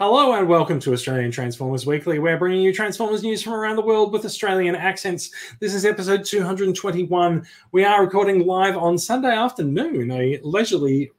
[0.00, 2.18] Hello and welcome to Australian Transformers Weekly.
[2.18, 5.30] We're bringing you Transformers news from around the world with Australian accents.
[5.58, 7.46] This is episode 221.
[7.72, 11.10] We are recording live on Sunday afternoon, a leisurely,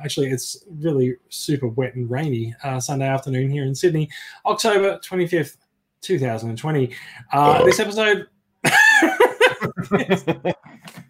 [0.00, 4.08] actually, it's really super wet and rainy uh, Sunday afternoon here in Sydney,
[4.46, 5.56] October 25th,
[6.02, 6.94] 2020.
[7.32, 8.28] Uh, this episode.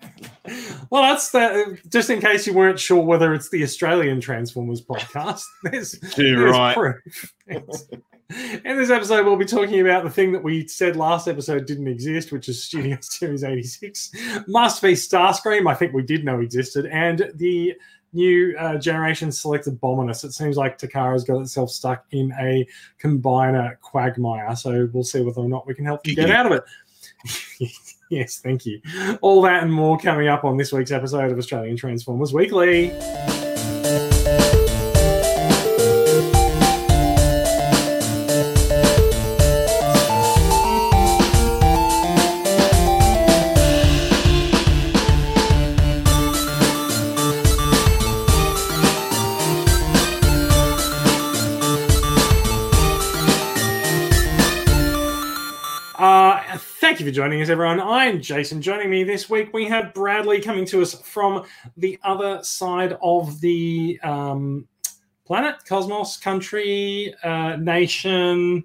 [0.91, 5.45] Well, that's the, just in case you weren't sure whether it's the Australian Transformers podcast.
[5.63, 6.75] There's, there's right.
[6.75, 7.35] proof.
[7.51, 11.89] In this episode, we'll be talking about the thing that we said last episode didn't
[11.89, 14.13] exist, which is Studio Series 86.
[14.47, 17.75] Must be Starscream, I think we did know existed, and the
[18.13, 20.25] new uh, generation selected Bominus.
[20.25, 22.67] It seems like Takara's got itself stuck in a
[23.03, 26.53] combiner quagmire, so we'll see whether or not we can help you get out of
[26.53, 26.65] it.
[28.11, 28.81] yes, thank you.
[29.21, 32.91] All that and more coming up on this week's episode of Australian Transformers Weekly.
[56.99, 57.79] Thank you for joining us, everyone.
[57.81, 58.61] I'm Jason.
[58.61, 61.45] Joining me this week, we have Bradley coming to us from
[61.77, 64.67] the other side of the um,
[65.25, 68.65] planet, cosmos, country, uh, nation.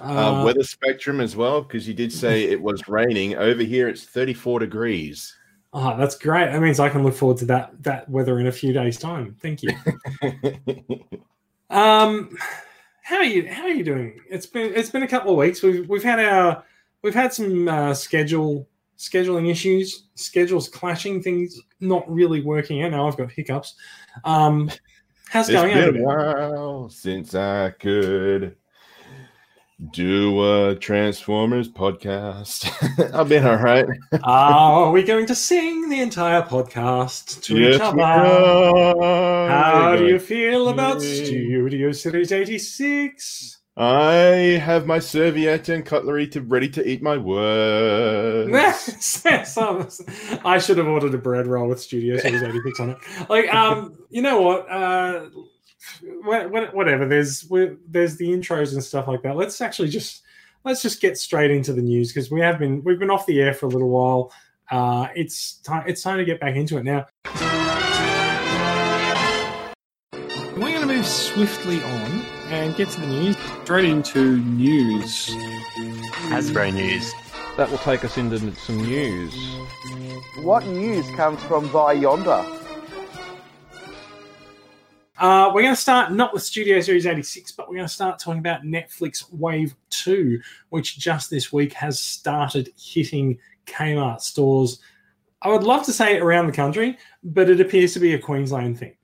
[0.00, 3.34] Uh, weather spectrum as well, because you did say it was raining.
[3.34, 5.36] Over here, it's 34 degrees.
[5.74, 6.52] Oh, that's great.
[6.52, 9.36] That means I can look forward to that that weather in a few days' time.
[9.42, 9.72] Thank you.
[11.68, 12.38] um,
[13.02, 13.46] how are you?
[13.52, 14.18] How are you doing?
[14.30, 15.62] It's been it's been a couple of weeks.
[15.62, 16.64] We've we've had our
[17.06, 18.68] we've had some uh, schedule
[18.98, 22.90] scheduling issues, schedules clashing, things not really working out.
[22.90, 23.76] Now I've got hiccups.
[24.24, 24.68] Um,
[25.30, 25.92] how's it it's going?
[25.92, 28.56] been a while since I could
[29.92, 32.66] do a Transformers podcast.
[33.14, 33.86] I've been all right.
[34.24, 37.96] Are we going to sing the entire podcast to each Yes, other?
[37.98, 39.48] we are.
[39.48, 41.00] How We're do you feel about.
[41.02, 43.55] Studio Series 86?
[43.78, 48.50] I have my serviette and cutlery to ready to eat my words.
[49.52, 49.88] Some-
[50.44, 52.98] I should have ordered a bread roll with Studio Series 86 on it.
[53.28, 54.70] Like, um, you know what?
[54.70, 55.26] Uh,
[56.24, 57.06] wha- wha- whatever.
[57.06, 57.42] There's
[57.86, 59.36] there's the intros and stuff like that.
[59.36, 60.22] Let's actually just
[60.64, 63.42] let's just get straight into the news because we have been we've been off the
[63.42, 64.32] air for a little while.
[64.70, 67.04] Uh, it's time it's time to get back into it now.
[70.56, 73.36] We're going to move swiftly on and get to the news.
[73.64, 75.30] Straight into news.
[76.30, 77.12] Hasbro news.
[77.56, 79.34] That will take us into some news.
[80.42, 82.44] What news comes from by yonder?
[85.18, 88.18] Uh, we're going to start not with Studio Series 86, but we're going to start
[88.18, 94.78] talking about Netflix Wave 2, which just this week has started hitting Kmart stores.
[95.40, 98.78] I would love to say around the country, but it appears to be a Queensland
[98.78, 98.94] thing.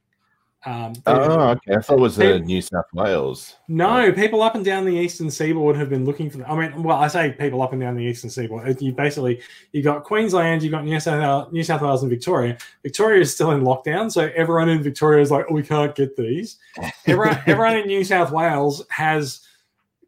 [0.65, 1.75] Um, Oh, okay.
[1.75, 3.57] I thought it was uh, New South Wales.
[3.67, 6.39] no, people up and down the eastern seaboard have been looking for.
[6.39, 6.47] Them.
[6.49, 8.81] I mean, well, I say people up and down the eastern seaboard.
[8.81, 9.41] You basically
[9.73, 12.57] you got Queensland, you got New South Wales, New South Wales, and Victoria.
[12.83, 16.17] Victoria is still in lockdown, so everyone in Victoria is like, oh, we can't get
[16.17, 16.59] these.
[17.07, 19.41] Everyone, everyone in New South Wales has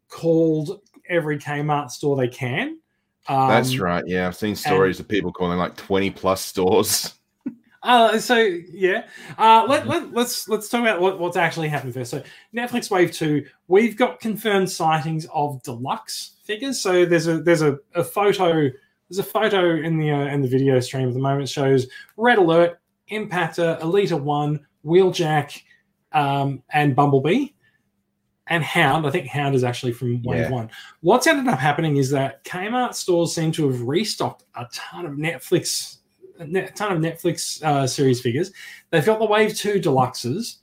[0.07, 2.79] called every Kmart store they can.
[3.27, 4.03] Um, That's right.
[4.07, 7.13] Yeah, I've seen stories of people calling like 20 plus stores.
[7.85, 9.07] Uh, so yeah,
[9.37, 12.09] uh, let, let, let's let's talk about what, what's actually happened first.
[12.09, 12.23] So
[12.53, 16.81] Netflix Wave Two, we've got confirmed sightings of deluxe figures.
[16.81, 18.71] So there's a there's a, a photo
[19.07, 21.85] there's a photo in the uh, in the video stream at the moment shows
[22.17, 22.79] Red Alert,
[23.11, 25.61] Impactor, Elita One, Wheeljack,
[26.11, 27.49] um, and Bumblebee.
[28.47, 30.49] And Hound, I think Hound is actually from Wave Yeah.
[30.51, 30.69] One.
[31.01, 35.13] What's ended up happening is that Kmart stores seem to have restocked a ton of
[35.13, 35.97] Netflix
[36.39, 38.51] a ton of Netflix uh, series figures.
[38.89, 40.57] They've got the Wave 2 deluxes.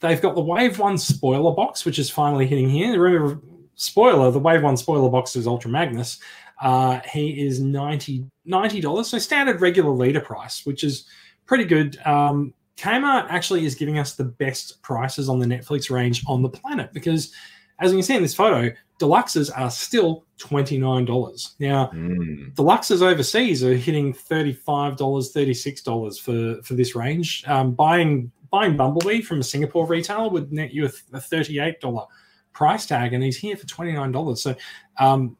[0.00, 3.00] They've got the Wave 1 spoiler box, which is finally hitting here.
[3.00, 3.40] Remember,
[3.74, 6.18] spoiler, the Wave 1 spoiler box is Ultra Magnus.
[6.60, 11.06] Uh, he is 90 $90, so standard regular leader price, which is
[11.46, 11.98] pretty good.
[12.04, 16.48] Um, Kmart actually is giving us the best prices on the Netflix range on the
[16.48, 17.32] planet because,
[17.80, 21.54] as you can see in this photo, deluxes are still $29.
[21.60, 22.54] Now, Mm.
[22.54, 29.40] deluxes overseas are hitting $35 $36 for for this range um, buying buying bumblebee from
[29.40, 32.06] a singapore retailer would net you a, a $38
[32.52, 34.54] price tag and he's here for $29 so
[34.98, 35.36] um,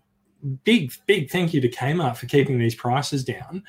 [0.65, 3.63] big big thank you to kmart for keeping these prices down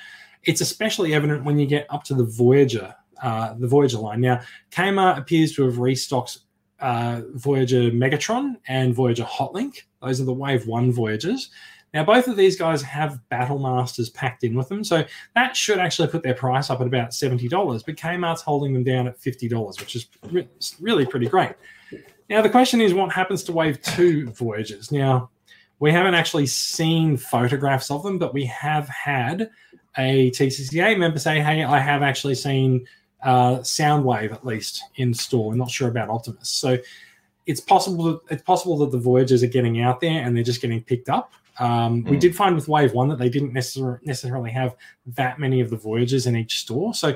[0.43, 2.93] it's especially evident when you get up to the voyager
[3.23, 4.39] uh, the voyager line now
[4.71, 6.39] kmart appears to have restocked
[6.79, 9.83] uh, Voyager Megatron and Voyager Hotlink.
[10.01, 11.49] Those are the Wave 1 Voyagers.
[11.93, 15.79] Now, both of these guys have Battle Masters packed in with them, so that should
[15.79, 19.79] actually put their price up at about $70, but Kmart's holding them down at $50,
[19.79, 20.49] which is re-
[20.81, 21.53] really pretty great.
[22.29, 24.91] Now, the question is what happens to Wave 2 Voyagers?
[24.91, 25.29] Now,
[25.79, 29.49] we haven't actually seen photographs of them, but we have had
[29.97, 32.85] a TCCA member say, hey, I have actually seen
[33.23, 35.51] uh, Soundwave at least in store.
[35.51, 36.49] I'm not sure about Optimus.
[36.49, 36.77] So
[37.45, 40.61] it's possible that, it's possible that the Voyagers are getting out there and they're just
[40.61, 41.33] getting picked up.
[41.59, 42.19] Um, We Mm.
[42.19, 44.75] did find with Wave One that they didn't necessar- necessarily have
[45.15, 46.93] that many of the Voyagers in each store.
[46.93, 47.15] So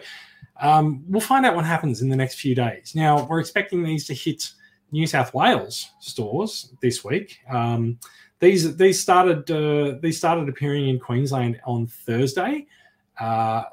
[0.62, 2.94] um, we'll find out what happens in the next few days.
[2.96, 4.52] Now we're expecting these to hit
[4.92, 7.40] New South Wales stores this week.
[7.50, 8.00] Um,
[8.40, 12.66] these these started uh, these started appearing in Queensland on Thursday.
[13.20, 13.64] Uh,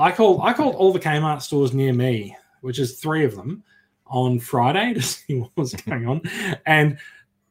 [0.00, 3.62] I called I called all the Kmart stores near me, which is three of them,
[4.06, 6.22] on Friday to see what was going on,
[6.66, 6.98] and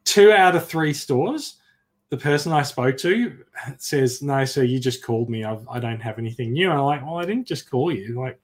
[0.04, 1.57] two out of three stores,
[2.10, 3.38] the person I spoke to
[3.78, 5.44] says, "No, sir, you just called me.
[5.44, 8.19] I've, I don't have anything new." And I'm like, "Well, I didn't just call you.
[8.19, 8.40] Like,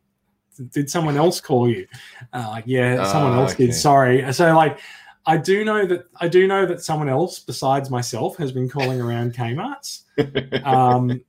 [0.72, 1.88] did someone else call you?"
[2.32, 3.68] Uh, like, yeah, someone Ah, else okay.
[3.68, 3.74] did.
[3.74, 4.32] Sorry.
[4.34, 4.80] So like.
[5.28, 9.02] I do know that I do know that someone else besides myself has been calling
[9.02, 10.04] around Kmart's
[10.64, 11.20] um,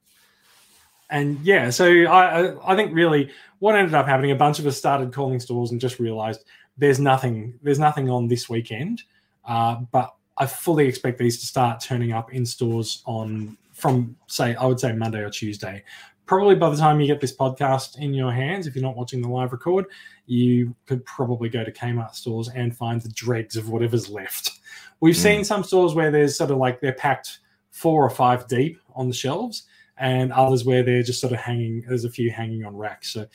[1.11, 4.77] and yeah, so I I- think really what ended up happening, a bunch of us
[4.77, 6.45] started calling stores and just realized
[6.79, 9.03] there's nothing there's nothing on this weekend,
[9.47, 14.55] uh, but I fully expect these to start turning up in stores on from say
[14.55, 15.83] I would say Monday or Tuesday.
[16.27, 19.23] Probably by the time you get this podcast in your hands, if you're not watching
[19.23, 19.85] the live record,
[20.27, 24.51] you could probably go to Kmart stores and find the dregs of whatever's left.
[24.99, 25.23] We've Mm.
[25.23, 27.39] seen some stores where there's sort of like they're packed
[27.71, 31.83] four or five deep on the shelves, and others where they're just sort of hanging.
[31.87, 33.13] There's a few hanging on racks.
[33.13, 33.27] So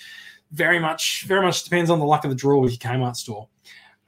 [0.52, 3.48] very much, very much depends on the luck of the draw with your Kmart store.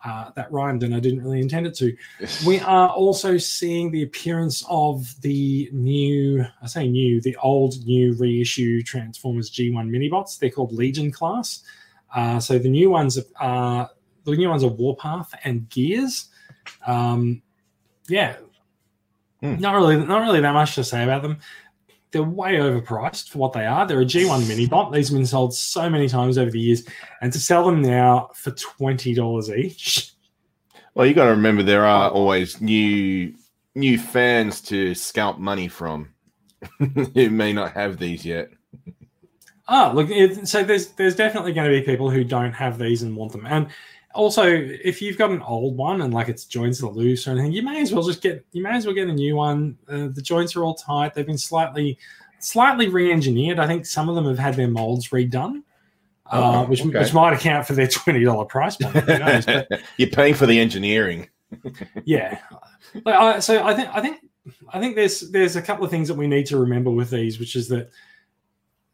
[0.05, 1.95] Uh, that rhymed, and I didn't really intend it to.
[2.45, 8.13] We are also seeing the appearance of the new, I say new, the old new
[8.15, 10.37] reissue Transformers G1 minibots.
[10.37, 11.63] They're called Legion class.
[12.13, 13.89] Uh, so the new ones are
[14.25, 16.25] the new ones are Warpath and Gears.
[16.85, 17.41] Um,
[18.09, 18.35] yeah,
[19.41, 19.55] Hmm.
[19.59, 21.37] not really, not really that much to say about them.
[22.13, 23.85] They're way overpriced for what they are.
[23.85, 24.93] They're a G1 mini bot.
[24.93, 26.87] These have been sold so many times over the years,
[27.21, 30.13] and to sell them now for twenty dollars each.
[30.93, 33.33] Well, you got to remember there are always new
[33.75, 36.13] new fans to scalp money from
[37.15, 38.51] who may not have these yet.
[39.67, 43.01] Ah, look, it, so there's there's definitely going to be people who don't have these
[43.01, 43.67] and want them, and
[44.13, 47.51] also if you've got an old one and like its joints are loose or anything,
[47.51, 49.77] you may as well just get you may as well get a new one.
[49.87, 51.97] Uh, the joints are all tight; they've been slightly
[52.39, 53.59] slightly re-engineered.
[53.59, 55.63] I think some of them have had their molds redone,
[56.31, 56.99] uh, Oh, which okay.
[56.99, 59.07] which might account for their twenty dollar price point.
[59.07, 59.45] Knows?
[59.45, 59.67] But
[59.97, 61.29] You're paying for the engineering.
[62.05, 62.39] yeah
[63.05, 64.17] like, I, so i think i think
[64.73, 67.39] i think there's there's a couple of things that we need to remember with these
[67.39, 67.91] which is that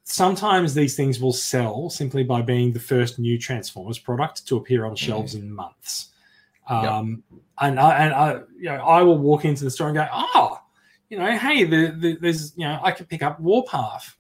[0.10, 4.86] sometimes these things will sell simply by being the first new transformers product to appear
[4.86, 6.10] on shelves in months
[6.68, 7.24] um
[7.62, 10.60] and i and i you know i will walk into the store and go oh
[11.10, 14.16] you know hey the, the, there's you know i could pick up warpath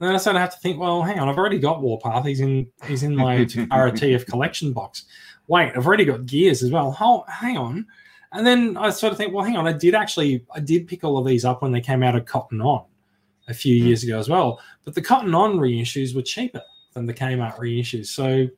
[0.00, 2.26] and then I sort of have to think, well, hang on, I've already got Warpath.
[2.26, 5.04] He's in he's in my RTF collection box.
[5.46, 6.90] Wait, I've already got Gears as well.
[6.90, 7.86] Hold, hang on.
[8.32, 11.04] And then I sort of think, well, hang on, I did actually I did pick
[11.04, 12.84] all of these up when they came out of Cotton On
[13.46, 13.86] a few Hmm.
[13.86, 14.58] years ago as well.
[14.84, 16.62] But the Cotton On reissues were cheaper
[16.94, 18.06] than the Kmart reissues.
[18.06, 18.48] So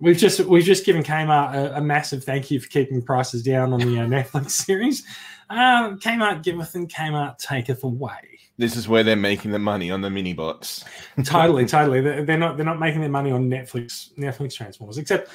[0.00, 3.72] we've just we've just given Kmart a, a massive thank you for keeping prices down
[3.72, 5.04] on the uh, Netflix series.
[5.48, 8.20] Um, Kmart giveth and Kmart taketh away.
[8.58, 10.84] This is where they're making the money on the mini bots.
[11.24, 12.00] totally, totally.
[12.00, 14.98] They're, they're not they're not making their money on Netflix Netflix Transformers.
[14.98, 15.30] Except,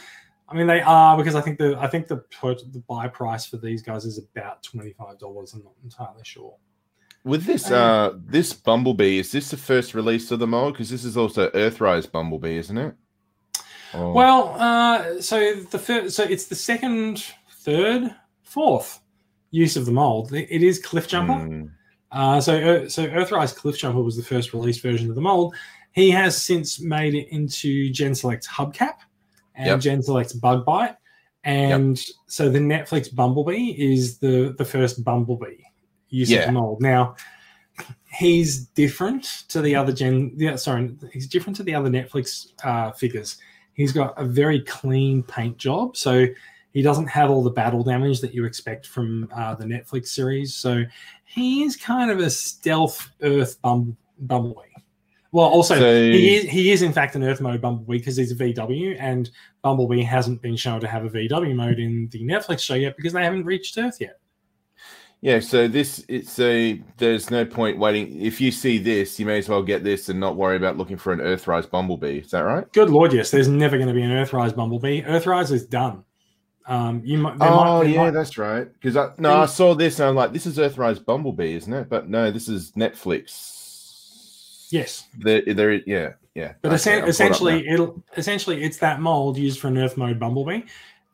[0.49, 3.57] I mean, they are because I think the I think the the buy price for
[3.57, 5.53] these guys is about twenty five dollars.
[5.53, 6.55] I'm not entirely sure.
[7.23, 10.73] With this, uh, this Bumblebee, is this the first release of the mold?
[10.73, 12.95] Because this is also Earthrise Bumblebee, isn't it?
[13.93, 17.23] Or- Well, uh, so the first, so it's the second,
[17.59, 18.99] third, fourth
[19.51, 20.33] use of the mold.
[20.33, 21.33] It is Cliff Jumper.
[21.33, 21.71] Mm,
[22.11, 25.55] Uh, so, uh, so Earthrise Cliff Jumper was the first released version of the mold.
[25.93, 28.95] He has since made it into Gen Select's Hubcap
[29.55, 29.79] and Yep.
[29.79, 30.95] Gen Select's Bug Bite,
[31.45, 31.97] and
[32.27, 35.63] so the Netflix Bumblebee is the the first Bumblebee
[36.11, 36.51] use Yeah.
[36.51, 36.81] mold.
[36.81, 37.15] Now,
[38.13, 40.33] he's different to the other Gen.
[40.35, 43.37] Yeah, sorry, he's different to the other Netflix uh, figures.
[43.73, 46.27] He's got a very clean paint job, so
[46.73, 50.53] he doesn't have all the battle damage that you expect from uh, the Netflix series.
[50.53, 50.83] So
[51.25, 54.67] he is kind of a stealth Earth bum- Bumblebee.
[55.33, 58.31] Well, also So- he is he is in fact an Earth mode Bumblebee because he's
[58.33, 59.29] a VW, and
[59.61, 63.13] Bumblebee hasn't been shown to have a VW mode in the Netflix show yet because
[63.13, 64.19] they haven't reached Earth yet.
[65.23, 68.19] Yeah, so this it's a there's no point waiting.
[68.19, 70.97] If you see this, you may as well get this and not worry about looking
[70.97, 72.19] for an Earthrise Bumblebee.
[72.19, 72.71] Is that right?
[72.73, 73.29] Good lord, yes.
[73.29, 75.03] There's never going to be an Earthrise Bumblebee.
[75.03, 76.03] Earthrise is done.
[76.65, 77.37] Um, you might.
[77.39, 78.67] Oh might- yeah, might- that's right.
[78.73, 81.87] Because I no, I saw this and I'm like, this is Earthrise Bumblebee, isn't it?
[81.87, 84.67] But no, this is Netflix.
[84.71, 85.07] yes.
[85.19, 86.53] There, there, yeah, yeah.
[86.61, 89.77] But Okay, essen- I'm caught up essentially, it'll essentially it's that mold used for an
[89.77, 90.61] Earth mode Bumblebee.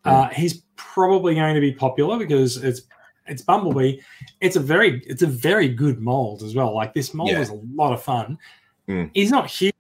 [0.04, 0.10] Hmm.
[0.10, 2.82] Uh, he's probably going to be popular because it's
[3.28, 4.00] it's Bumblebee.
[4.42, 6.74] It's a very it's a very good mold as well.
[6.74, 7.42] Like this mold Yeah.
[7.42, 8.38] is a lot of fun.
[8.88, 9.06] Hmm.
[9.14, 9.74] He's not huge.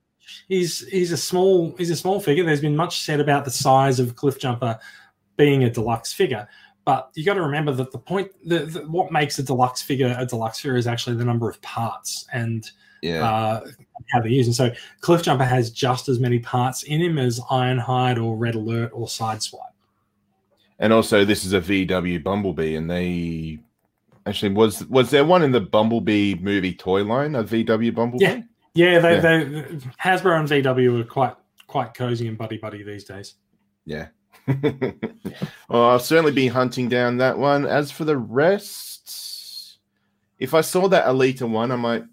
[0.47, 2.43] He's he's a small he's a small figure.
[2.43, 4.79] There's been much said about the size of Cliff Jumper
[5.37, 6.47] being a deluxe figure.
[6.85, 10.15] But you got to remember that the point, the, the, what makes a deluxe figure
[10.17, 12.69] a deluxe figure is actually the number of parts and
[13.01, 13.65] yeah, uh,
[14.11, 14.47] how they use.
[14.47, 18.55] And so Cliff Jumper has just as many parts in him as Ironhide or Red
[18.55, 19.59] Alert or Sideswipe.
[20.79, 23.59] And also this is a VW Bumblebee, and they
[24.25, 28.23] actually was was there one in the Bumblebee movie toy line, a VW Bumblebee?
[28.23, 28.41] Yeah.
[28.73, 29.21] Yeah, they, Yeah.
[29.21, 29.61] they
[30.03, 33.35] Hasbro and VW are quite quite cozy and buddy buddy these days.
[33.85, 34.07] Yeah.
[35.67, 37.65] well, I'll certainly be hunting down that one.
[37.65, 39.79] As for the rest,
[40.39, 42.05] if I saw that Elita one, I might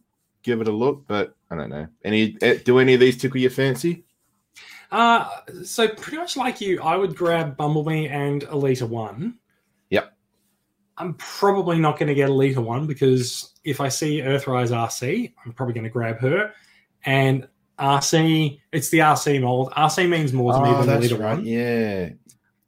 [0.43, 1.87] give it a look, but I don't know.
[2.03, 4.05] Any eh, do any of these tickle your fancy?
[4.95, 5.29] Uh,
[5.65, 9.41] so pretty much like you, I would grab Bumblebee and Elita One.
[9.91, 10.13] Yep.
[10.97, 15.53] I'm probably not going to get Elita One because if I see Earthrise RC, I'm
[15.53, 16.53] probably going to grab her.
[17.05, 19.73] And RC, it's the RC mold.
[19.73, 21.37] RC means more to me Oh, than Elita right.
[21.39, 21.45] One.
[21.45, 22.11] Yeah.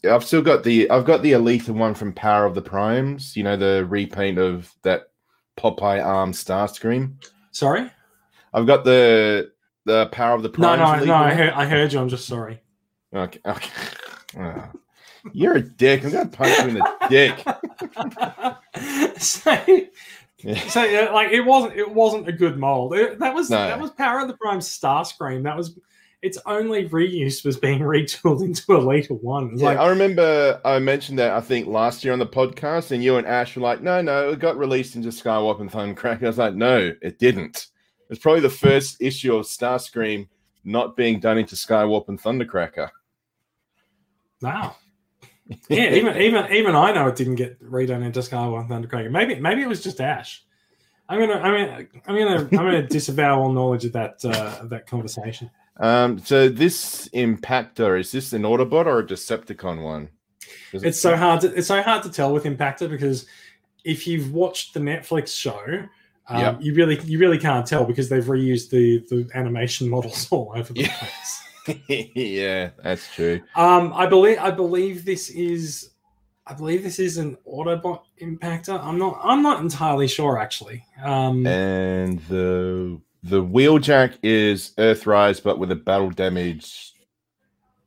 [0.03, 3.37] Yeah, I've still got the I've got the Elita one from Power of the Primes.
[3.37, 5.11] You know the repaint of that
[5.57, 7.15] Popeye arm Starscream.
[7.53, 7.89] Sorry.
[8.53, 9.53] I've got the
[9.87, 10.79] the Power of the prime.
[10.79, 11.15] No, no, no.
[11.15, 11.99] I heard, I heard you.
[12.01, 12.61] I'm just sorry.
[13.15, 13.41] Okay.
[13.47, 13.71] okay.
[14.39, 14.71] Ah.
[15.33, 16.05] You're a dick.
[16.05, 17.43] I'm gonna punch you in the dick.
[19.19, 19.51] so,
[20.39, 20.69] Yeah.
[20.69, 22.95] so yeah, like it wasn't it wasn't a good mold.
[22.95, 23.57] It- that was No.
[23.57, 25.43] that was Power of the Prime Starscream.
[25.45, 25.79] That was
[26.23, 29.57] its only reuse was being retooled into a later one.
[29.57, 33.03] Yeah, like I remember I mentioned that I think last year on the podcast, and
[33.03, 36.27] you and Ash were like, "No, no, it got released into Skywarp and Thundercracker." I
[36.27, 37.69] was like, "No, it didn't."
[38.11, 40.29] It's probably the first issue of Starscream
[40.65, 42.91] not being done into Skywarp and Thundercracker.
[44.43, 44.77] wow.
[45.69, 49.11] Yeah, even even even I know it didn't get redone into Skywarp and Thundercracker.
[49.11, 50.45] Maybe maybe it was just Ash.
[51.09, 54.71] I'm gonna I'm gonna I'm gonna I'm gonna disavow all knowledge of that uh, of
[54.71, 55.51] that conversation.
[55.79, 60.09] Um, so this Impactor is this an Autobot or a Decepticon one?
[60.73, 63.27] Does it- It's so hard to it's so hard to tell with Impactor because
[63.85, 65.85] if you've watched the Netflix show,
[66.29, 66.59] um, Yep.
[66.61, 70.73] you really you really can't tell because they've reused the the animation models all over
[70.73, 70.97] the Yeah.
[70.97, 71.43] place.
[72.15, 73.41] yeah, that's true.
[73.57, 75.91] Um, I believe I believe this is
[76.47, 78.79] I believe this is an Autobot Impactor.
[78.83, 80.85] I'm not I'm not entirely sure actually.
[81.03, 86.93] Um, And the the wheeljack is Earthrise, but with a battle damage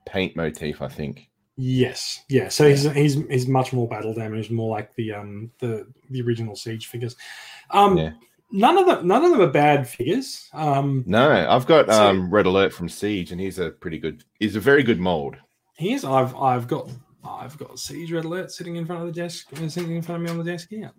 [0.05, 1.29] paint motif, I think.
[1.55, 2.49] Yes, yeah.
[2.49, 6.55] So he's he's he's much more battle damage, more like the um the the original
[6.55, 7.15] siege figures.
[7.71, 8.11] Um, Yeah.
[8.51, 10.49] None of them none of them are bad figures.
[10.53, 14.23] Um, No, I've got So- um, Red Alert from Siege, and he's a pretty good.
[14.39, 15.35] He's a very good mold.
[15.77, 16.89] here's I've I've got
[17.23, 20.21] I've got siege red alert sitting in front of the desk, uh, sitting in front
[20.21, 20.91] of me on the desk here.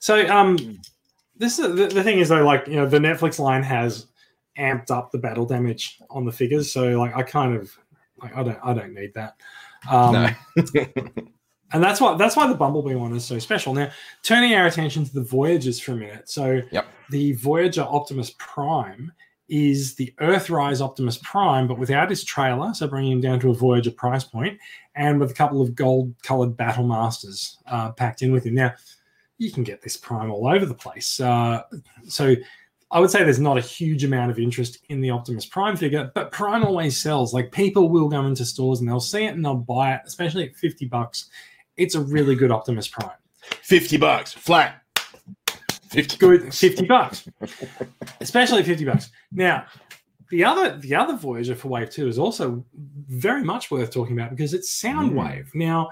[0.00, 0.56] So um,
[1.36, 4.06] this is the, the thing is though, like you know, the Netflix line has
[4.58, 7.70] amped up the battle damage on the figures, so like I kind of
[8.22, 9.34] like I don't I don't need that.
[9.90, 10.30] Um, no,
[11.72, 13.74] and that's why that's why the Bumblebee one is so special.
[13.74, 13.90] Now,
[14.22, 16.28] turning our attention to the Voyagers for a minute.
[16.28, 16.86] So, Yep.
[17.10, 19.12] the Voyager Optimus Prime
[19.48, 23.54] is the Earthrise Optimus Prime, but without his trailer, so bringing him down to a
[23.54, 24.58] Voyager price point,
[24.96, 28.54] and with a couple of gold-colored Battle Masters uh, packed in with him.
[28.54, 28.72] Now,
[29.38, 31.20] you can get this Prime all over the place.
[31.20, 31.62] Uh,
[32.08, 32.34] so.
[32.92, 36.12] I would say there's not a huge amount of interest in the Optimus Prime figure,
[36.14, 37.34] but Prime always sells.
[37.34, 40.44] Like people will go into stores and they'll see it and they'll buy it, especially
[40.44, 41.28] at 50 bucks.
[41.76, 43.10] It's a really good Optimus Prime.
[43.40, 44.82] fifty bucks flat.
[45.88, 46.16] Fifty.
[46.16, 47.28] Good 50 bucks.
[48.20, 49.10] especially 50 bucks.
[49.32, 49.66] Now,
[50.30, 52.64] the other the other Voyager for Wave 2 is also
[53.08, 55.54] very much worth talking about because it's Soundwave.
[55.54, 55.90] Now,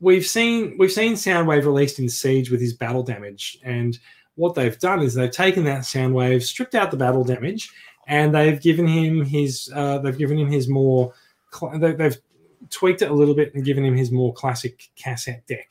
[0.00, 3.98] we've seen we've seen Soundwave released in Siege with his battle damage and
[4.34, 7.70] what they've done is they've taken that Soundwave, stripped out the battle damage,
[8.06, 11.12] and they've given him his uh, they've given him his more
[11.76, 12.18] they've
[12.70, 15.68] tweaked it a little bit and given him his more classic cassette deck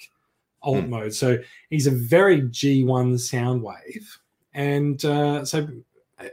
[0.61, 1.13] alt mode.
[1.13, 1.37] So
[1.69, 4.17] he's a very G1 sound wave.
[4.53, 5.67] and uh, so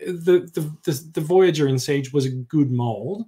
[0.06, 3.24] the, the the the Voyager in Siege was a good mold.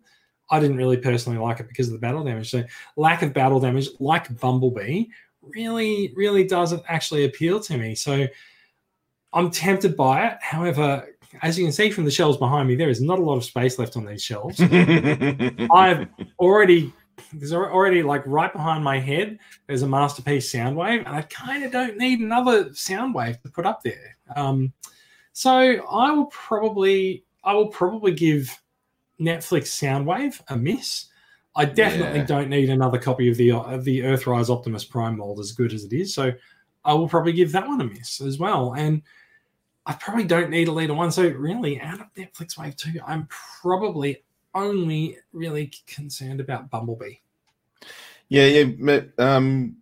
[0.50, 2.50] I didn't really personally like it because of the battle damage.
[2.50, 2.64] So
[2.96, 5.06] lack of battle damage, like Bumblebee,
[5.42, 7.94] really really doesn't actually appeal to me.
[7.94, 8.26] So
[9.32, 10.38] I'm tempted by it.
[10.40, 11.06] However,
[11.42, 13.44] as you can see from the shelves behind me, there is not a lot of
[13.44, 14.60] space left on these shelves.
[15.72, 16.08] I've
[16.38, 16.92] already
[17.32, 19.38] there's already like right behind my head.
[19.66, 23.82] There's a masterpiece Soundwave, and I kind of don't need another Soundwave to put up
[23.82, 24.16] there.
[24.34, 24.72] Um,
[25.32, 28.60] so I will probably I will probably give
[29.20, 31.06] Netflix Soundwave a miss.
[31.56, 32.26] I definitely Yeah.
[32.26, 35.84] don't need another copy of the of the Earthrise Optimus Prime mold as good as
[35.84, 36.14] it is.
[36.14, 36.32] So
[36.84, 38.74] I will probably give that one a miss as well.
[38.74, 39.02] And
[39.86, 41.10] I probably don't need a leader one.
[41.10, 43.28] So really, out of Netflix Wave Two, I'm
[43.62, 44.22] probably
[44.54, 47.16] only really concerned about Bumblebee.
[48.28, 49.00] Yeah, yeah.
[49.18, 49.76] Um,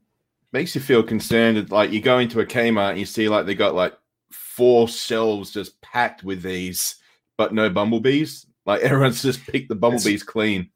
[0.53, 1.71] makes you feel concerned.
[1.71, 3.95] Like you go into a Kmart and you see like they got like
[4.31, 6.97] four shelves just packed with these,
[7.37, 8.47] but no bumblebees.
[8.67, 10.71] Like everyone's just picked the bumblebees clean.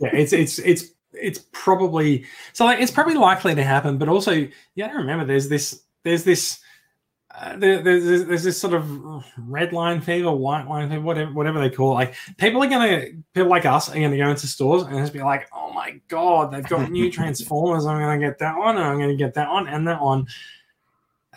[0.00, 4.46] Yeah, it's it's it's it's probably so like it's probably likely to happen, but also
[4.88, 6.60] to remember there's this there's this
[7.40, 11.60] uh, there, there's, there's this sort of red line fever, white line fever, whatever whatever
[11.60, 11.94] they call it.
[11.94, 15.22] Like people are gonna people like us are gonna go into stores and just be
[15.22, 17.86] like, oh my god, they've got new Transformers.
[17.86, 20.20] I'm gonna get that one, and I'm gonna get that one, and that one.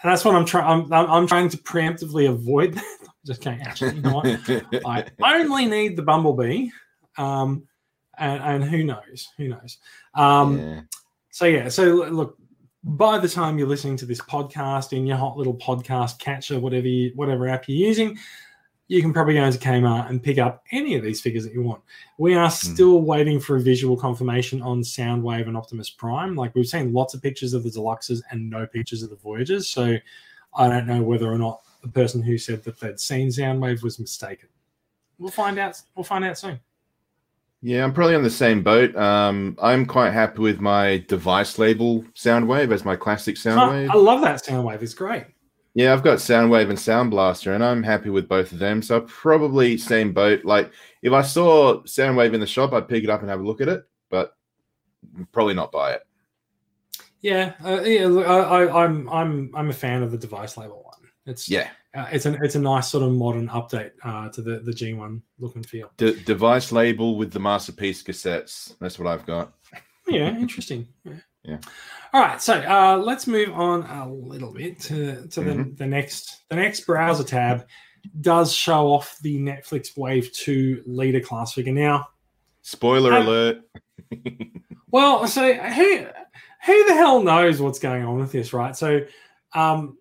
[0.03, 0.65] And that's what I'm trying.
[0.65, 2.75] I'm, I'm I'm trying to preemptively avoid.
[2.75, 2.85] That.
[3.25, 4.85] just going actually, you know what?
[4.85, 6.69] I only need the Bumblebee.
[7.17, 7.67] Um,
[8.17, 9.29] and, and who knows?
[9.37, 9.77] Who knows?
[10.13, 10.81] Um, yeah.
[11.31, 11.69] So yeah.
[11.69, 12.37] So look,
[12.87, 16.87] by the time you're listening to this podcast in your hot little podcast catcher, whatever
[16.87, 18.17] you, whatever app you're using,
[18.87, 21.61] you can probably go into Kmart and pick up any of these figures that you
[21.61, 21.81] want.
[22.17, 22.53] We are hmm.
[22.53, 26.35] still waiting for a visual confirmation on Soundwave and Optimus Prime.
[26.35, 29.67] Like we've seen lots of pictures of the deluxes and no pictures of the Voyagers.
[29.67, 29.97] So
[30.55, 33.99] I don't know whether or not the person who said that they'd seen Soundwave was
[33.99, 34.47] mistaken.
[35.19, 35.81] We'll find out.
[35.95, 36.59] We'll find out soon.
[37.61, 38.95] Yeah, I'm probably on the same boat.
[38.95, 43.89] Um, I'm quite happy with my device label Soundwave as my classic Soundwave.
[43.89, 44.81] I love that Soundwave.
[44.81, 45.25] It's great.
[45.73, 48.81] Yeah, I've got Soundwave and Sound Blaster, and I'm happy with both of them.
[48.81, 50.45] So probably same boat.
[50.45, 53.45] Like if I saw Soundwave in the shop, I'd pick it up and have a
[53.45, 54.35] look at it, but
[55.31, 56.01] probably not buy it.
[57.21, 58.07] Yeah, uh, yeah.
[58.07, 61.11] look, I, I, I'm I'm I'm a fan of the device label one.
[61.25, 64.59] It's Yeah, uh, it's an it's a nice sort of modern update uh, to the
[64.59, 65.91] the G1 look and feel.
[65.97, 68.75] D- device label with the masterpiece cassettes.
[68.79, 69.53] That's what I've got.
[70.09, 70.87] Yeah, interesting.
[71.03, 71.13] Yeah.
[71.43, 71.57] Yeah.
[72.13, 75.77] All right, so uh, let's move on a little bit to, to the, Mhm.
[75.77, 77.67] the next the next browser tab.
[78.21, 82.07] Does show off the Netflix Wave Two leader class figure now.
[82.61, 83.63] Spoiler alert.
[84.89, 86.05] Well, so who
[86.65, 88.75] who the hell knows what's going on with this, right?
[88.75, 89.01] So,
[89.53, 89.97] um,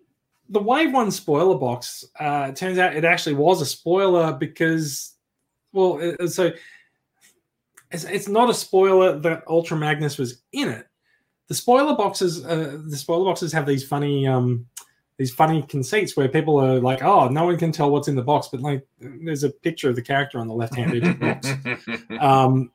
[0.49, 5.13] the Wave One spoiler box uh, turns out it actually was a spoiler because,
[5.73, 6.51] well, it- so
[7.91, 10.87] it's, it's not a spoiler that Ultra Magnus was in it.
[11.47, 14.67] The spoiler boxes, uh, the spoiler boxes have these funny, um,
[15.17, 18.21] these funny conceits where people are like, "Oh, no one can tell what's in the
[18.21, 21.19] box," but like, there's a picture of the character on the left hand edge of
[21.19, 22.09] the box.
[22.19, 22.71] Um,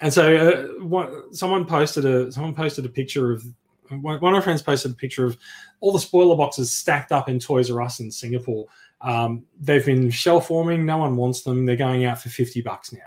[0.00, 3.44] and so uh, one, someone posted a someone posted a picture of
[3.90, 5.36] one, of my friends posted a picture of
[5.80, 8.66] all the spoiler boxes stacked up in Toys R Us in Singapore.
[9.00, 10.86] Um, they've been shell forming.
[10.86, 11.66] No one wants them.
[11.66, 13.00] They're going out for fifty bucks now.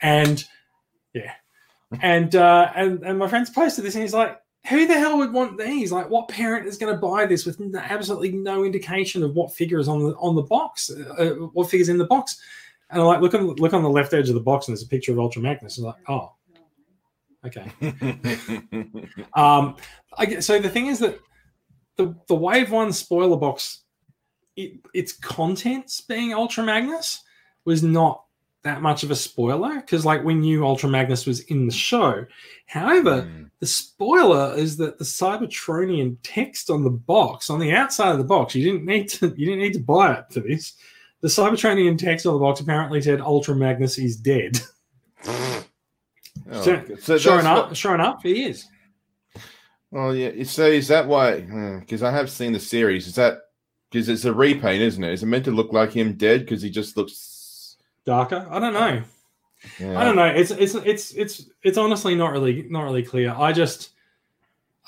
[0.00, 0.44] And
[1.14, 1.32] yeah,
[2.00, 5.32] and uh, and and my friends posted this, and he's like, "Who the hell would
[5.32, 5.92] want these?
[5.92, 9.78] Like, what parent is going to buy this with absolutely no indication of what figure
[9.78, 10.90] is on the on the box?
[10.90, 12.40] Uh, what figures in the box?"
[12.90, 14.84] And I'm like, look on look on the left edge of the box, and there's
[14.84, 15.78] a picture of Ultra Magnus.
[15.78, 16.32] I'm like, oh,
[17.46, 17.72] okay.
[19.34, 19.76] Um,
[20.16, 21.18] I, so the thing is that
[21.96, 23.82] the the Wave One spoiler box,
[24.56, 27.22] it, its contents being Ultra Magnus
[27.64, 28.24] was not
[28.64, 32.24] that much of a spoiler because like we knew Ultra Magnus was in the show.
[32.66, 33.50] However, Mm.
[33.60, 38.24] the spoiler is that the Cybertronian text on the box, on the outside of the
[38.24, 40.74] box, you didn't need to you didn't need to buy it for this.
[41.22, 44.60] The Cybertronian text on the box apparently said Ultra Magnus is dead.
[46.52, 48.66] Oh, Sure- so sure enough, what- sure enough, he is.
[49.90, 50.42] well, yeah.
[50.44, 51.40] So is that why?
[51.80, 53.06] Because I have seen the series.
[53.06, 53.38] Is that
[53.90, 55.12] because it's a repaint, isn't it?
[55.12, 56.40] Is it meant to look like him dead?
[56.40, 57.76] Because he just looks.
[58.04, 58.46] Darker.
[58.50, 59.02] I don't know.
[59.78, 59.98] Yeah.
[60.00, 60.26] I don't know.
[60.26, 63.32] It's it's it's it's it's honestly not really not really clear.
[63.32, 63.90] I just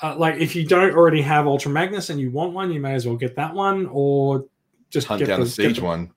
[0.01, 2.93] uh, like if you don't already have Ultra Magnus and you want one, you may
[2.93, 4.45] as well get that one, or
[4.89, 6.11] just Hunt get down the, get siege one.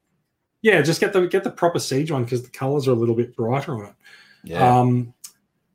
[0.63, 3.15] Yeah, just get the get the proper siege one because the colors are a little
[3.15, 3.95] bit brighter on it.
[4.43, 4.79] Yeah.
[4.81, 5.15] Um,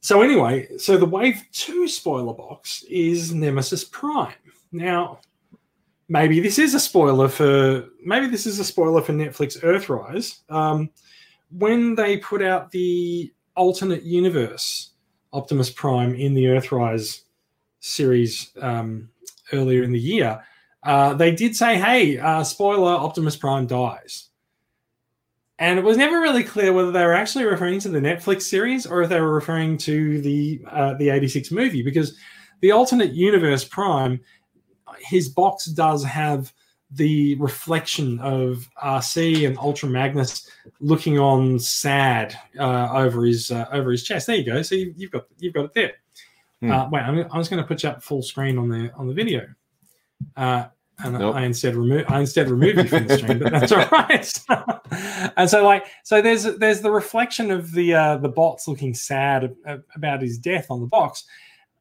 [0.03, 4.33] so anyway, so the Wave Two spoiler box is Nemesis Prime.
[4.73, 5.19] Now,
[6.09, 10.41] maybe this is a spoiler for maybe this is a spoiler for Netflix Earthrise.
[10.53, 10.89] Um,
[11.51, 14.91] when they put out the alternate universe
[15.31, 17.21] Optimus Prime in the Earthrise
[17.79, 19.07] series um,
[19.53, 20.43] earlier in the year,
[20.83, 24.31] uh, they did say, "Hey, uh, spoiler: Optimus Prime dies."
[25.59, 28.85] And it was never really clear whether they were actually referring to the Netflix series
[28.85, 32.17] or if they were referring to the uh, the '86 movie, because
[32.61, 34.19] the alternate universe Prime,
[34.99, 36.51] his box does have
[36.95, 43.91] the reflection of RC and Ultra Magnus looking on sad uh, over his uh, over
[43.91, 44.27] his chest.
[44.27, 44.61] There you go.
[44.61, 45.93] So you, have got you've got it there.
[46.61, 46.71] Hmm.
[46.71, 49.07] Uh, wait, I'm, I'm just going to put you up full screen on the on
[49.07, 49.47] the video.
[50.35, 50.65] Uh,
[50.99, 51.36] and Nope.
[51.36, 55.32] I instead remove I instead removed you from the stream, but that's all right.
[55.38, 59.56] and so like so there's there's the reflection of the uh, the bots looking sad
[59.95, 61.25] about his death on the box,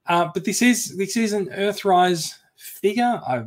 [0.07, 3.21] uh, but this is this is an Earthrise figure.
[3.27, 3.45] I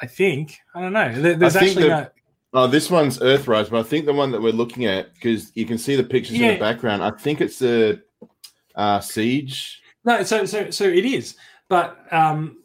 [0.00, 1.12] I think I don't know.
[1.12, 2.12] There- There's actually that-
[2.56, 5.66] Oh, this one's Earthrise, but I think the one that we're looking at because you
[5.66, 7.02] can see the pictures in the background.
[7.02, 8.00] I think it's the
[8.76, 9.82] uh, Siege.
[10.04, 10.22] no no.
[10.22, 11.36] So so so it is,
[11.68, 12.58] but um,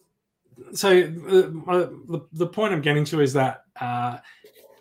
[0.74, 3.63] so uh, the the point I'm getting to is that.
[3.80, 4.17] Uh,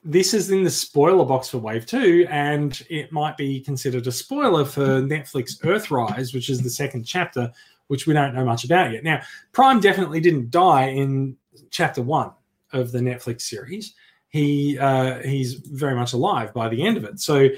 [0.04, 4.12] this is in the spoiler box for Wave 2, and it might be considered a
[4.12, 7.52] spoiler for Netflix Earthrise, which is the second chapter,
[7.88, 9.04] which we don't know much about yet.
[9.04, 9.20] Now,
[9.52, 11.36] Prime definitely didn't die in
[11.70, 12.30] chapter one
[12.72, 13.94] of the Netflix series.
[14.30, 17.20] He uh, he's very much alive by the end of it.
[17.20, 17.48] So,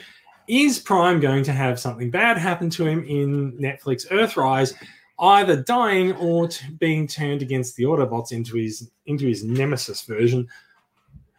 [0.48, 4.74] is Prime going to have something bad happen to him in Netflix Earthrise,
[5.20, 10.48] either dying or t- being turned against the Autobots into his into his Nemesis version?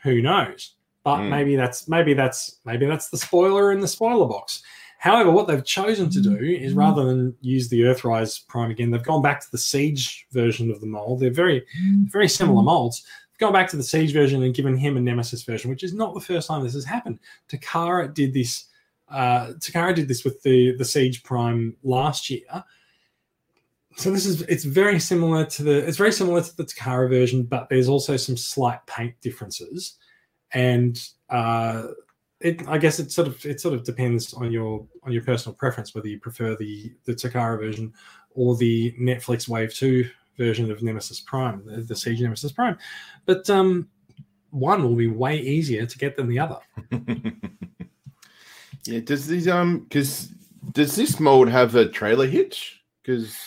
[0.03, 0.73] Who knows?
[1.03, 1.29] But Mm.
[1.29, 4.61] maybe that's maybe that's maybe that's the spoiler in the spoiler box.
[4.99, 9.01] However, what they've chosen to do is rather than use the Earthrise Prime again, they've
[9.01, 11.19] gone back to the Siege version of the mold.
[11.19, 11.65] They're very,
[12.05, 13.03] very similar molds.
[13.31, 15.95] They've gone back to the Siege version and given him a Nemesis version, which is
[15.95, 17.17] not the first time this has happened.
[17.49, 18.65] Takara did this.
[19.09, 22.63] Uh, Takara did this with the the Siege Prime last year.
[23.97, 27.43] So this is it's very similar to the it's very similar to the Takara version,
[27.43, 29.97] but there's also some slight paint differences,
[30.53, 30.97] and
[31.29, 31.87] uh,
[32.39, 35.55] it I guess it sort of it sort of depends on your on your personal
[35.55, 37.93] preference whether you prefer the the Takara version
[38.31, 42.77] or the Netflix Wave Two version of Nemesis Prime, the, the Siege Nemesis Prime.
[43.25, 43.89] But um,
[44.51, 46.59] one will be way easier to get than the other.
[48.85, 50.29] yeah, does these um because
[50.71, 52.81] does this mold have a trailer hitch?
[53.03, 53.37] Because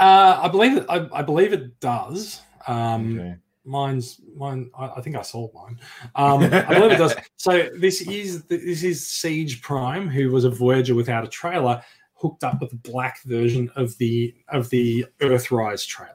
[0.00, 0.86] Uh, I believe it.
[0.88, 2.40] I, I believe it does.
[2.66, 3.36] Um, okay.
[3.64, 4.70] Mine's mine.
[4.76, 5.78] I, I think I sold mine.
[6.16, 7.14] Um, I believe it does.
[7.36, 11.82] So this is this is Siege Prime, who was a Voyager without a trailer,
[12.14, 16.14] hooked up with a black version of the of the Earthrise trailer.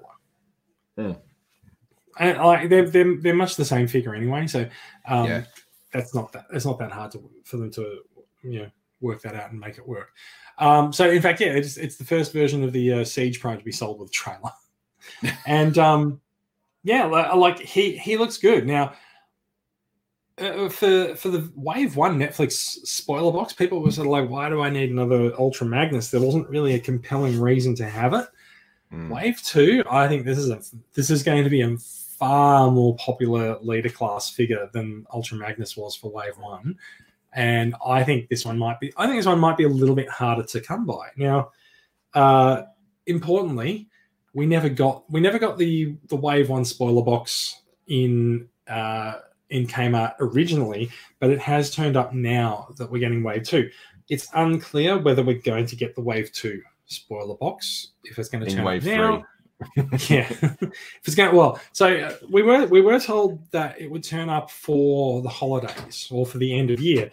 [0.98, 1.20] Hmm.
[2.20, 4.48] And like they're, they're they're much the same figure anyway.
[4.48, 4.68] So
[5.08, 5.44] um, Yeah.
[5.94, 8.02] that's not that it's not that hard to for them to
[8.44, 10.10] you know work that out and make it work.
[10.58, 13.58] Um, so in fact, yeah, it's it's the first version of the uh, Siege Prime
[13.58, 14.52] to be sold with a trailer,
[15.48, 16.22] and um,
[16.84, 18.94] yeah, like, like he he looks good now.
[20.38, 24.50] Uh, for for the Wave One Netflix spoiler box, people were sort of like, "Why
[24.50, 28.26] do I need another Ultra Magnus?" There wasn't really a compelling reason to have it.
[28.94, 29.10] Mm.
[29.10, 30.62] Wave Two, I think this is a
[30.94, 35.76] this is going to be a far more popular leader class figure than Ultra Magnus
[35.76, 36.78] was for Wave One,
[37.36, 38.92] and I think this one might be.
[38.98, 41.10] I think this one might be a little bit harder to come by.
[41.18, 41.52] Now,
[42.14, 42.64] uh,
[43.06, 43.90] importantly,
[44.34, 49.20] we never got we never got the the Wave One spoiler box in uh,
[49.50, 53.70] in Kmart originally, but it has turned up now that we're getting Wave Two.
[54.08, 58.44] It's unclear whether we're going to get the Wave Two spoiler box if it's going
[58.44, 59.26] to In turn wave up now
[59.76, 60.08] three.
[60.18, 64.04] yeah if it's going well so uh, we were we were told that it would
[64.04, 67.10] turn up for the holidays or for the end of year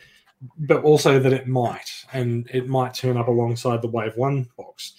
[0.59, 4.95] but also that it might and it might turn up alongside the wave one box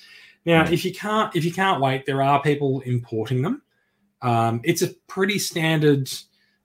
[0.45, 3.61] now if you can't if you can't wait there are people importing them
[4.21, 6.09] um, it's a pretty standard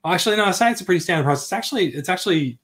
[0.04, 2.58] actually no i say it's a pretty standard price it's actually it's actually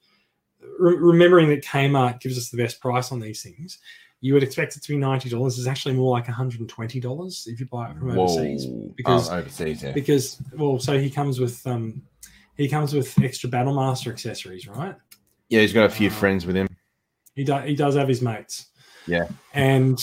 [0.78, 3.78] re- remembering that kmart gives us the best price on these things
[4.20, 5.58] you would expect it to be ninety dollars.
[5.58, 8.64] It's actually more like one hundred and twenty dollars if you buy it from overseas.
[8.64, 8.90] Whoa.
[8.96, 9.92] because- oh, overseas, yeah.
[9.92, 12.00] Because well, so he comes with um,
[12.56, 14.94] he comes with extra Battlemaster accessories, right?
[15.48, 16.68] Yeah, he's got a few uh, friends with him.
[17.34, 18.66] He does he does have his mates.
[19.06, 19.28] Yeah.
[19.52, 19.98] and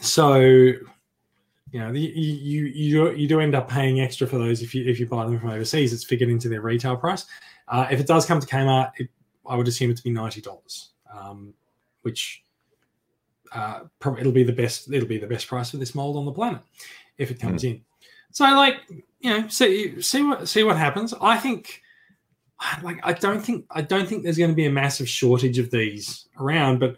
[0.00, 4.62] so you know the, you you you you do end up paying extra for those
[4.62, 5.92] if you if you buy them from overseas.
[5.92, 7.24] It's figured into their retail price.
[7.68, 9.08] Uh, if it does come to Kmart, it,
[9.46, 11.54] I would assume it to be ninety dollars, um,
[12.02, 12.44] which
[13.54, 14.92] uh, probably it'll be the best.
[14.92, 16.60] It'll be the best price for this mold on the planet
[17.16, 17.82] if it comes in.
[18.32, 18.76] So like
[19.20, 21.14] you know, see see what see what happens.
[21.20, 21.82] I think
[22.82, 25.70] like I don't think I don't think there's going to be a massive shortage of
[25.70, 26.96] these around, but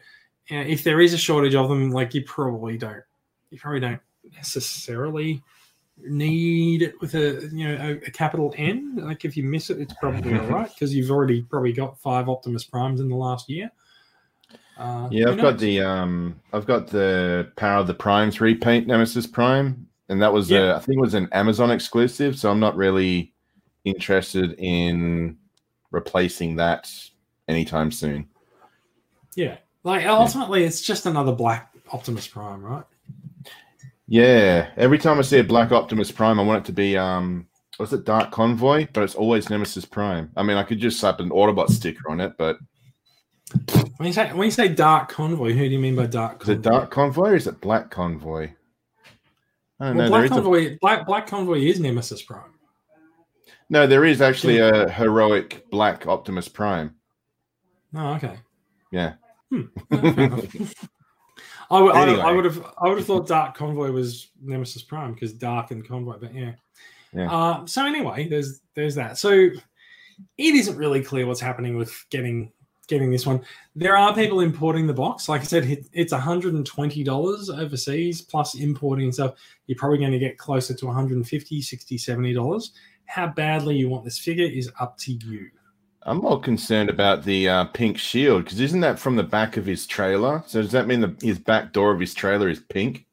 [0.48, 3.02] you know, if there is a shortage of them, like you probably don't
[3.50, 4.00] you probably don't
[4.34, 5.42] necessarily
[6.02, 8.96] need it with a you know a, a capital N.
[8.96, 12.28] Like if you miss it, it's probably all right because you've already probably got five
[12.28, 13.70] Optimus Primes in the last year.
[14.76, 19.26] Uh, Yeah, I've got the um, I've got the Power of the Primes repaint Nemesis
[19.26, 20.72] Prime, and that was Yeah.
[20.72, 22.36] uh, I think it was an Amazon exclusive.
[22.38, 23.32] So I'm not really
[23.84, 25.36] interested in
[25.94, 26.92] replacing that
[27.48, 28.28] anytime soon.
[29.36, 29.56] yeah.
[29.84, 32.84] Like ultimately, it's just another black Optimus Prime, right?
[34.06, 37.46] Yeah, every time I see a Black Optimus Prime, I want it to be um,
[37.78, 38.86] was it Dark Convoy?
[38.92, 40.30] But it's always Nemesis Prime.
[40.36, 42.56] I mean, I could just slap an Autobot sticker on it, but
[43.98, 46.52] When you say when you say Dark Convoy, who do you mean by Dark convoy?
[46.52, 48.50] is it Dark Convoy or is it Black Convoy?
[49.80, 50.08] I don't Well, know.
[50.08, 52.53] Black is a, Convoy, Black Black Convoy is Nemesis Prime.
[53.70, 56.94] No, there is actually a heroic Black Optimus Prime.
[57.94, 58.38] Oh, okay.
[58.92, 59.14] Yeah.
[59.50, 59.62] Hmm.
[59.90, 60.30] Fair.
[61.70, 64.82] I would, I, would, I would have, I would have thought Dark Convoy was Nemesis
[64.82, 66.52] Prime because Dark and Convoy, but yeah.
[67.14, 67.32] Yeah.
[67.32, 69.18] Uh, so anyway, there's there's that.
[69.18, 69.54] So it
[70.38, 72.52] isn't really clear what's happening with getting
[72.86, 73.40] getting this one.
[73.74, 75.28] There are people importing the box.
[75.28, 79.34] Like I said, it- it's $120 overseas plus importing and stuff.
[79.66, 82.68] You're probably going to get closer to 150 60 $70.
[83.06, 85.48] How badly you want this figure is up to you.
[86.02, 89.64] I'm more concerned about the uh, pink shield because isn't that from the back of
[89.64, 90.42] his trailer?
[90.46, 93.06] So does that mean the, his back door of his trailer is pink?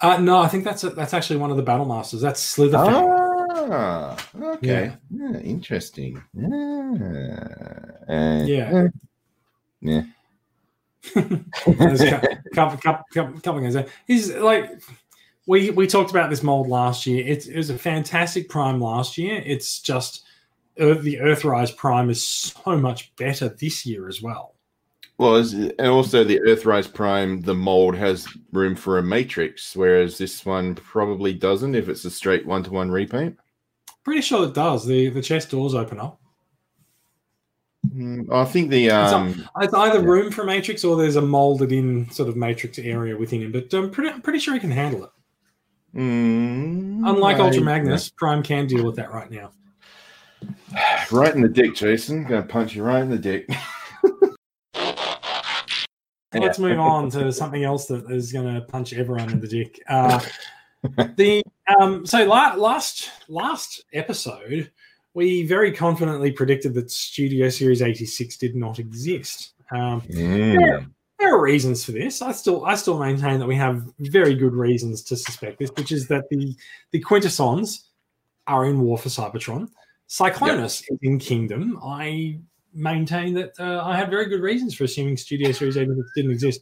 [0.00, 2.20] Uh, no, I think that's a, that's actually one of the battle masters.
[2.20, 3.22] That's Slitherfang.
[3.68, 4.16] Ah,
[4.54, 4.92] okay.
[5.10, 6.22] Yeah, interesting.
[6.34, 7.78] Yeah.
[8.08, 8.88] Uh, Yeah.
[9.80, 10.02] Yeah.
[11.14, 13.86] There's a cou- couple, couple, couple, couple things there.
[14.06, 14.82] He's like
[15.46, 17.26] we we talked about this mold last year.
[17.26, 19.42] It, it was a fantastic prime last year.
[19.44, 20.24] It's just
[20.78, 24.54] Earth, the Earthrise Prime is so much better this year as well.
[25.18, 30.44] Well, and also the Earthrise Prime, the mold has room for a matrix, whereas this
[30.44, 33.38] one probably doesn't if it's a straight one to one repaint.
[34.04, 34.84] Pretty sure it does.
[34.84, 36.20] The the chest doors open up.
[37.94, 40.06] Mm, I think the It's um, It's either Yeah.
[40.06, 43.52] room for Matrix or there's a molded in sort of Matrix area within him.
[43.52, 45.10] But I'm pretty pretty sure he can handle it.
[45.96, 49.50] Mm, Unlike I- Ultra Magnus, Prime can deal with that right now.
[51.10, 52.24] right in the dick, Jason.
[52.24, 53.48] Gonna punch you right in the dick.
[56.34, 59.80] Let's move on to something else that is going to punch everyone in the dick.
[59.88, 60.20] Uh,
[61.16, 61.42] the
[61.80, 64.70] um, so la- last last episode,
[65.14, 69.54] we very confidently predicted that Studio Series eighty six did not exist.
[69.72, 70.90] Um, Mm.
[71.18, 72.20] There are reasons for this.
[72.20, 75.92] I still I still maintain that we have very good reasons to suspect this, which
[75.92, 76.54] is that the
[76.90, 77.90] the Quintessons
[78.46, 79.68] are in War for Cybertron.
[80.08, 81.78] Cyclonus is in Kingdom.
[81.82, 82.38] I
[82.72, 86.60] maintain that uh, I had very good reasons for assuming Studio Series 86 didn't exist.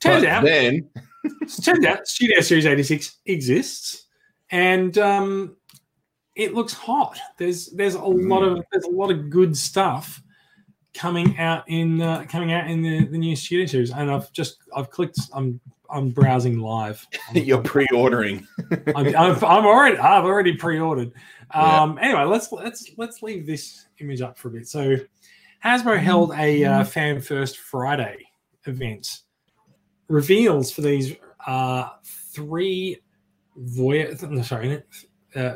[0.00, 0.88] Turns But out, then
[1.62, 4.06] turns out Studio Series 86 exists,
[4.50, 5.56] and um,
[6.34, 7.18] it looks hot.
[7.36, 10.22] There's there's a lot of there's a lot of good stuff
[10.98, 14.58] coming out in uh, coming out in the, the new Studio Series, and I've just
[14.74, 15.18] I've clicked.
[15.32, 17.06] I'm I'm browsing live.
[17.32, 18.46] you're pre-ordering.
[18.94, 21.12] I'm, I'm, I'm already I've already pre-ordered.
[21.52, 24.68] Um, Anyway, let's let's let's leave this image up for a bit.
[24.68, 24.96] So,
[25.64, 28.18] Hasbro held a uh, Fan First Friday
[28.66, 29.22] event.
[30.08, 31.14] Reveals for these
[31.46, 33.00] uh, three
[33.56, 34.22] voyage.
[34.22, 34.82] No, sorry,
[35.34, 35.54] uh,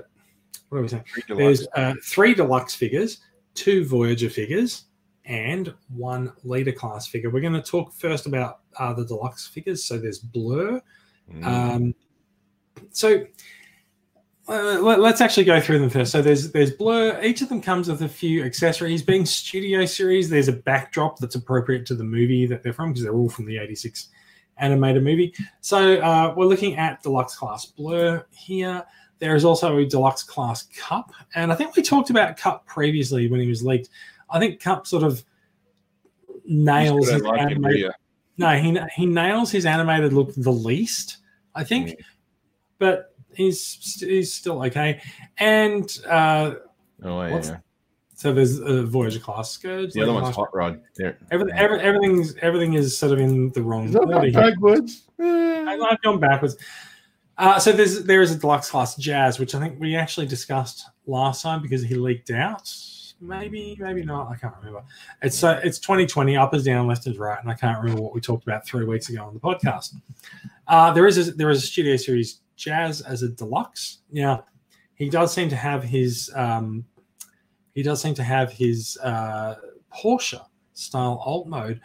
[0.68, 1.04] what are we saying?
[1.28, 3.18] There's uh, three deluxe figures,
[3.54, 4.86] two Voyager figures,
[5.24, 7.30] and one leader class figure.
[7.30, 9.84] We're going to talk first about uh, the deluxe figures.
[9.84, 10.80] So there's Blurr.
[11.32, 11.44] Mm.
[11.44, 11.94] Um,
[12.90, 13.24] so
[14.48, 16.10] uh, let, us actually go through them first.
[16.10, 17.22] So there's there's Blurr.
[17.22, 19.02] Each of them comes with a few accessories.
[19.02, 23.04] Being Studio Series, there's a backdrop that's appropriate to the movie that they're from because
[23.04, 24.08] they're all from the '86
[24.58, 25.32] animated movie.
[25.60, 28.84] So uh, we're looking at deluxe class Blurr here.
[29.20, 33.28] There is also a deluxe class Kup, and I think we talked about Kup previously
[33.28, 33.90] when he was leaked.
[34.32, 35.22] I think Kup sort of
[36.44, 37.92] nails his don't like him, do animated.
[38.38, 41.18] No, he he nails his animated look the least,
[41.54, 41.96] I think, Mm.
[42.78, 45.00] but he's he's still okay.
[45.38, 46.54] And uh,
[47.04, 47.58] Oh yeah.
[48.14, 49.94] So there's a Voyager class skirts.
[49.94, 50.80] The other one's Hot Rod.
[50.96, 51.18] There.
[51.32, 55.08] Everything, every, everything's everything is sort of in the wrong Is that not backwards?
[55.20, 56.56] I- I've gone backwards.
[57.38, 60.86] Uh, so there's there is a deluxe class Jazz, which I think we actually discussed
[61.06, 62.72] last time because he leaked out.
[63.22, 64.32] Maybe, maybe not.
[64.32, 64.82] I can't remember.
[65.22, 68.12] It's uh, it's 2020, up is down, left is right, and I can't remember what
[68.12, 69.94] we talked about three weeks ago on the podcast.
[70.66, 73.98] Uh, there is a, there is a Studio Series Jazz as a deluxe.
[74.10, 74.44] Now,
[74.94, 76.84] he does seem to have his um,
[77.74, 79.54] he does seem to have his uh,
[79.94, 81.80] Porsche style alt mode.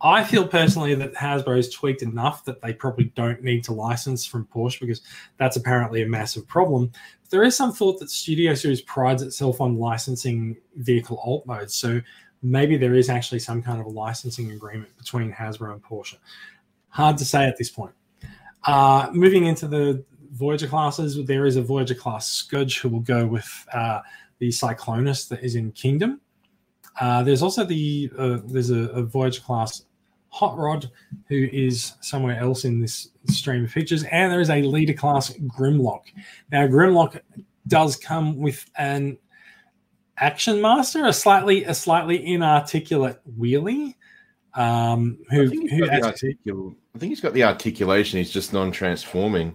[0.00, 4.46] I feel personally that Hasbro's tweaked enough that they probably don't need to license from
[4.46, 5.02] Porsche because
[5.36, 6.92] that's apparently a massive problem.
[7.34, 12.00] There is some thought that Studio Series prides itself on licensing vehicle alt modes, so
[12.42, 16.14] maybe there is actually some kind of a licensing agreement between Hasbro and Porsche.
[16.90, 17.90] Hard to say at this point.
[18.62, 23.26] Uh, moving into the Voyager classes, there is a Voyager class Scourge who will go
[23.26, 24.02] with uh,
[24.38, 26.20] the Cyclonus that is in Kingdom.
[27.00, 29.86] Uh, there's also the uh, there's a, a Voyager class
[30.34, 30.90] Hot Rod
[31.28, 35.32] who is somewhere else in this stream of pictures, and there is a leader class
[35.56, 36.02] Grimlock.
[36.50, 37.20] Now Grimlock
[37.68, 39.16] does come with an
[40.18, 43.94] action master, a slightly a slightly inarticulate wheelie.
[44.54, 48.18] Um, I who think, who articul- I think he's got the articulation.
[48.18, 49.54] He's just non-transforming.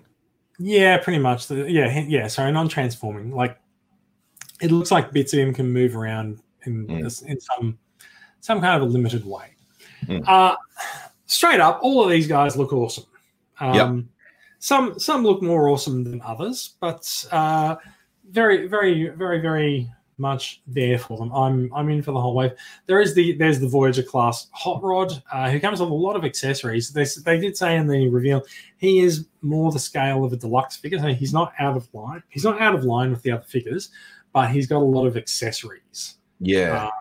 [0.60, 1.48] yeah, pretty much.
[1.48, 2.28] The, yeah, yeah.
[2.28, 3.32] Sorry, non-transforming.
[3.36, 3.58] Like
[4.62, 7.24] it looks like bits of him can move around in Mm.
[7.28, 7.78] in some
[8.42, 9.56] some kind of a limited way.
[10.06, 10.28] Mm.
[10.28, 10.56] Uh,
[11.26, 13.06] straight up, all of these guys look awesome.
[13.60, 14.10] Um,
[14.62, 17.78] Some some look more awesome than others, but uh,
[18.30, 21.32] very very very very much there for them.
[21.32, 22.52] I'm I'm in for the whole wave.
[22.86, 26.18] There is the there's the Voyager class Hot Rod, uh, who comes with a lot
[26.18, 26.92] of accessories.
[26.92, 28.44] They they did say in the reveal
[28.76, 31.00] he is more the scale of a deluxe figure.
[31.00, 32.22] So he's not out of line.
[32.28, 33.92] He's not out of line with the other figures,
[34.34, 36.16] but he's got a lot of accessories.
[36.42, 36.88] Yeah.
[36.88, 36.92] Uh,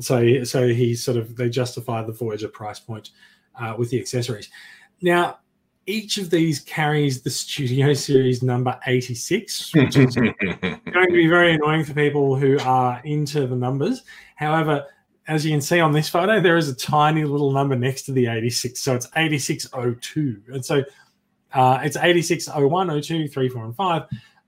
[0.00, 3.10] so so he sort of they justify the Voyager price point
[3.60, 4.50] uh, with the accessories.
[5.00, 5.38] Now
[5.86, 11.54] each of these carries the Studio Series number 86, which is going to be very
[11.54, 14.02] annoying for people who are into the numbers.
[14.36, 14.86] However,
[15.28, 18.12] as you can see on this photo, there is a tiny little number next to
[18.12, 18.80] the 86.
[18.80, 20.42] So it's 8602.
[20.54, 20.84] And so
[21.52, 24.02] uh, it's 8601, 02, 3, 4, and 5.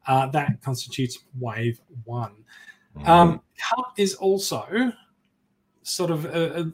[0.06, 2.32] Uh, that constitutes wave one.
[3.06, 4.92] Um, Kup is also
[5.84, 6.72] sort of a, a,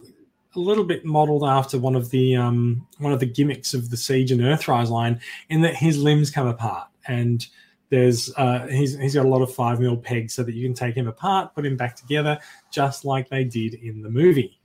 [0.57, 3.96] a little bit modeled after one of the um, one of the gimmicks of the
[3.96, 5.20] Siege and Earthrise line,
[5.51, 7.46] in that his limbs come apart and
[7.90, 10.75] there's uh, he's he's got a lot of five mil pegs so that you can
[10.75, 12.38] take him apart, put him back together,
[12.70, 14.59] just like they did in the movie.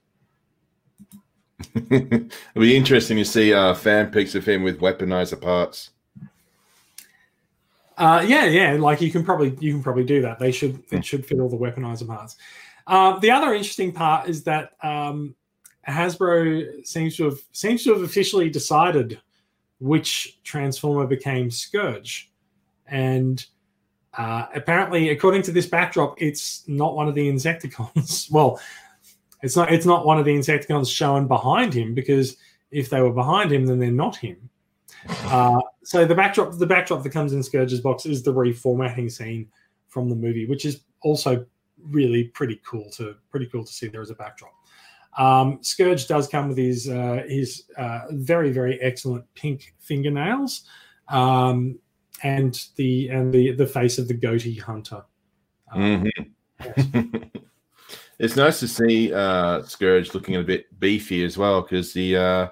[1.89, 5.89] It'll be interesting to see uh, fan pics of him with weaponizer parts.
[7.97, 10.37] Uh, yeah, yeah, like you can probably you can probably do that.
[10.37, 12.35] They should it should fit all the weaponizer parts.
[12.87, 15.35] Uh, the other interesting part is that um,
[15.87, 19.19] Hasbro seems to have seems to have officially decided
[19.79, 22.31] which Transformer became Scourge,
[22.87, 23.45] and
[24.17, 28.31] uh, apparently, according to this backdrop, it's not one of the Insecticons.
[28.31, 28.59] well,
[29.41, 32.37] it's not it's not one of the Insecticons shown behind him because
[32.71, 34.49] if they were behind him, then they're not him.
[35.25, 39.47] Uh, so the backdrop, the backdrop that comes in Scourge's box is the reformatting scene
[39.87, 41.45] from the movie, which is also
[41.89, 44.53] really pretty cool to pretty cool to see there as a backdrop.
[45.17, 50.63] Um, Scourge does come with his uh, his uh, very very excellent pink fingernails,
[51.07, 51.79] um,
[52.23, 55.03] and the and the the face of the goatee hunter.
[55.71, 56.09] Um,
[56.59, 57.31] Mhm.
[58.19, 62.47] it's nice to see uh, Scourge looking a bit beefy as well because the uh,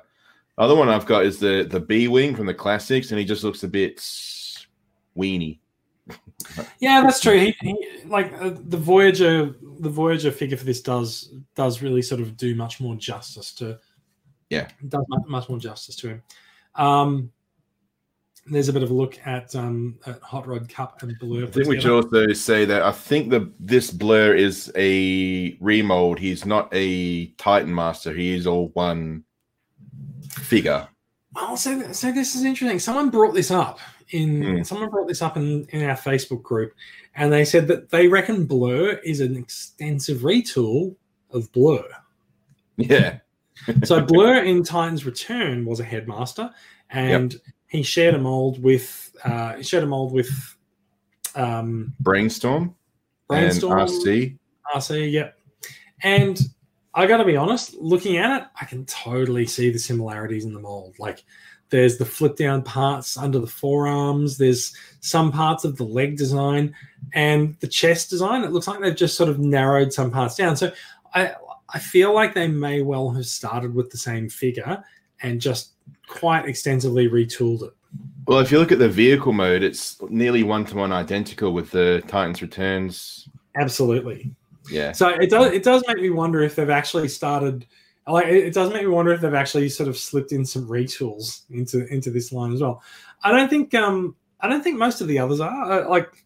[0.57, 3.43] other one I've got is the the B wing from the classics, and he just
[3.43, 3.97] looks a bit
[5.17, 5.59] weenie.
[6.79, 7.37] Yeah, that's true.
[7.37, 12.21] He, he like uh, the Voyager, the Voyager figure for this does does really sort
[12.21, 13.79] of do much more justice to.
[14.49, 14.67] Yeah.
[14.87, 16.23] does much, more justice to him.
[16.75, 17.31] Um,
[18.45, 21.47] there's a bit of a look at um at Hot Rod Kup and Blurr.
[21.47, 26.19] I think we should also say that I think the this Blurr is a remold.
[26.19, 28.13] He's not a Titan Master.
[28.13, 29.23] He is all one
[30.29, 30.87] figure.
[31.35, 32.79] Oh, so so this is interesting.
[32.79, 33.79] Someone brought this up
[34.09, 34.63] in Hmm.
[34.63, 36.73] someone brought this up in in our Facebook group,
[37.15, 40.95] and they said that they reckon Blurr is an extensive retool
[41.31, 41.87] of Blurr.
[42.77, 43.19] Yeah.
[43.85, 46.49] So Blurr in Titan's Return was a headmaster,
[46.89, 50.29] and he shared a mold with uh, he shared a mold with
[51.35, 52.75] um, Brainstorm,
[53.27, 54.37] Brainstorm and RC.
[54.75, 55.11] RC.
[55.11, 55.37] Yep.
[56.01, 56.39] And
[56.93, 60.53] I got to be honest, looking at it, I can totally see the similarities in
[60.53, 60.95] the mold.
[60.99, 61.23] Like
[61.73, 64.37] there's the flip down parts under the forearms.
[64.37, 66.75] There's some parts of the leg design
[67.13, 68.43] and the chest design.
[68.43, 70.55] It looks like they've just sort of narrowed some parts down.
[70.55, 70.71] So
[71.15, 71.33] I
[71.69, 74.83] I feel like they may well have started with the same figure
[75.23, 75.71] and just
[76.07, 77.73] quite extensively retooled it.
[78.27, 81.71] Well, if you look at the vehicle mode, it's nearly one to one identical with
[81.71, 83.27] the Titans Returns.
[83.55, 84.31] Absolutely.
[84.69, 84.91] Yeah.
[84.91, 87.65] So it does it does make me wonder if they've actually started
[88.11, 91.43] like it does make me wonder if they've actually sort of slipped in some retools
[91.49, 92.81] into into this line as well.
[93.23, 95.71] I don't think um I don't think most of the others are.
[95.71, 96.25] Uh, like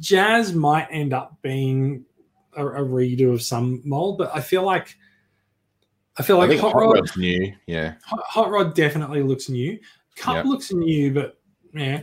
[0.00, 2.04] Jazz might end up being
[2.56, 4.96] a, a redo of some mold, but I feel like
[6.18, 7.52] I feel like Hot Hot Rod Rod's new.
[7.66, 7.94] Yeah.
[8.04, 9.78] Hot, Hot Rod definitely looks new.
[10.16, 10.44] Kup Yep.
[10.46, 11.38] looks new, but
[11.74, 12.02] yeah.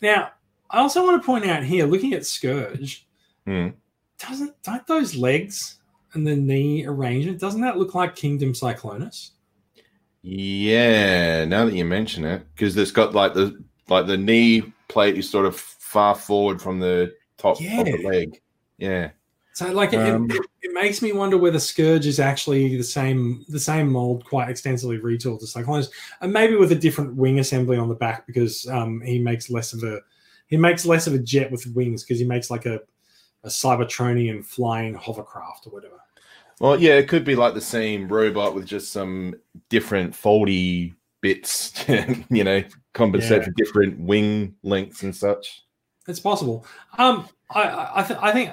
[0.00, 0.30] Now,
[0.70, 3.06] I also want to point out here, looking at Scourge,
[3.46, 3.70] Hmm.
[4.18, 5.77] doesn't don't those legs
[6.14, 9.30] and the knee arrangement doesn't that look like Kingdom Cyclonus?
[10.22, 11.44] Yeah.
[11.44, 15.28] Now that you mention it, because it's got like the like the knee plate is
[15.30, 18.08] sort of far forward from the top of the Yeah.
[18.08, 18.40] leg.
[18.78, 19.10] Yeah.
[19.54, 23.44] So like it, Um, it, it makes me wonder whether Scourge is actually the same
[23.48, 25.88] the same mold quite extensively retooled to Cyclonus,
[26.20, 29.72] and maybe with a different wing assembly on the back because um, he makes less
[29.72, 30.00] of a
[30.46, 32.80] he makes less of a jet with wings because he makes like a
[33.44, 35.94] a Cybertronian flying hovercraft or whatever.
[36.60, 39.34] Well, yeah, it could be like the same robot with just some
[39.68, 41.72] different foldy bits,
[42.30, 42.62] you know,
[42.94, 43.44] compensate Yeah.
[43.44, 45.64] for different wing lengths and such.
[46.08, 46.66] It's possible.
[46.98, 48.50] Um, I I, I, th- I think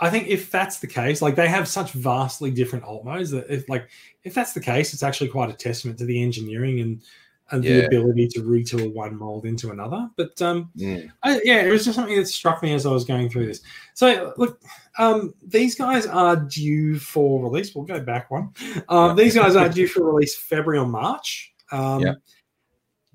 [0.00, 3.50] I think if that's the case, like they have such vastly different alt modes that
[3.52, 3.88] if like
[4.22, 7.02] if that's the case, it's actually quite a testament to the engineering and
[7.50, 10.08] and the ability to retool one mold into another.
[10.16, 11.10] But um, Mm.
[11.22, 13.62] I, yeah, it was just something that struck me as I was going through this.
[13.94, 14.60] So look,
[14.98, 17.74] um, these guys are due for release.
[17.74, 18.50] We'll go back one.
[18.88, 21.52] Um, these guys are due for release February or March.
[21.72, 22.14] Um, Yeah.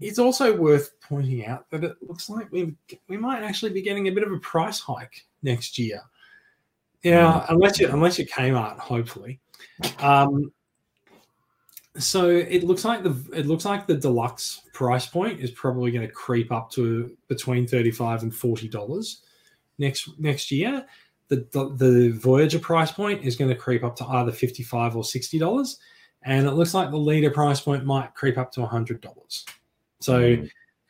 [0.01, 2.75] It's also worth pointing out that it looks like we
[3.07, 6.01] we might actually be getting a bit of a price hike next year.
[7.03, 9.39] Yeah, unless you unless you Kmart, hopefully.
[9.99, 10.51] Um,
[11.97, 16.05] so it looks like the it looks like the deluxe price point is probably going
[16.07, 19.21] to creep up to between thirty five and forty dollars
[19.77, 20.85] next next year.
[21.29, 25.03] The, the Voyager price point is going to creep up to either fifty five or
[25.03, 25.79] sixty dollars,
[26.23, 29.45] and it looks like the leader price point might creep up to hundred dollars.
[29.99, 30.49] So Mm.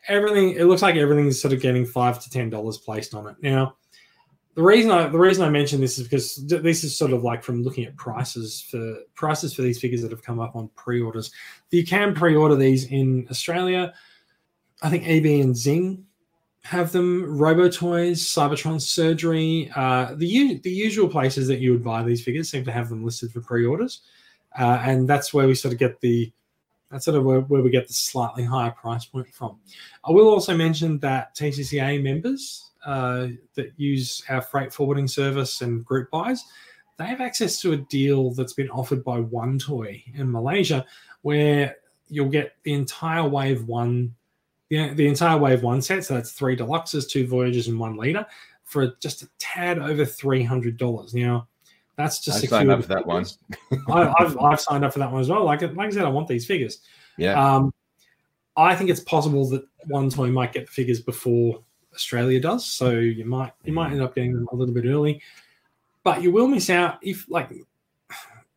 [0.10, 3.36] everything it looks like everything's sort of getting five to ten dollars placed on it
[3.42, 3.76] now.
[4.56, 7.24] The reason I the reason I mention this is because th- this is sort of
[7.24, 10.70] like from looking at prices for prices for these figures that have come up on
[10.76, 11.32] pre-orders.
[11.72, 13.94] You can pre-order these in Australia.
[14.84, 16.06] I think EB and Zing
[16.64, 17.36] have them.
[17.38, 22.24] Robo Toys, Cybertron Surgery, uh, the u- the usual places that you would buy these
[22.24, 24.02] figures seem to have them listed for pre-orders,
[24.60, 26.32] uh, and that's where we sort of get the
[26.92, 29.58] that's sort of where, where we get the slightly higher price point from.
[30.06, 35.86] I will also mention that TCCA members uh, that use our freight forwarding service and
[35.86, 36.44] group buys,
[36.98, 40.86] they have access to a deal that's been offered by One Toy in Malaysia,
[41.22, 41.76] where
[42.08, 44.14] you'll get the entire Wave One,
[44.70, 46.06] the, the entire Wave One set.
[46.06, 48.26] So that's three deluxes, two Voyagers, and one leader
[48.64, 51.14] for just a tad over three hundred dollars.
[51.14, 51.48] Now,
[51.96, 53.26] that's just I signed up for that one.
[53.26, 53.86] figures.
[53.88, 55.44] I, I've, I've signed up for that one as well.
[55.44, 56.80] Like, like I said, I want these figures.
[57.18, 57.56] Yeah.
[57.56, 57.74] Um,
[58.56, 61.64] I think it's possible that one toy might get the figures before
[61.94, 65.22] Australia does, so you might you might end up getting them a little bit early,
[66.04, 67.50] but you will miss out if like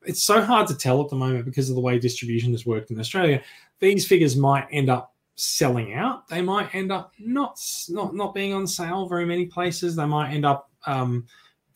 [0.05, 2.91] it's so hard to tell at the moment because of the way distribution has worked
[2.91, 3.43] in Australia.
[3.81, 6.29] These figures might end up selling out.
[6.29, 9.97] They might end up not not not being on sale very many places.
[9.97, 11.27] They might end up um,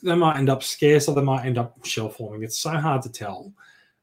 [0.02, 2.42] they might end up scarce or they might end up shelf forming.
[2.42, 3.52] It's so hard to tell,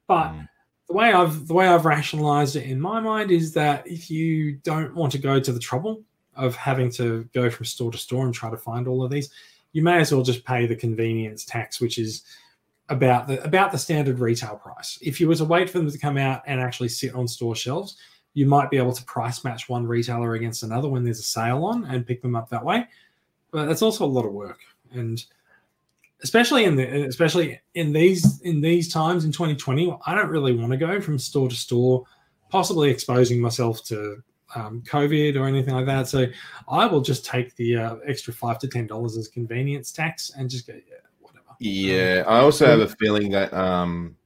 [0.06, 0.48] but Mm.
[0.86, 4.52] the way I've the way I've rationalized it in my mind is that if you
[4.62, 6.04] don't want to go to the trouble
[6.38, 9.30] of having to go from store to store and try to find all of these,
[9.72, 12.22] you may as well just pay the convenience tax, which is
[12.88, 14.98] about the about the standard retail price.
[15.02, 17.54] If you were to wait for them to come out and actually sit on store
[17.54, 17.96] shelves,
[18.32, 21.64] you might be able to price match one retailer against another when there's a sale
[21.64, 22.86] on and pick them up that way.
[23.50, 24.60] But that's also a lot of work,
[24.92, 25.22] and
[26.22, 30.70] especially in the especially in these in these times in 2020, I don't really want
[30.72, 32.04] to go from store to store,
[32.48, 34.22] possibly exposing myself to
[34.54, 36.08] um, COVID or anything like that.
[36.08, 36.26] So
[36.68, 40.48] I will just take the uh, extra five to ten dollars as convenience tax and
[40.48, 41.44] just go yeah whatever.
[41.58, 44.16] Yeah, I also have a feeling that um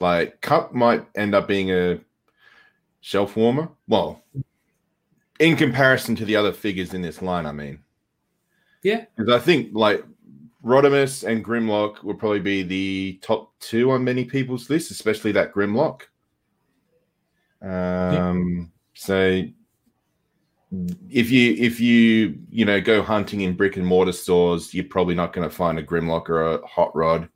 [0.00, 1.98] like Kup might end up being a
[3.00, 3.68] shelf warmer.
[3.88, 4.22] Well,
[5.38, 7.80] in comparison to the other figures in this line, I mean.
[8.82, 9.04] Yeah.
[9.16, 10.04] Because I think like
[10.64, 15.52] Rodimus and Grimlock will probably be the top two on many people's lists, especially that
[15.52, 16.02] Grimlock.
[17.62, 19.42] Um so
[21.10, 25.14] if you if you you know go hunting in brick and mortar stores, you're probably
[25.14, 27.28] not going to find a Grimlock or a Hot Rod.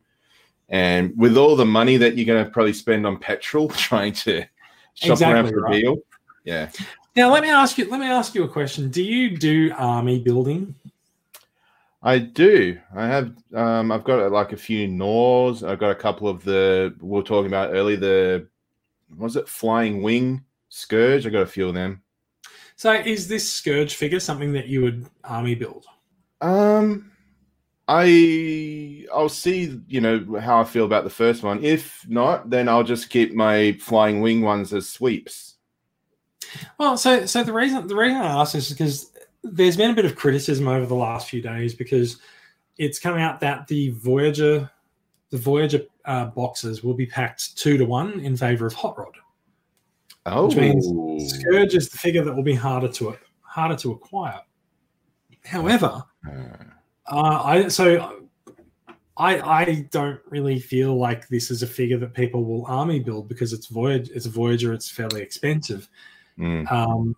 [0.68, 4.44] And with all the money that you're going to probably spend on petrol trying to
[4.94, 5.76] shop around for right.
[5.76, 5.96] a deal,
[6.44, 6.70] yeah,
[7.16, 8.90] Now let me ask you let me ask you a question.
[8.90, 10.74] Do you do army building?
[12.02, 12.78] I do.
[12.94, 13.32] I have.
[13.54, 15.64] Um, I've got uh, like a few Gnaws.
[15.64, 17.96] I've got a couple of the we were talking about earlier.
[17.96, 18.48] The
[19.16, 21.26] was it Flying Wing Scourge?
[21.26, 22.02] I got a few of them.
[22.76, 25.86] So, is this Scourge figure something that you would army build?
[26.40, 27.10] Um,
[27.88, 29.80] I I'll see.
[29.88, 31.64] You know how I feel about the first one.
[31.64, 35.56] If not, then I'll just keep my flying wing ones as sweeps.
[36.78, 39.12] Well, so so the reason the reason I ask this is because
[39.42, 42.18] there's been a bit of criticism over the last few days because
[42.76, 44.70] it's come out that the Voyager
[45.30, 49.16] the Voyager uh, boxes will be packed two to one in favor of Hot Rod.
[50.32, 54.40] Oh, Which means Scourge is the figure that will be harder to harder to acquire.
[55.44, 56.32] However, Uh,
[57.06, 58.26] uh, I so
[59.16, 63.28] I I don't really feel like this is a figure that people will army build
[63.28, 64.12] because it's Voyager.
[64.14, 64.72] It's a Voyager.
[64.72, 65.88] It's fairly expensive.
[66.38, 67.16] mm, Um,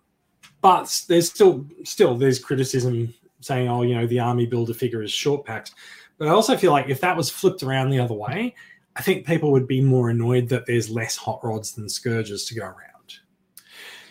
[0.61, 5.11] but there's still still there's criticism saying, oh, you know, the army builder figure is
[5.11, 5.73] short packs.
[6.19, 8.55] But I also feel like if that was flipped around the other way,
[8.97, 12.55] I think people would be more annoyed that there's less hot rods than scourges to
[12.55, 12.90] go around.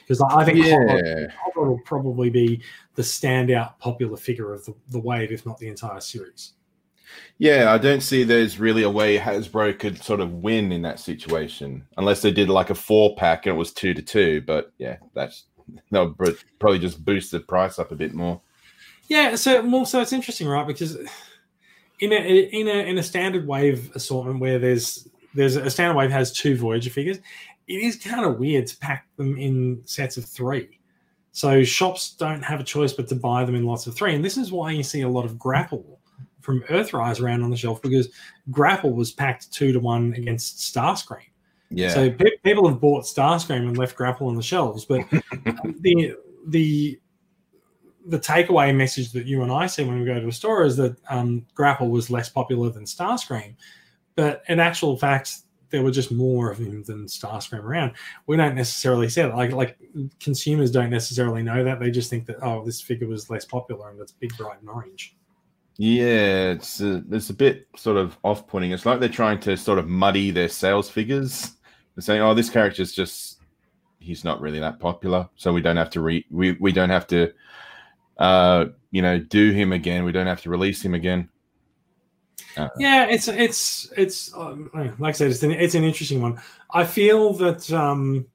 [0.10, 2.64] Because I think yeah, rod will probably be
[2.95, 6.53] the standout popular figure of the, the wave, if not the entire series.
[7.38, 7.72] yeah.
[7.72, 11.86] I don't see there's really a way Hasbro could sort of win in that situation
[11.95, 14.41] unless they did like a four pack and it was two to two.
[14.41, 15.43] But yeah, that's
[15.91, 18.41] that would probably just boost the price up a bit more.
[19.10, 20.66] Yeah, so well, so it's interesting, right?
[20.66, 20.97] Because
[21.99, 26.10] in a in a in a standard wave assortment where there's there's a standard wave
[26.10, 27.20] has two Voyager figures,
[27.70, 30.80] it is kind of weird to pack them in sets of three.
[31.32, 34.26] So shops don't have a choice but to buy them in lots of three, and
[34.26, 35.99] this is why you see a lot of Grapple
[36.41, 38.09] from Earthrise around on the shelf because
[38.49, 41.22] Grapple was packed two to one against Starscream.
[41.70, 45.01] Yeah, So pe- people have bought Starscream and left Grapple on the shelves, but
[45.82, 46.15] the
[46.47, 46.99] the
[48.07, 50.76] the takeaway message that you and I see when we go to a store is
[50.78, 53.55] that um, Grapple was less popular than Starscream,
[54.15, 55.36] but in actual fact,
[55.70, 57.93] there were just more of him than Starscream around.
[58.28, 59.34] We don't necessarily see it.
[59.36, 59.78] Like like
[60.20, 61.80] consumers don't necessarily know that.
[61.80, 64.70] They just think that oh, this figure was less popular and it's big, bright, and
[64.70, 65.15] orange.
[65.78, 68.72] Yeah, it's a, it's a bit sort of off-putting.
[68.72, 71.53] It's like they're trying to sort of muddy their sales figures.
[71.95, 73.39] They're saying, "Oh, this character's just
[73.99, 77.07] he's not really that popular, so we don't have to re we we don't have
[77.07, 77.32] to
[78.17, 80.03] uh you know do him again.
[80.03, 81.30] We don't have to release him again."
[82.78, 86.41] Yeah, it's it's it's um, like I said, it's an, it's an interesting one.
[86.74, 88.26] I feel that um,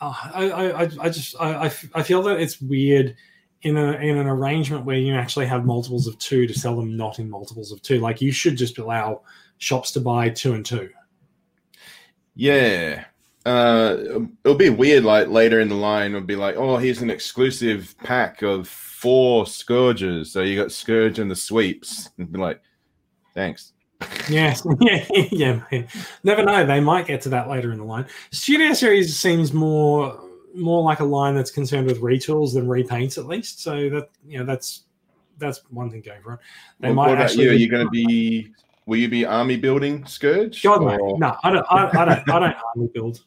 [0.00, 3.16] uh, I, I I- just I, I feel that it's weird
[3.62, 6.96] in a in an arrangement where you actually have multiples of two to sell them
[6.96, 7.98] not in multiples of two.
[7.98, 9.22] Like you should just allow
[9.58, 10.90] shops to buy two and two.
[12.34, 13.04] Yeah.
[13.44, 13.96] Uh,
[14.44, 15.04] it'll be weird.
[15.04, 18.68] Like later in the line, it'll be like, "Oh, here's an exclusive pack of
[19.00, 22.60] four scourges." So you got scourge and the sweeps, and be like,
[23.34, 23.72] "Thanks."
[24.28, 25.60] Yes, yeah, yeah.
[25.72, 25.88] man.
[26.22, 26.66] Never know.
[26.66, 28.06] They might get to that later in the line.
[28.30, 30.20] Studio series seems more
[30.54, 33.62] more like a line that's concerned with retools than repaints, at least.
[33.62, 34.84] So that you know that's
[35.38, 36.40] that's one thing going for it.
[36.80, 37.50] They What, might what about actually you?
[37.50, 38.52] Are you going to be?
[38.86, 40.62] Will you be army building scourge?
[40.62, 41.66] God, or- No, I don't.
[41.70, 42.30] I, I don't.
[42.30, 43.24] I don't army build.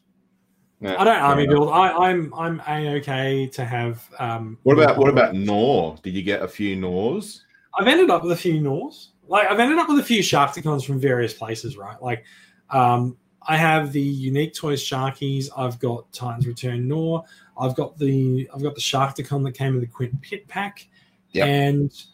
[0.82, 1.54] No, I don't army enough.
[1.54, 1.68] build.
[1.70, 4.08] I, I'm I'm a okay to have.
[4.18, 5.96] Um, What about what about Gnaw?
[6.02, 7.44] Did you get a few Gnaws?
[7.78, 9.10] I've ended up with a few Gnaws.
[9.28, 12.00] Like I've ended up with a few Sharkticons from various places, right?
[12.02, 12.24] Like
[12.70, 13.16] um,
[13.46, 15.48] I have the unique toys Sharkies.
[15.56, 17.22] I've got Titans Return Gnaw.
[17.58, 20.88] I've got the I've got the Sharkticon that came in the Quint Pit pack,
[21.32, 21.46] Yep.
[21.46, 22.04] and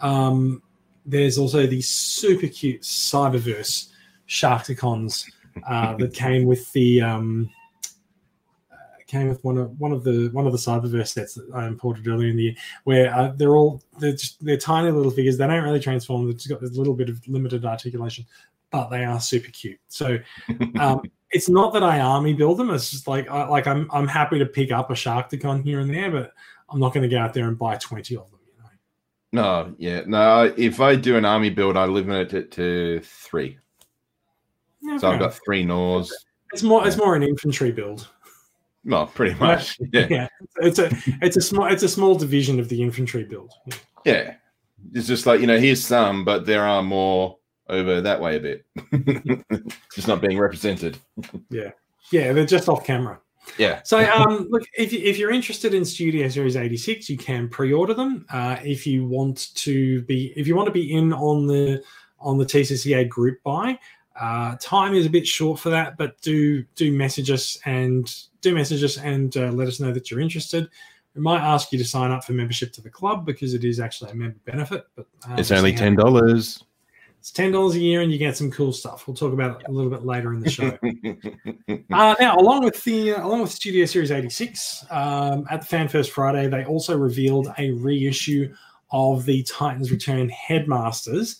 [0.00, 0.62] um,
[1.06, 3.88] there's also the super cute Cyberverse
[4.28, 5.24] Sharkticons
[5.66, 7.50] uh, that came with the um,
[9.12, 12.08] came with one of one of the one of the Cyberverse sets that I imported
[12.08, 12.54] earlier in the year,
[12.84, 15.36] where uh, they're all they're just they're tiny little figures.
[15.36, 16.26] They don't really transform.
[16.26, 18.24] They've just got this little bit of limited articulation,
[18.70, 19.78] but they are super cute.
[19.88, 20.18] So
[20.80, 22.70] um, it's not that I army build them.
[22.70, 25.92] It's just like I, like I'm I'm happy to pick up a Sharkticon here and
[25.92, 26.32] there, but
[26.70, 28.40] I'm not going to go out there and buy twenty of them.
[28.46, 29.42] You know.
[29.42, 30.54] No, yeah, no.
[30.56, 33.58] If I do an army build, I limit it to three.
[34.80, 36.10] Yeah, So I've got three Gnaws.
[36.54, 38.08] it's more it's more an infantry build.
[38.84, 39.78] Well, pretty much.
[39.92, 43.52] Yeah, Yeah, it's a it's a small it's a small division of the infantry build.
[43.66, 43.74] Yeah.
[44.04, 44.34] yeah.
[44.92, 48.40] It's just like you know, here's some, but there are more over that way a
[48.40, 48.66] bit.
[49.94, 50.98] just not being represented.
[51.50, 51.70] Yeah,
[52.10, 53.20] Yeah, they're just off camera.
[53.58, 53.82] Yeah.
[53.84, 57.92] So, um, look, if, you, if you're interested in Studio Series 86, you can pre-order
[57.92, 58.24] them.
[58.30, 61.82] Uh, if you want to be, if you want to be in on the
[62.20, 63.78] on the TCCA group buy,
[64.22, 65.96] uh, time is a bit short for that.
[65.96, 70.10] But do do message us and do message us and uh, let us know that
[70.10, 70.68] you're interested.
[71.16, 73.80] We might ask you to sign up for membership to the club because it is
[73.80, 74.84] actually a member benefit.
[74.94, 76.62] But uh, It's only ten dollars.
[77.18, 79.08] It's ten dollars a year, and you get some cool stuff.
[79.08, 80.78] We'll talk about it a little bit later in the show.
[81.92, 85.88] Uh, now, along with the uh, along with Studio Series 86, um, at the Fan
[85.88, 88.52] First Friday, they also revealed a reissue
[88.90, 91.38] of the Titans Return Headmasters.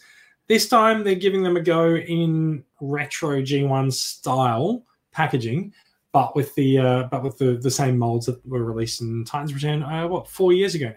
[0.49, 5.73] This time, they're giving them a go in retro G1 style packaging,
[6.13, 9.55] but with the uh, but with the, the same molds that were released in Titans
[9.55, 10.95] Return uh, what four years ago now.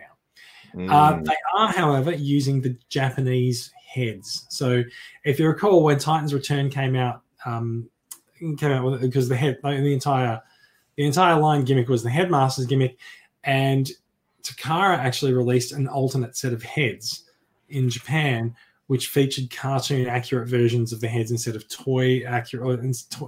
[0.90, 1.26] Uh, Mm.
[1.26, 4.46] they are, however, using the Japanese heads.
[4.50, 4.84] So,
[5.24, 7.90] if you recall, when Titans Return came out, um,
[8.58, 10.42] came out with because the head, like, the entire,
[10.98, 12.98] the entire line gimmick was the headmaster's gimmick,
[13.46, 13.90] and
[14.44, 17.24] Takara actually released an alternate set of heads
[17.70, 18.54] in Japan,
[18.88, 22.84] which featured cartoon accurate versions of the heads instead of toy accurate, or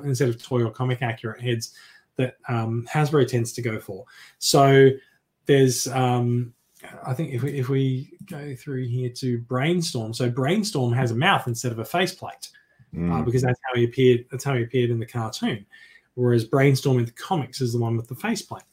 [0.06, 1.74] instead of toy or comic accurate heads
[2.16, 4.06] that um, Hasbro tends to go for.
[4.40, 4.90] So
[5.46, 6.54] there's um,
[7.06, 11.16] I think if we, if we go through here to Brainstorm, so Brainstorm has a
[11.16, 12.50] mouth instead of a faceplate
[12.94, 13.26] uh, Mm.
[13.26, 14.26] because that's how he appeared.
[14.32, 15.66] That's how he appeared in the cartoon.
[16.14, 18.64] Whereas Brainstorm in the comics is the one with the faceplate.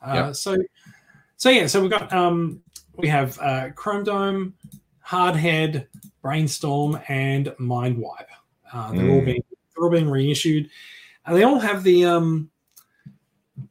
[0.00, 0.36] Uh, Yep.
[0.36, 0.56] So,
[1.36, 2.62] so yeah, so we've got um,
[2.96, 4.54] we have uh, Chrome Dome,
[5.04, 5.86] Hardhead,
[6.26, 8.28] Brainstorm, and Mind Wipe.
[8.72, 9.26] Uh, they're all Mm.
[9.26, 10.68] being they're all being reissued,
[11.24, 12.50] and they all have the um,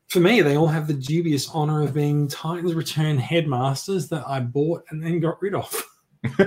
[0.07, 4.39] for me, they all have the dubious honor of being Titans Return headmasters that I
[4.39, 5.83] bought and then got rid of.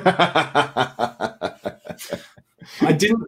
[2.80, 3.24] I didn't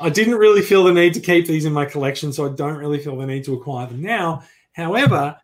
[0.00, 2.78] I didn't really feel the need to keep these in my collection, so I don't
[2.78, 4.42] really feel the need to acquire them now.
[4.72, 5.36] However,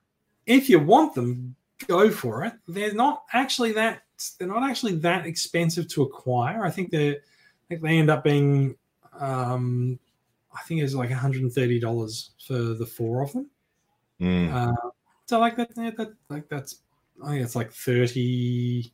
[0.47, 1.55] if you want them,
[1.87, 2.55] go for it.
[2.67, 4.03] They're not actually that
[4.39, 6.65] they're not actually that expensive to acquire.
[6.65, 7.17] I think they I
[7.69, 8.77] think they end up being
[9.19, 9.99] um
[10.55, 13.47] I think it's like $130 for the four of them.
[14.21, 14.53] Mm.
[14.53, 14.91] Uh,
[15.27, 16.81] so like that, yeah, that like that's
[17.23, 18.93] I think it's like 30,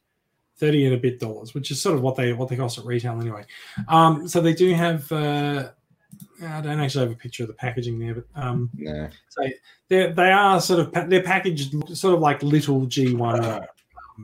[0.59, 2.85] 30 and a bit dollars, which is sort of what they what they cost at
[2.85, 3.45] retail anyway.
[3.89, 5.11] Um, so they do have.
[5.11, 5.70] Uh,
[6.43, 9.09] I don't actually have a picture of the packaging there, but um, Nah.
[9.29, 9.43] so
[9.89, 13.43] they they are sort of they're packaged sort of like little G one.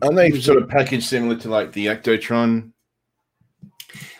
[0.03, 2.73] Aren't they sort of packaged similar to like the Ectotron?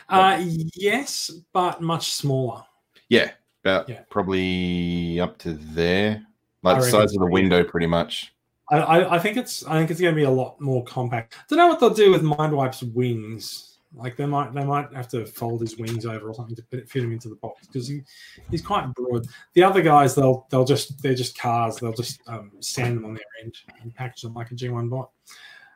[0.09, 0.45] Uh,
[0.75, 2.63] yes, but much smaller.
[3.09, 3.31] Yeah,
[3.65, 4.01] about Yeah.
[4.11, 6.27] probably up to there,
[6.63, 8.35] like I the size of the window, pretty much.
[8.71, 11.37] I, I, I think it's I think it's going to be a lot more compact.
[11.49, 13.79] don't know what they'll do with Mindwipe's wings.
[13.95, 16.89] Like they might they might have to fold his wings over or something to fit,
[16.89, 18.03] fit him into the box because he,
[18.51, 19.27] he's quite broad.
[19.53, 21.77] The other guys they'll they'll just they're just cars.
[21.77, 25.11] They'll just um, stand them on their end and package them like a G1 bot.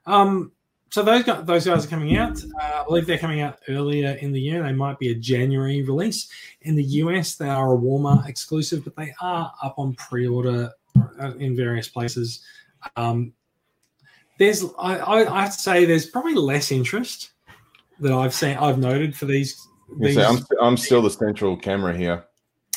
[0.06, 0.52] Um,
[0.90, 2.42] so those guys, those guys are coming out.
[2.42, 4.62] Uh, I believe they're coming out earlier in the year.
[4.62, 6.28] They might be a January release.
[6.62, 10.70] In the US, they are a Walmart exclusive, but they are up on pre-order
[11.20, 12.44] uh, in various places.
[12.96, 13.32] Um,
[14.38, 17.32] there's, I, I, I have to say, there's probably less interest
[18.00, 19.66] that I've seen, I've noted for these.
[19.98, 22.24] These say, I'm, I'm still the central camera here.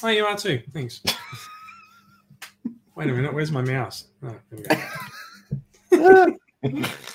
[0.04, 0.62] oh, you are too.
[0.74, 1.02] Thanks.
[2.96, 3.34] Wait a minute.
[3.34, 4.06] Where's my mouse?
[4.24, 4.80] Oh, there
[5.92, 6.96] we go.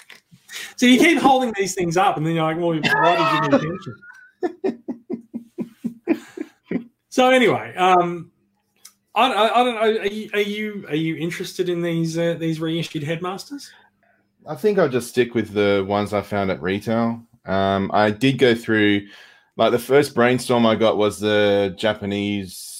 [0.76, 3.70] so you keep holding these things up, and then you're like, "Well, why did you
[3.70, 3.78] me
[4.62, 4.82] attention?"
[7.08, 8.30] so anyway, um,
[9.14, 9.80] I, I, I don't know.
[9.80, 13.70] Are you, are you are you interested in these uh, these reissued headmasters?
[14.46, 17.22] I think I'll just stick with the ones I found at retail.
[17.46, 19.06] Um, I did go through,
[19.56, 22.73] like the first brainstorm I got was the Japanese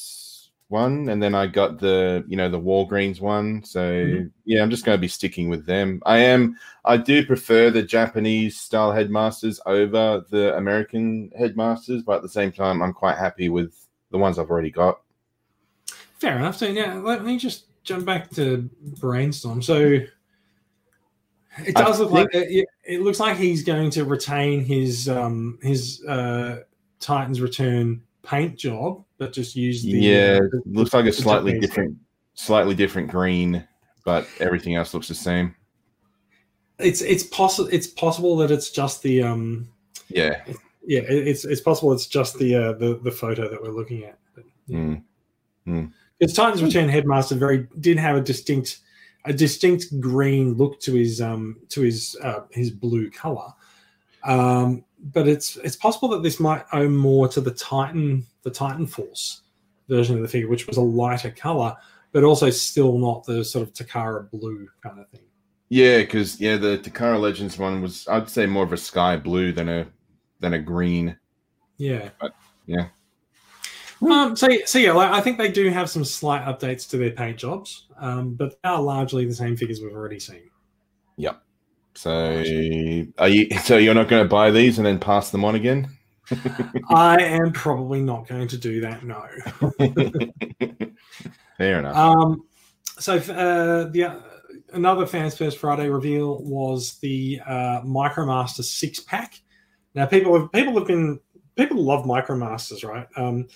[0.69, 3.63] one, and then I got the you know the Walgreens one.
[3.65, 4.31] So Mhm.
[4.45, 6.01] yeah, I'm just going to be sticking with them.
[6.07, 6.57] I am.
[6.85, 12.53] I do prefer the Japanese style headmasters over the American headmasters, but at the same
[12.53, 15.01] time, I'm quite happy with the ones I've already got.
[16.19, 16.57] Fair enough.
[16.57, 18.69] So yeah, let me just jump back to
[19.01, 19.63] brainstorm.
[19.63, 19.79] So
[21.59, 25.59] it I does look like it, it looks like he's going to retain his um
[25.63, 26.63] his uh
[27.01, 31.59] Titans return paint job, but just use the yeah, uh, the- looks like a slightly
[31.59, 31.97] different,
[32.35, 33.67] slightly different green,
[34.05, 35.55] but everything else looks the same.
[36.79, 39.69] It's it's possible it's possible that it's just the um
[40.09, 40.43] Yeah.
[40.85, 44.19] yeah it's it's possible it's just the uh, the the photo that we're looking at.
[44.35, 44.97] But, yeah.
[45.67, 45.93] Mm.
[46.19, 48.79] Because Titans Return Headmaster very did have a distinct
[49.25, 53.53] a distinct green look to his um to his uh, his blue color.
[54.25, 58.87] Um, but it's it's possible that this might owe more to the Titan the Titan
[58.87, 59.43] Force
[59.89, 61.77] version of the figure, which was a lighter color,
[62.13, 65.21] but also still not the sort of Takara blue kind of thing.
[65.69, 69.53] Yeah, because yeah, the Takara Legends one was I'd say more of a sky blue
[69.53, 69.87] than a
[70.41, 71.17] than a green.
[71.77, 72.11] Yeah.
[72.21, 72.35] But,
[72.67, 72.89] yeah.
[74.03, 77.11] Um, so, so yeah, like, I think they do have some slight updates to their
[77.11, 80.51] paint jobs, um, but they are largely the same figures we've already seen.
[81.95, 82.43] So
[83.19, 83.49] are you?
[83.63, 85.89] So you're not going to buy these and then pass them on again?
[86.89, 89.05] I am probably not going to do that.
[89.05, 89.25] No.
[91.59, 91.97] Fair enough.
[91.97, 92.43] Um,
[92.99, 94.21] so uh, the uh,
[94.73, 99.41] another Fans First Friday reveal was the uh, MicroMaster six pack.
[99.95, 101.21] Now people have people have been
[101.57, 103.07] people love MicroMasters, right?
[103.17, 103.47] Um,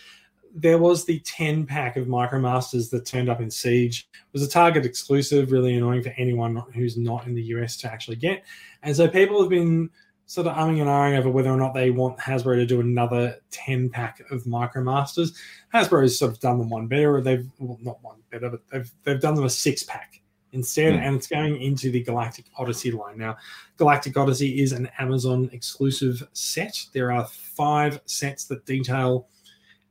[0.54, 4.08] there was the 10 pack of MicroMasters that turned up in Siege.
[4.12, 7.92] It was a Target exclusive, really annoying for anyone who's not in the US to
[7.92, 8.44] actually get.
[8.82, 9.90] And so people have been
[10.26, 13.36] sort of umming and ahhing over whether or not they want Hasbro to do another
[13.50, 15.34] 10 pack of MicroMasters.
[15.72, 18.90] Hasbro's sort of done them one better, or they've, well, not one better, but they've,
[19.04, 20.20] they've done them a six pack
[20.52, 21.00] instead, Hmm.
[21.00, 23.18] and it's going into the Galactic Odyssey line.
[23.18, 23.36] Now,
[23.76, 26.86] Galactic Odyssey is an Amazon exclusive set.
[26.92, 29.28] There are five sets that detail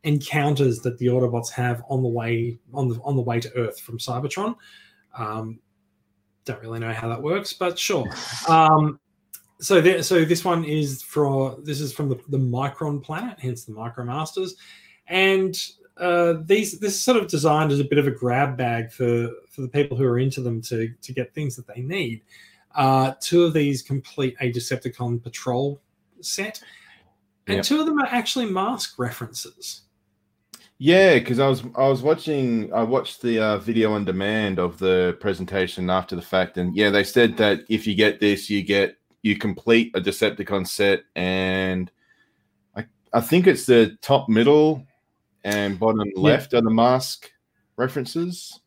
[0.03, 3.79] encounters that the Autobots have on the way on the on the way to Earth
[3.79, 4.55] from Cybertron.
[5.17, 5.59] Um,
[6.45, 8.07] don't really know how that works, but sure.
[8.49, 8.99] Um,
[9.59, 13.63] so there, so this one is for this is from the, the Micron planet, hence
[13.63, 14.51] the MicroMasters,
[15.07, 15.59] and
[15.97, 19.29] uh, these this is sort of designed as a bit of a grab bag for
[19.49, 22.21] for the people who are into them to to get things that they need.
[22.75, 25.81] Uh, two of these complete a Decepticon patrol
[26.21, 26.61] set,
[27.47, 27.65] and Yep.
[27.65, 29.81] two of them are actually mask references.
[30.79, 34.77] Yeah, because I was I was watching I watched the uh, video on demand of
[34.77, 38.63] the presentation after the fact, and yeah, they said that if you get this, you
[38.63, 41.89] get you complete a Decepticon set, and
[42.75, 44.85] I I think it's the top middle
[45.43, 47.31] and bottom left are the mask
[47.75, 48.59] references.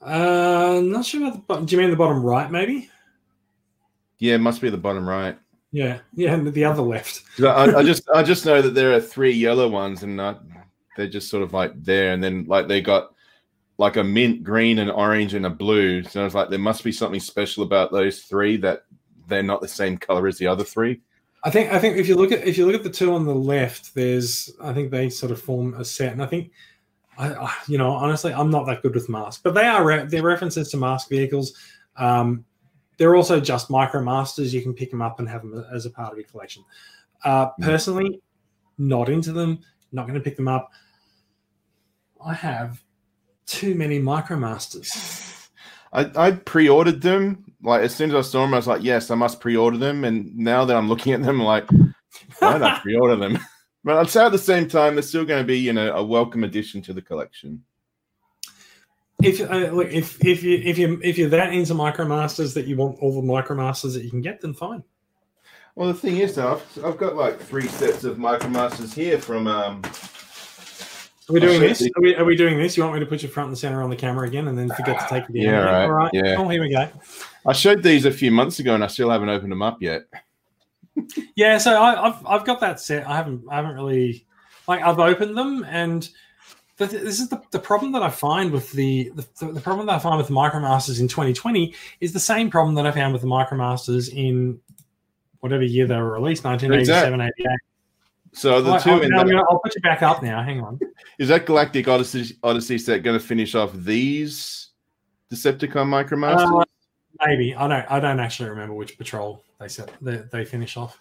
[0.00, 1.66] Uh, not sure about the bottom.
[1.66, 2.88] Do you mean the bottom right, maybe?
[4.18, 5.38] Yeah, it must be the bottom right.
[5.72, 7.22] Yeah, yeah, and the other left.
[7.38, 10.34] I, I just I just know that there are three yellow ones, and uh,
[10.96, 13.14] they're just sort of like there, and then like they got
[13.78, 16.02] like a mint, green, and orange, and a blue.
[16.02, 18.84] So I was like, there must be something special about those three that
[19.26, 21.00] they're not the same color as the other three.
[21.42, 23.24] I think I think if you look at if you look at the two on
[23.24, 26.50] the left, there's I think they sort of form a set, and I think
[27.16, 30.04] I, I you know honestly I'm not that good with masks, but they are re-
[30.04, 31.54] they're references to mask vehicles.
[31.96, 32.44] Um,
[32.98, 34.52] they're also just micro masters.
[34.52, 36.62] You can pick them up and have them as a part of your collection.
[37.24, 38.20] Uh, personally,
[38.76, 39.60] not into them.
[39.92, 40.72] Not going to pick them up.
[42.24, 42.82] I have
[43.46, 45.48] too many MicroMasters.
[45.92, 49.10] I, I pre-ordered them like as soon as I saw them, I was like, yes,
[49.10, 50.04] I must pre-order them.
[50.04, 51.70] And now that I'm looking at them, I'm like,
[52.38, 53.38] why did I pre-order them?
[53.84, 56.04] but I'd say at the same time, they're still going to be you know a
[56.04, 57.64] welcome addition to the collection.
[59.22, 62.76] if uh, look, if if you if you if you're that into MicroMasters that you
[62.76, 64.82] want all the MicroMasters that you can get, then fine.
[65.80, 69.46] Well, the thing is, though, I've, I've got like three sets of Micromasters here from.
[69.46, 69.80] Um,
[71.26, 71.80] Are we doing this?
[71.80, 72.76] Are we, are we doing this?
[72.76, 74.68] You want me to put your front and center on the camera again, and then
[74.68, 75.40] forget to take the?
[75.40, 75.84] Yeah, right.
[75.84, 76.10] All right.
[76.12, 76.36] Yeah.
[76.36, 76.86] Oh, here we go.
[77.46, 80.02] I showed these a few months ago, and I still haven't opened them up yet.
[81.34, 83.06] Yeah, so I, I've I've got that set.
[83.06, 84.26] I haven't I haven't really
[84.68, 86.06] like I've opened them, and
[86.76, 89.94] the, this is the, the problem that I find with the, the the problem that
[89.94, 93.22] I find with the MicroMasters in 2020 is the same problem that I found with
[93.22, 94.60] the MicroMasters in
[95.40, 97.48] whatever year they were released, 1987, 88.
[98.32, 100.42] So the 2 I'll, in I'm that, gonna- I'll put you back up now.
[100.42, 100.78] Hang on.
[101.18, 104.68] is that Galactic Odyssey Odyssey set going to finish off these
[105.32, 106.60] Decepticon Micromasters?
[106.60, 106.64] Uh,
[107.26, 107.90] maybe I don't.
[107.90, 111.00] I don't actually remember which patrol they said they, they finish off.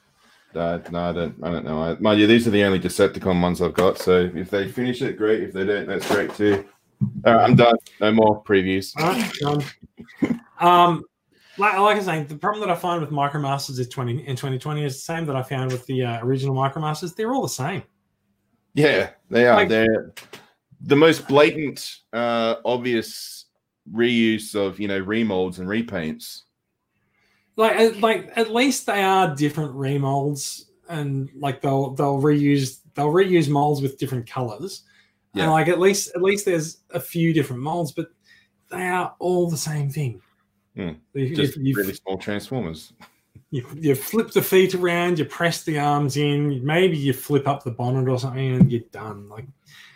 [0.55, 1.35] Uh, no, I don't.
[1.43, 1.83] I don't know.
[1.83, 3.99] I, mind you, these are the only Decepticon ones I've got.
[3.99, 5.43] So if they finish it, great.
[5.43, 6.65] If they don't, that's great too.
[7.25, 7.75] All right, I'm done.
[8.01, 8.93] No more previews.
[8.97, 10.41] All right, done.
[10.59, 11.03] um,
[11.59, 14.35] like, like I was saying, the problem that I find with MicroMasters is twenty in
[14.35, 17.15] 2020 is the same that I found with the uh, original MicroMasters.
[17.15, 17.83] They're all the same.
[18.73, 19.55] Yeah, they are.
[19.55, 20.13] Like- They're
[20.81, 23.45] the most blatant, uh, obvious
[23.91, 26.41] reuse of you know remolds and repaints.
[27.55, 33.11] Like, at- like at least they are different remolds, and like they'll they'll reuse they'll
[33.11, 34.83] reuse molds with different colors.
[35.33, 35.43] Yeah.
[35.43, 38.07] And like at least at least there's a few different molds, but
[38.71, 40.21] they are all the same thing.
[40.75, 40.91] Hmm.
[41.13, 42.93] You- Just you- really small transformers.
[43.51, 47.63] you, you flip the feet around, you press the arms in, maybe you flip up
[47.63, 49.27] the bonnet or something, and you're done.
[49.29, 49.45] Like,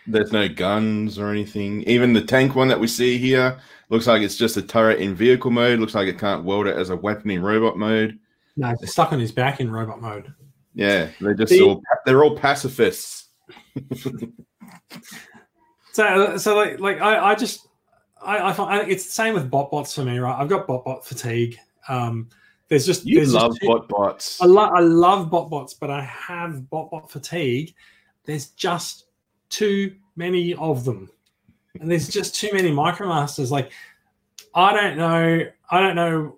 [0.07, 1.83] There's no guns or anything.
[1.83, 3.59] Even the tank one that we see here
[3.89, 5.79] looks like it's just a turret in vehicle mode.
[5.79, 8.17] Looks like it can't weld it as a weapon in robot mode.
[8.57, 10.33] no, it's stuck on his back in robot mode.
[10.73, 13.27] Yeah, they're just The- all they're all pacifists.
[15.91, 17.67] So, so like, like I, I just,
[18.25, 20.39] I, I find it's the same with bot bots for me, right?
[20.39, 21.57] I've got bot bot fatigue.
[21.87, 22.29] Um,
[22.69, 24.41] there's just You there's love too- bot bots.
[24.41, 27.73] I, lo- I love bot bots, but I have bot bot fatigue.
[28.25, 29.05] There's just
[29.49, 31.09] too many of them,
[31.79, 33.51] and there's just too many micromasters.
[33.51, 33.71] Like,
[34.55, 36.37] I don't know, I don't know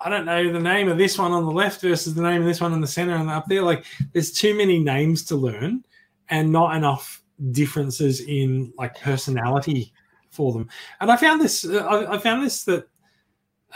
[0.00, 2.46] I don't know the name of this one on the left versus the name of
[2.46, 3.60] this one in the center and up there.
[3.62, 5.84] Like, there's too many names to learn,
[6.30, 9.92] and not enough differences in like personality
[10.30, 10.68] for them.
[11.00, 11.64] And I found this.
[11.64, 12.88] uh, I, I found this that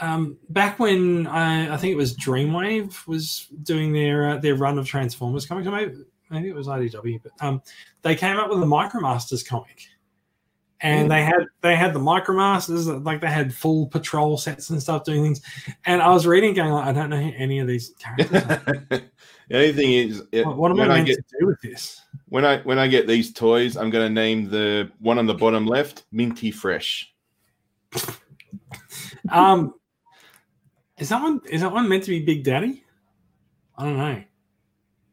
[0.01, 4.77] um, back when I, I think it was Dreamwave was doing their uh, their run
[4.77, 5.67] of Transformers comics.
[5.67, 5.93] Maybe,
[6.29, 7.61] maybe it was IDW, but um,
[8.01, 9.87] they came up with a MicroMasters comic,
[10.81, 15.03] and they had they had the MicroMasters like they had full patrol sets and stuff
[15.03, 15.41] doing things.
[15.85, 18.43] And I was reading, going like, I don't know who any of these characters.
[18.43, 18.57] are.
[18.89, 22.01] the only thing is, it, what, what am I meant get to do with this?
[22.29, 25.33] When I when I get these toys, I'm going to name the one on the
[25.33, 27.13] bottom left Minty Fresh.
[29.29, 29.73] Um,
[30.97, 32.83] is that one is that one meant to be Big Daddy?
[33.77, 34.23] I don't know.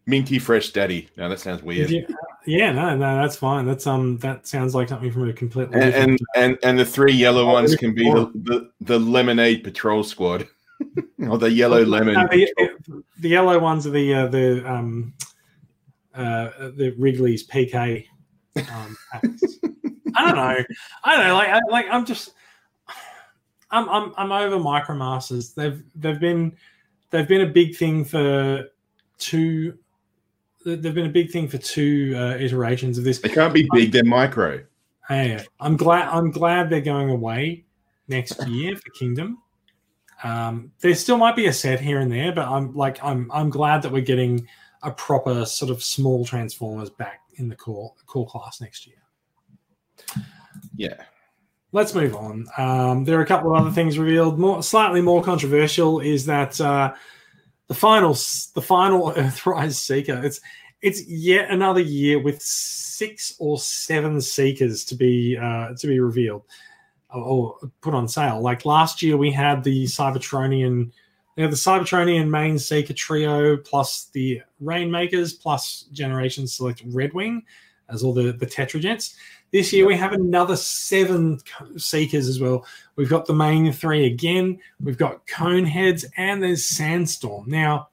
[0.06, 1.08] Minty Fresh Daddy.
[1.16, 1.90] Now that sounds weird.
[1.90, 2.00] Yeah,
[2.46, 3.66] yeah, no, no, that's fine.
[3.66, 7.12] That's um, that sounds like something from a completely And, and and and the three
[7.12, 10.48] yellow Oh, ones can be the, the, the lemonade patrol squad
[11.28, 12.14] or the yellow lemon.
[12.14, 15.14] No, the, the yellow ones are the uh, the um,
[16.14, 18.06] uh, the Wrigley's PK.
[18.56, 18.96] Um.
[20.14, 20.64] I don't know.
[21.04, 21.34] I don't know.
[21.34, 22.32] Like, I, like I'm just,
[23.70, 25.54] I'm, I'm, I'm over Micromasters.
[25.54, 26.56] They've, they've been,
[27.10, 28.68] they've been a big thing for
[29.18, 29.78] two.
[30.64, 33.18] They've been a big thing for two uh, iterations of this.
[33.18, 34.62] They can't be big; they're micro.
[35.08, 36.08] Hey, I'm glad.
[36.08, 37.64] I'm glad they're going away
[38.06, 39.38] next year for Kingdom.
[40.22, 43.50] Um, there still might be a set here and there, but I'm like I'm I'm
[43.50, 44.46] glad that we're getting
[44.82, 48.96] a proper sort of small Transformers back in the core core class next year.
[50.76, 51.02] Yeah.
[51.74, 52.46] Let's move on.
[52.58, 54.38] Um, there are a couple of other things revealed.
[54.38, 56.92] More slightly more controversial is that uh,
[57.68, 60.22] the final the final Earthrise Seeker.
[60.22, 60.40] It's
[60.82, 66.42] it's yet another year with six or seven Seekers to be uh, to be revealed
[67.14, 68.40] or, or put on sale.
[68.40, 70.92] Like last year, we had the Cybertronian.
[71.36, 77.42] We had the Cybertronian main Seeker trio plus the Rainmakers plus Generation Select Redwing
[77.88, 79.14] as all the the Tetrajets.
[79.52, 81.38] This year we have another seven
[81.76, 82.66] seekers as well.
[82.96, 84.58] We've got the main three again.
[84.82, 87.48] We've got Coneheads and there's Sandstorm.
[87.48, 87.88] Now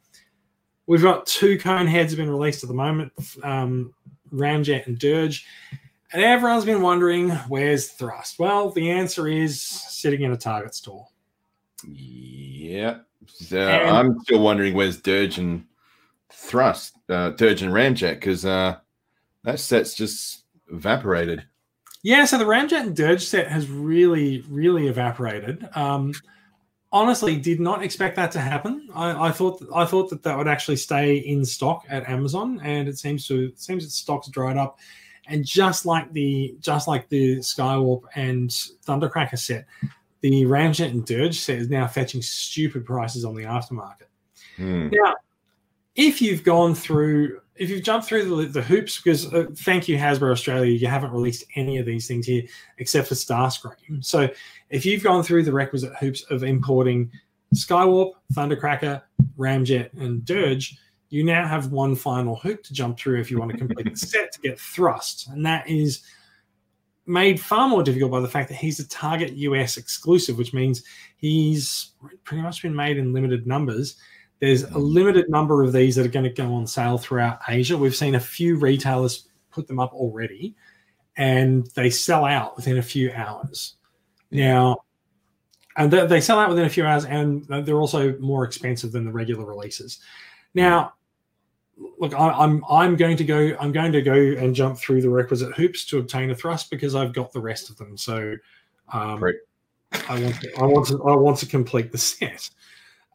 [0.88, 3.14] we've got two Coneheads have been released at the moment,
[3.44, 3.94] um,
[4.34, 5.46] Ramjet and Dirge,
[6.12, 8.40] and everyone's been wondering where's Thrust.
[8.40, 11.08] Well, the answer is sitting in a Target store.
[11.86, 13.00] Yeah.
[13.34, 15.66] So And- I'm still wondering where's Dirge and
[16.32, 18.78] Thrust, uh, Dirge and Ramjet, because uh,
[19.44, 21.44] that set's just evaporated.
[22.02, 25.68] Yeah, so the Ramjet and Dirge set has really, really evaporated.
[25.76, 26.14] Um,
[26.92, 28.88] honestly, did not expect that to happen.
[28.94, 32.88] I, I thought I thought that that would actually stay in stock at Amazon, and
[32.88, 34.80] it seems to it seems that stock's dried up.
[35.28, 39.66] And just like the just like the Skywarp and Thundercracker set,
[40.22, 44.08] the Ramjet and Dirge set is now fetching stupid prices on the aftermarket.
[44.58, 44.90] Hmm.
[44.92, 45.16] Now,
[45.96, 49.98] if you've gone through, if you've jumped through the, the hoops, because uh, thank you,
[49.98, 52.44] Hasbro Australia, you haven't released any of these things here
[52.78, 54.04] except for Starscream.
[54.04, 54.30] So
[54.70, 57.12] if you've gone through the requisite hoops of importing
[57.56, 59.02] Skywarp, Thundercracker,
[59.38, 60.78] Ramjet, and Dirge,
[61.10, 63.96] you now have one final hoop to jump through if you want to complete the
[63.98, 65.28] set to get thrust.
[65.30, 66.02] And that is
[67.10, 70.84] made far more difficult by the fact that he's a Target US exclusive, which means
[71.18, 71.94] he's
[72.24, 73.96] pretty much been made in limited numbers.
[74.40, 74.94] There's a mm.
[74.94, 77.78] limited number of these that are going to go on sale throughout Asia.
[77.78, 80.56] We've seen a few retailers put them up already,
[81.18, 83.76] and they sell out within a few hours.
[84.30, 84.84] Now,
[85.76, 89.06] and they, they sell out within a few hours, and they're also more expensive than
[89.06, 90.00] the regular releases.
[90.54, 90.94] Now,
[92.00, 95.10] look, I, I'm I'm going to go I'm going to go and jump through the
[95.10, 97.98] requisite hoops to obtain a thrust because I've got the rest of them.
[97.98, 98.36] So,
[98.94, 99.38] um, Great.
[100.08, 102.50] I want to, I want to I want to complete the set.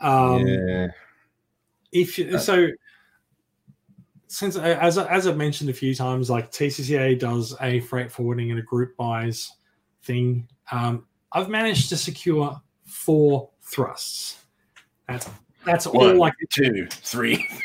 [0.00, 0.88] Um, yeah.
[1.92, 2.68] if you, Uh, so
[4.26, 8.50] since as I- as I've mentioned a few times, like TCCA does a freight forwarding
[8.50, 9.52] and a group buys
[10.02, 10.48] thing.
[10.72, 14.38] Um, I've managed to secure four thrusts.
[15.08, 15.28] That's
[15.64, 17.46] that's all One, like two, three.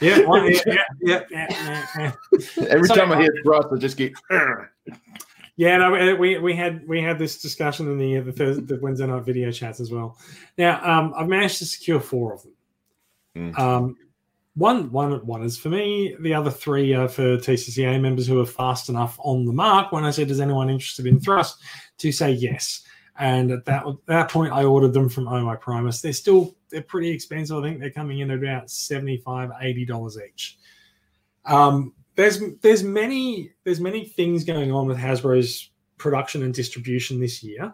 [0.00, 0.60] yeah, one, yeah,
[1.00, 2.12] yeah, yeah, yeah, yeah.
[2.68, 4.12] Every So- time I hear thrust, I just get.
[5.58, 9.06] Yeah, no, we we had we had this discussion in the the, Thursday, the Wednesday
[9.06, 10.18] night video chats as well.
[10.58, 12.52] Now, um, I've managed to secure four of them.
[13.36, 13.58] Mm.
[13.58, 13.96] Um,
[14.54, 16.14] one one one is for me.
[16.20, 19.92] The other three are for TCCA members who are fast enough on the mark.
[19.92, 21.56] When I said, "Is anyone interested in thrust?"
[21.98, 22.82] to say yes.
[23.18, 26.02] And at that at that point, I ordered them from Oh My Primus.
[26.02, 27.56] They're still they're pretty expensive.
[27.56, 29.50] I think they're coming in at about 75
[29.86, 30.58] dollars each.
[31.44, 37.42] Um, there's there's many there's many things going on with Hasbro's production and distribution this
[37.42, 37.72] year,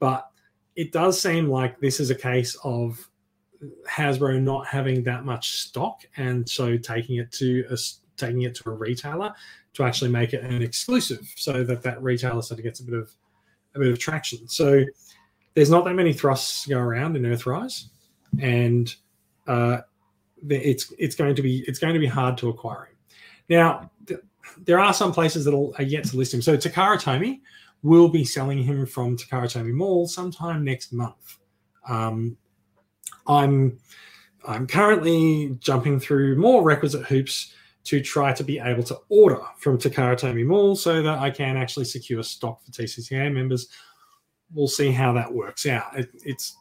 [0.00, 0.28] but
[0.74, 3.08] it does seem like this is a case of
[3.88, 7.76] Hasbro not having that much stock, and so taking it to a
[8.16, 9.32] taking it to a retailer
[9.74, 12.94] to actually make it an exclusive, so that that retailer sort of gets a bit
[12.94, 13.12] of
[13.74, 14.48] a bit of traction.
[14.48, 14.84] So
[15.54, 17.88] there's not that many thrusts go around in Earthrise,
[18.40, 18.94] and
[19.46, 19.78] uh,
[20.48, 22.96] it's it's going to be it's going to be hard to acquire him.
[23.48, 24.20] Now th-
[24.64, 26.42] there are some places that are yet to list him.
[26.42, 27.40] So Takara Tomy
[27.82, 31.38] will be selling him from Takara Tomy Mall sometime next month.
[31.88, 32.36] Um,
[33.26, 33.78] I'm
[34.46, 37.54] I'm currently jumping through more requisite hoops
[37.84, 41.56] to try to be able to order from Takara Tomy Mall so that I can
[41.56, 43.68] actually secure stock for TCCA members.
[44.52, 45.98] We'll see how that works out.
[45.98, 46.56] It, it's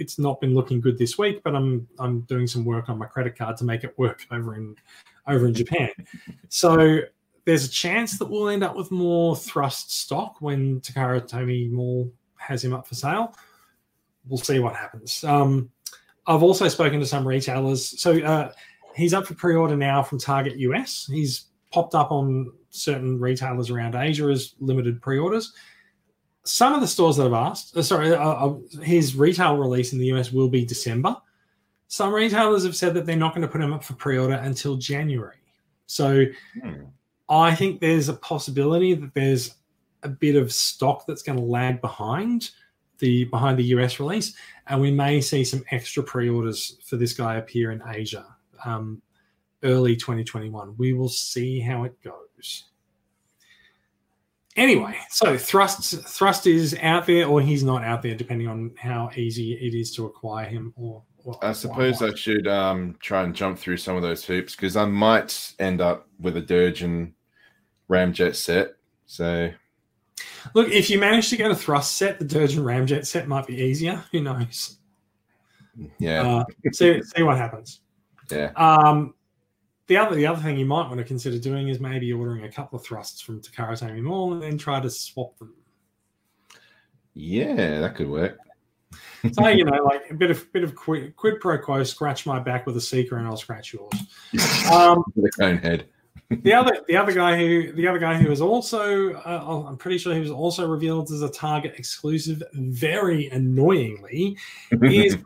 [0.00, 3.06] it's not been looking good this week, but I'm I'm doing some work on my
[3.06, 4.76] credit card to make it work over in
[5.28, 5.90] over in Japan.
[6.48, 7.00] So
[7.44, 12.12] there's a chance that we'll end up with more thrust stock when Takara Tomy Mall
[12.36, 13.34] has him up for sale.
[14.28, 15.24] We'll see what happens.
[15.24, 15.70] Um,
[16.26, 18.00] I've also spoken to some retailers.
[18.00, 18.52] So uh,
[18.94, 21.08] he's up for pre-order now from Target US.
[21.10, 25.52] He's popped up on certain retailers around Asia as limited pre-orders.
[26.44, 29.98] Some of the stores that have asked, uh, sorry, uh, uh, his retail release in
[29.98, 31.16] the US will be December.
[31.88, 34.76] Some retailers have said that they're not going to put him up for pre-order until
[34.76, 35.36] January.
[35.86, 36.24] So
[36.62, 36.84] Hmm.
[37.28, 39.54] I think there's a possibility that there's
[40.02, 42.50] a bit of stock that's going to lag behind
[42.98, 44.34] the behind the US release,
[44.66, 48.26] and we may see some extra pre-orders for this guy appear in Asia
[48.64, 49.00] um,
[49.62, 50.74] early 2021.
[50.76, 52.69] We will see how it goes.
[54.60, 59.10] Anyway, so thrust thrust is out there, or he's not out there, depending on how
[59.16, 60.74] easy it is to acquire him.
[60.76, 64.54] Or, or I suppose I should um, try and jump through some of those hoops
[64.54, 67.14] because I might end up with a Dirge and
[67.90, 68.74] Ramjet set.
[69.06, 69.50] So
[70.54, 73.46] look if you manage to get a thrust set, the Dirge and Ramjet set might
[73.46, 74.04] be easier.
[74.12, 74.76] Who knows?
[75.98, 77.80] yeah, Uh, see, see what happens.
[78.30, 78.52] yeah.
[78.56, 79.14] Um,
[79.90, 82.48] the other the other thing you might want to consider doing is maybe ordering a
[82.48, 85.52] couple of thrusts from Takara Tomy Mall and then try to swap them.
[87.14, 88.38] Yeah, that could work.
[89.32, 92.40] So you know, like a bit of bit of quid, quid pro quo, scratch my
[92.40, 93.92] back with a seeker and I'll scratch yours.
[94.72, 95.88] Um, the cone head.
[96.30, 99.98] the other the other guy who the other guy who is also uh, I'm pretty
[99.98, 104.38] sure he was also revealed as a Target exclusive, very annoyingly,
[104.70, 105.18] is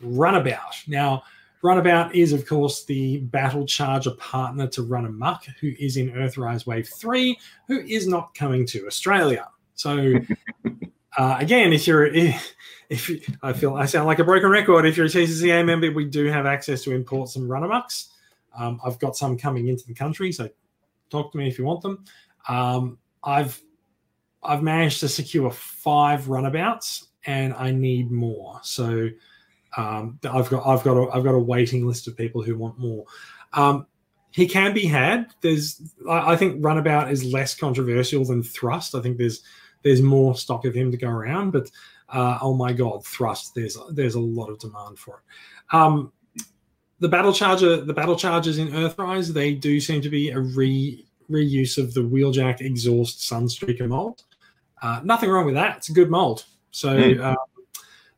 [0.00, 0.82] Runabout.
[0.88, 1.22] Now,
[1.66, 6.64] Runabout is, of course, the Battle Charger partner to Run Amok, who is in Earthrise
[6.64, 7.36] Wave 3,
[7.66, 9.48] who is not coming to Australia.
[9.74, 10.14] So,
[11.18, 12.54] uh, again, if you're, if,
[12.88, 15.90] if you- I feel I sound like a broken record, if you're a TCCA member,
[15.90, 18.08] we do have access to import some Run Amoks.
[18.56, 20.48] Um, I've got some coming into the country, so
[21.10, 22.04] talk to me if you want them.
[22.48, 23.60] Um, I've
[24.42, 28.60] I've managed to secure five runabouts, and I need more.
[28.62, 29.08] So
[29.76, 32.78] um, I've got I've got a, I've got a waiting list of people who want
[32.78, 33.04] more.
[33.52, 33.86] Um,
[34.30, 35.26] he can be had.
[35.40, 38.94] There's I, I think runabout is less controversial than thrust.
[38.94, 39.42] I think there's
[39.82, 41.70] there's more stock of him to go around, but
[42.08, 43.54] uh, oh my god, thrust!
[43.54, 45.74] There's there's a lot of demand for it.
[45.74, 46.12] Um,
[46.98, 51.06] the battle charger, the battle chargers in Earthrise, they do seem to be a re
[51.30, 54.22] reuse of the wheeljack exhaust sunstreaker mold.
[54.80, 55.78] Uh, nothing wrong with that.
[55.78, 56.44] It's a good mold.
[56.70, 57.16] So Mm.
[57.20, 57.36] the,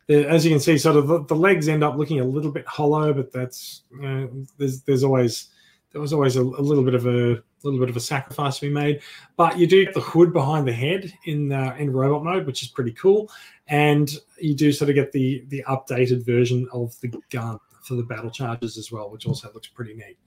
[0.09, 2.67] as you can see, sort of the, the legs end up looking a little bit
[2.67, 5.49] hollow, but that's you know, there's there's always
[5.93, 8.67] there was always a, a little bit of a little bit of a sacrifice to
[8.67, 9.01] be made.
[9.37, 12.63] But you do get the hood behind the head in uh, in robot mode, which
[12.63, 13.31] is pretty cool,
[13.69, 18.03] and you do sort of get the the updated version of the gun for the
[18.03, 20.19] battle charges as well, which also looks pretty neat.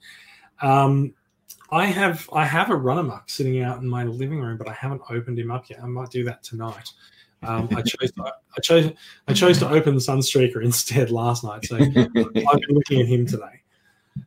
[0.60, 1.14] Um,
[1.70, 5.02] I have I have a runner sitting out in my living room, but I haven't
[5.10, 5.80] opened him up yet.
[5.82, 6.92] I might do that tonight.
[7.42, 8.92] Um, I chose to, I chose
[9.28, 13.26] I chose to open the Sunstreaker instead last night, so I've been looking at him
[13.26, 13.62] today.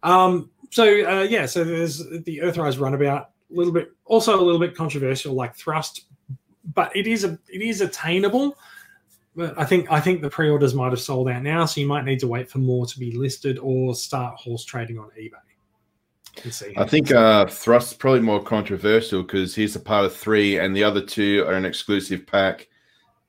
[0.04, 4.60] Um, so uh, yeah, so there's the Earthrise runabout, a little bit, also a little
[4.60, 6.06] bit controversial, like thrust,
[6.74, 8.58] but it is a it is attainable.
[9.36, 12.06] But I think I think the pre-orders might have sold out now, so you might
[12.06, 15.32] need to wait for more to be listed or start horse trading on eBay.
[16.78, 20.84] I think uh, Thrust's probably more controversial because he's a part of three, and the
[20.84, 22.68] other two are an exclusive pack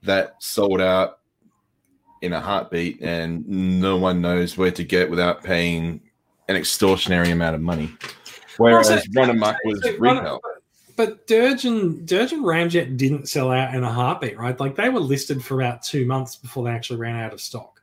[0.07, 1.19] that sold out
[2.23, 6.01] in a heartbeat, and no one knows where to get without paying
[6.49, 7.93] an extortionary amount of money.
[8.57, 10.41] Whereas Also- Run Amok was So, retail.
[10.97, 14.59] But Dirge and Dirge and Ramjet didn't sell out in a heartbeat, right?
[14.59, 17.83] Like they were listed for about two months before they actually ran out of stock.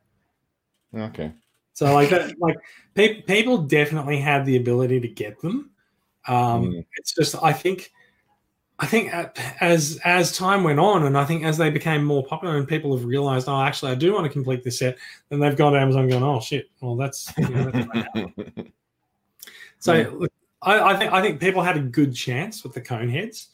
[0.96, 1.32] Okay.
[1.74, 2.56] So like that, like
[2.96, 5.70] pe- people definitely had the ability to get them.
[6.28, 6.86] Um, Mm.
[6.98, 7.92] It's just I think
[8.84, 9.14] I think
[9.62, 12.94] as as time went on, and I think as they became more popular, and people
[12.94, 14.98] have realized, oh, actually, I do want to complete this set,
[15.30, 17.32] then they've gone to Amazon going, oh shit, well that's.
[17.38, 18.08] You know, that's
[19.80, 23.08] so look, I, I think I think people had a good chance with the cone
[23.08, 23.52] heads,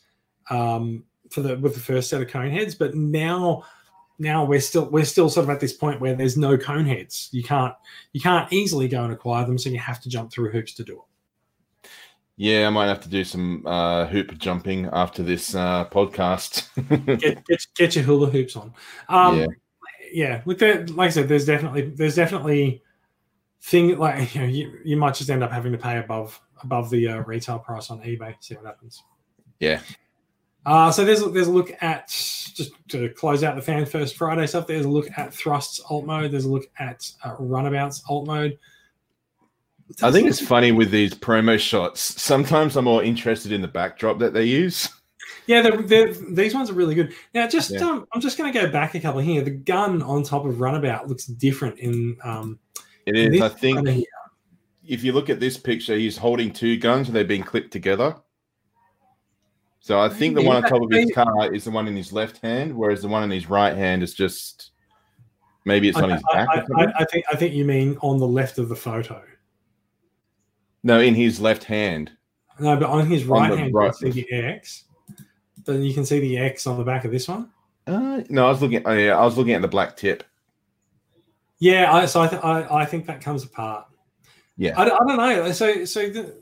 [0.49, 3.65] um, for the with the first set of cone heads, but now
[4.17, 7.29] now we're still we're still sort of at this point where there's no cone heads.
[7.31, 7.75] You can't
[8.13, 10.83] you can't easily go and acquire them, so you have to jump through hoops to
[10.83, 11.08] do it.
[12.41, 16.69] Yeah, I might have to do some uh, hoop jumping after this uh, podcast.
[17.19, 18.73] Get, get, get your hula hoops on.
[19.09, 19.47] Um, Yeah.
[20.13, 20.41] yeah.
[20.45, 22.81] with the like I said, there's definitely there's definitely
[23.61, 26.89] thing like you know you, you might just end up having to pay above above
[26.89, 28.33] the uh, retail price on eBay.
[28.39, 29.03] See what happens.
[29.59, 29.81] Yeah.
[30.65, 34.47] Uh, so there's there's a look at just to close out the fan first Friday
[34.47, 34.65] stuff.
[34.65, 36.31] There's a look at thrusts alt mode.
[36.31, 38.57] There's a look at uh, runabouts alt mode.
[40.01, 42.21] I think it's funny with these promo shots.
[42.21, 44.87] Sometimes I'm more interested in the backdrop that they use.
[45.47, 47.13] Yeah, they're, they're, these ones are really good.
[47.33, 47.79] Now, just Yeah.
[47.79, 49.41] um, I'm just going to go back a couple here.
[49.41, 52.59] The gun on top of Runabout looks different in um.
[53.07, 53.41] It in is.
[53.41, 54.05] I think
[54.87, 58.15] if you look at this picture, he's holding two guns and they've been clipped together.
[59.79, 62.13] So I think the one on top of his car is the one in his
[62.13, 64.71] left hand, whereas the one in his right hand is just
[65.65, 66.47] maybe it's on I, his back.
[66.49, 66.83] I.
[66.83, 69.23] I, I think I think you mean on the left of the photo.
[70.83, 72.11] No, in his left hand.
[72.59, 73.93] No, but on his right the hand, right.
[74.01, 74.85] you can see the X.
[75.65, 77.49] Then you can see the X on the back of this one.
[77.87, 78.81] Uh, no, I was looking.
[78.85, 80.23] Oh yeah, I was looking at the black tip.
[81.59, 83.85] Yeah, I, so I, th- I I think that comes apart.
[84.57, 84.79] Yeah.
[84.79, 85.51] I, don't- I don't know.
[85.51, 86.33] So so the,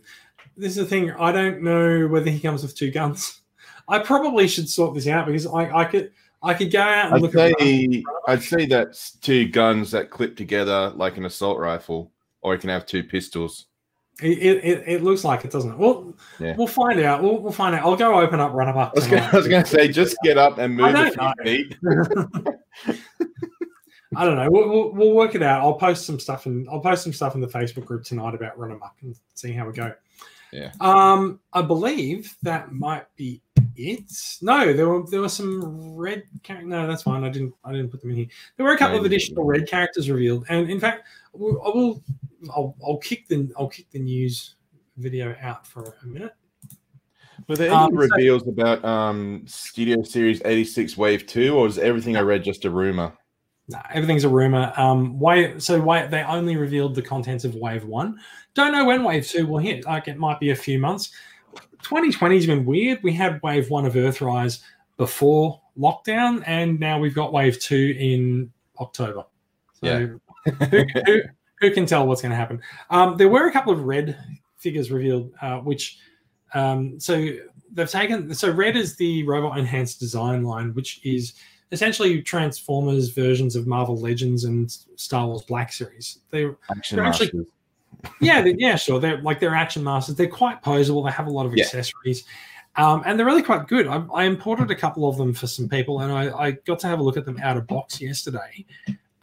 [0.56, 1.12] this is the thing.
[1.12, 3.42] I don't know whether he comes with two guns.
[3.90, 6.12] I probably should sort this out because I, I could
[6.44, 7.56] I could go out and I'd look at.
[8.28, 12.12] I'd say that's two guns that clip together like an assault rifle,
[12.42, 13.68] or you can have two pistols.
[14.22, 15.78] It, it, it, looks like it, doesn't it?
[15.78, 16.56] Well, Yeah.
[16.58, 17.22] we'll find out.
[17.22, 17.84] We'll, we'll find out.
[17.86, 18.76] I'll go open up Run Up.
[18.76, 21.22] I was, gonna, I was gonna say, just get up and move a don't few
[21.22, 21.34] know.
[21.44, 21.78] feet.
[24.16, 24.50] I don't know.
[24.50, 25.62] We'll, we'll, we'll work it out.
[25.62, 28.58] I'll post some stuff and I'll post some stuff in the Facebook group tonight about
[28.58, 29.94] Run Amok and see how we go.
[30.52, 30.72] Yeah.
[30.80, 33.42] Um, I believe that might be
[33.78, 34.12] it.
[34.42, 36.24] No, there were there were some red.
[36.44, 37.24] Char- no, that's fine.
[37.24, 38.28] I didn't I didn't put them in here.
[38.56, 42.04] There were a couple No, of additional red characters revealed, and in fact, I will.
[42.56, 44.56] I'll, I'll kick the I'll kick the news
[44.98, 46.34] video out for a minute.
[47.48, 51.78] Were there any Um, so- reveals about um, Studio Series 86 Wave 2, or is
[51.78, 53.14] everything I read just a rumor?
[53.70, 54.72] No, everything's a rumor.
[54.78, 58.18] Um, wave, so wave, they only revealed the contents of Wave One.
[58.54, 59.86] Don't know when Wave Two will hit.
[59.86, 61.12] Like it might be a few months.
[61.88, 63.00] 2020's been weird.
[63.04, 64.62] We had Wave One of Earthrise
[64.98, 69.24] before lockdown, and now we've got Wave Two in October.
[69.74, 70.08] So Yeah.
[70.54, 71.22] who, who,
[71.62, 72.62] who can tell what's going to happen?
[72.90, 74.18] Um, there were a couple of red
[74.58, 76.00] figures revealed, uh, which
[76.54, 77.30] um, so
[77.72, 78.34] they've taken.
[78.34, 81.34] So red is the robot enhanced design line, which is
[81.72, 86.20] essentially Transformers versions of Marvel Legends and Star Wars Black Series.
[86.32, 87.46] They, They're actually- Masters.
[88.22, 89.00] Yeah, yeah, sure.
[89.00, 90.16] They're like they're action masters.
[90.16, 91.06] They're quite posable.
[91.06, 91.64] They have a lot of Yeah.
[91.66, 92.24] accessories,
[92.76, 93.88] um, and they're really quite good.
[93.88, 96.88] I, I imported a couple of them for some people, and I, I got to
[96.88, 98.66] have a look at them out of box yesterday.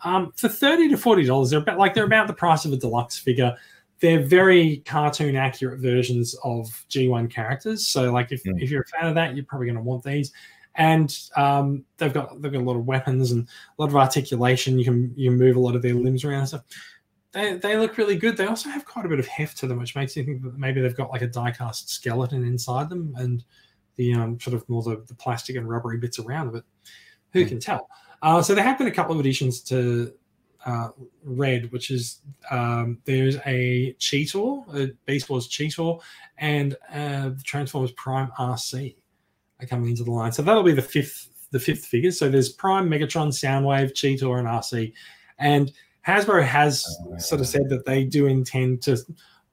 [0.04, 2.76] Um, for thirty to forty dollars, they're about like they're about the price of a
[2.76, 3.54] deluxe figure.
[4.00, 7.86] They're very cartoon accurate versions of G1 characters.
[7.86, 8.60] So, like if, Mm.
[8.60, 10.32] if you're a fan of that, you're probably going to want these.
[10.74, 13.46] And um, they've got they've got a lot of weapons and
[13.78, 14.78] a lot of articulation.
[14.78, 16.64] You can you can move a lot of their limbs around and stuff
[17.34, 18.36] they, they look really good.
[18.36, 20.56] They also have quite a bit of heft to them, which makes you think that
[20.56, 23.44] maybe they've got like a die-cast skeleton inside them and
[23.96, 26.64] the um, sort of more the, the plastic and rubbery bits around it.
[27.32, 27.48] Who Hmm.
[27.48, 27.88] can tell?
[28.22, 30.12] Uh, so there have been a couple of additions to
[30.64, 30.88] uh,
[31.22, 32.20] Red, which is
[32.50, 36.00] um, there's a Cheetor, a Beast Wars Cheetor,
[36.38, 38.96] and uh, the Transformers Prime RC
[39.60, 40.32] are coming into the line.
[40.32, 42.10] So that'll be the fifth the fifth figure.
[42.10, 44.92] So there's Prime, Megatron, Soundwave, Cheetor, and RC.
[45.38, 45.70] And
[46.06, 48.98] Hasbro has oh, sort of said that they do intend to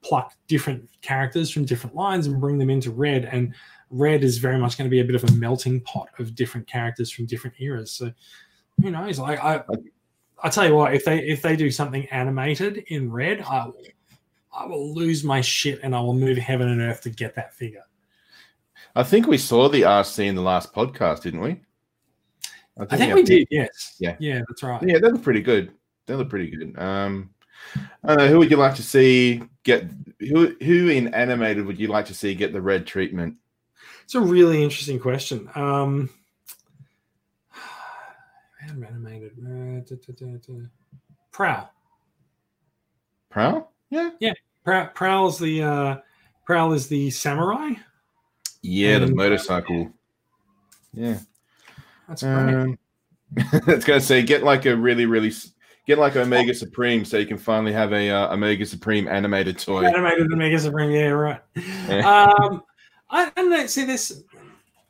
[0.02, 3.24] pluck different characters from different lines and bring them into Red.
[3.24, 3.54] And
[3.90, 6.66] Red is very much going to be a bit of a melting pot of different
[6.66, 7.92] characters from different eras.
[7.92, 8.12] So
[8.82, 9.18] who knows?
[9.18, 9.62] Like I,
[10.42, 13.82] I tell you what, if they if they do something animated in Red, I will,
[14.52, 17.54] I will lose my shit and I will move heaven and earth to get that
[17.54, 17.84] figure.
[18.94, 21.60] I think we saw the RC in the last podcast, didn't we?
[22.78, 23.46] I think we did.
[23.50, 23.96] Yes.
[24.00, 24.16] Yeah.
[24.18, 24.82] Yeah, that's right.
[24.82, 25.72] Yeah, look pretty good.
[26.12, 26.78] They look pretty good.
[26.78, 27.30] Um,
[28.04, 28.28] I know.
[28.28, 29.90] Who would you like to see get
[30.20, 30.54] who?
[30.62, 33.36] Who in animated would you like to see get the red treatment?
[34.04, 35.48] It's a really interesting question.
[35.54, 36.10] Um,
[38.60, 39.32] animated.
[39.40, 39.80] Uh.
[41.32, 41.72] Prowl.
[43.30, 43.72] Prowl?
[43.88, 44.34] Yeah.
[44.64, 44.88] Prowl.
[44.88, 45.96] Prowl is the uh,
[46.44, 47.70] Prowl is the samurai.
[48.60, 49.90] Yeah, the motorcycle.
[50.92, 51.20] Yeah.
[52.06, 52.54] That's great.
[52.54, 52.78] Um,
[53.34, 55.32] it's going to say get like a really, really
[55.86, 59.84] get like Omega Supreme so you can finally have a uh, Omega Supreme animated toy.
[59.84, 61.40] Animated and Mega Supreme, yeah, right.
[62.04, 62.62] Um,
[63.10, 63.66] I, I don't know.
[63.66, 64.22] See, this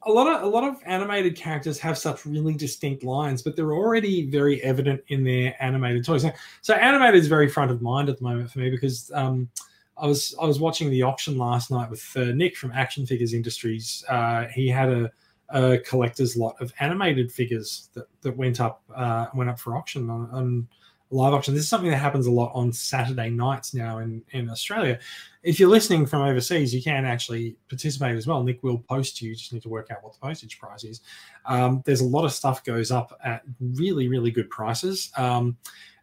[0.05, 3.73] a lot of a lot of animated characters have such really distinct lines, but they're
[3.73, 6.23] already very evident in their animated toys.
[6.23, 9.49] So, so animated is very front of mind at the moment for me because um,
[9.97, 13.35] I was I was watching the auction last night with uh, Nick from Action Figures
[13.35, 14.05] Industries.
[14.09, 15.11] Uh, he had a,
[15.51, 20.11] a collector's lot of animated figures that, that went up uh, went up for auction
[20.11, 20.69] on, on
[21.13, 21.55] live auction.
[21.55, 24.99] This is something that happens a lot on Saturday nights now in, in Australia.
[25.43, 28.43] If you're listening from overseas, you can actually participate as well.
[28.43, 29.31] Nick will post to you.
[29.31, 31.01] You just need to work out what the postage price is.
[31.45, 35.13] Um, there's a lot of stuff goes up at really, really good prices.
[35.17, 35.57] Um,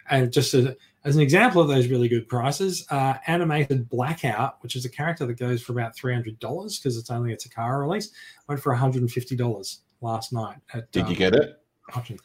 [0.09, 4.75] and just a, as an example of those really good prices, uh, animated Blackout, which
[4.75, 7.79] is a character that goes for about three hundred dollars because it's only a Takara
[7.79, 8.11] release,
[8.47, 10.57] went for one hundred and fifty dollars last night.
[10.73, 11.55] At, Did um, you get it?
[11.95, 12.19] auction.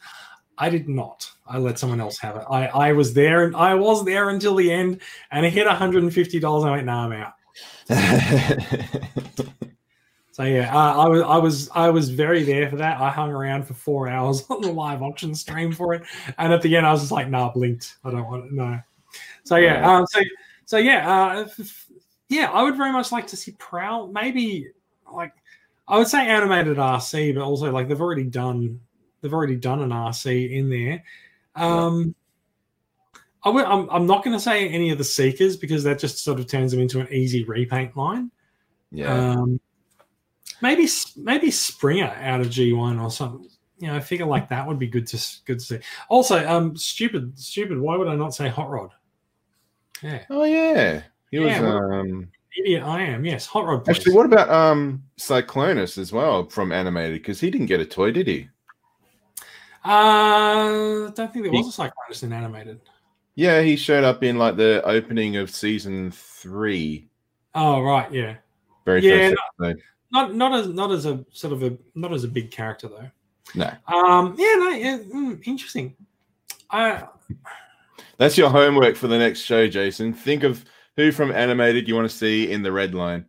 [0.57, 1.29] I did not.
[1.47, 2.43] I let someone else have it.
[2.49, 5.01] I, I was there and I was there until the end
[5.31, 6.35] and it hit $150.
[6.35, 7.33] and I went, nah, I'm out.
[10.35, 12.99] So yeah, uh, I was I was I was very there for that.
[12.99, 16.03] I hung around for four hours on the live auction stream for it,
[16.37, 17.95] and at the end I was just like, "Nah, blinked.
[18.03, 18.51] I don't want it.
[18.51, 18.77] No."
[19.45, 20.19] So yeah, um, so
[20.65, 21.85] so yeah, uh, f- f-
[22.27, 24.07] yeah, I would very much like to see Prowl.
[24.07, 24.67] Maybe
[25.09, 25.31] like
[25.87, 28.81] I would say animated RC, but also like they've already done
[29.25, 31.03] they've already done an RC in there.
[31.55, 32.13] Um,
[33.43, 36.23] I will, I'm I'm not going to say any of the Seekers because that just
[36.23, 38.29] sort of turns them into an easy repaint line.
[38.91, 39.31] yeah.
[39.31, 39.59] Um,
[40.61, 40.87] maybe
[41.17, 43.49] maybe Springer out of G one or something.
[43.79, 45.79] You know, a figure like that would be good to good to see.
[46.09, 47.79] Also, um, stupid, stupid.
[47.79, 48.91] Why would I not say Hot Rod?
[50.01, 51.03] Yeah, oh yeah.
[51.31, 52.27] He was Yeah, well- um
[52.57, 53.25] idiot I am.
[53.25, 53.83] Yes, Hot Rod.
[53.83, 53.97] Please.
[53.97, 58.11] actually what about um Cyclonus as well from animated because he didn't get a toy,
[58.11, 58.47] did he?
[59.85, 62.81] Uh, don't think there He- was a Cyclonus in animated.
[63.35, 67.07] Yeah, he showed up in like the opening of season three.
[67.53, 68.35] Oh right, yeah.
[68.85, 69.81] Very Yeah, episode.
[70.11, 73.09] Not not as not as a sort of a not as a big character though.
[73.53, 73.71] No.
[73.87, 75.95] Um, yeah, no, yeah, mm, interesting.
[76.71, 77.03] I
[78.17, 80.13] That's your homework for the next show, Jason.
[80.13, 80.63] Think of
[80.95, 83.25] who from animated you want to see in the red line.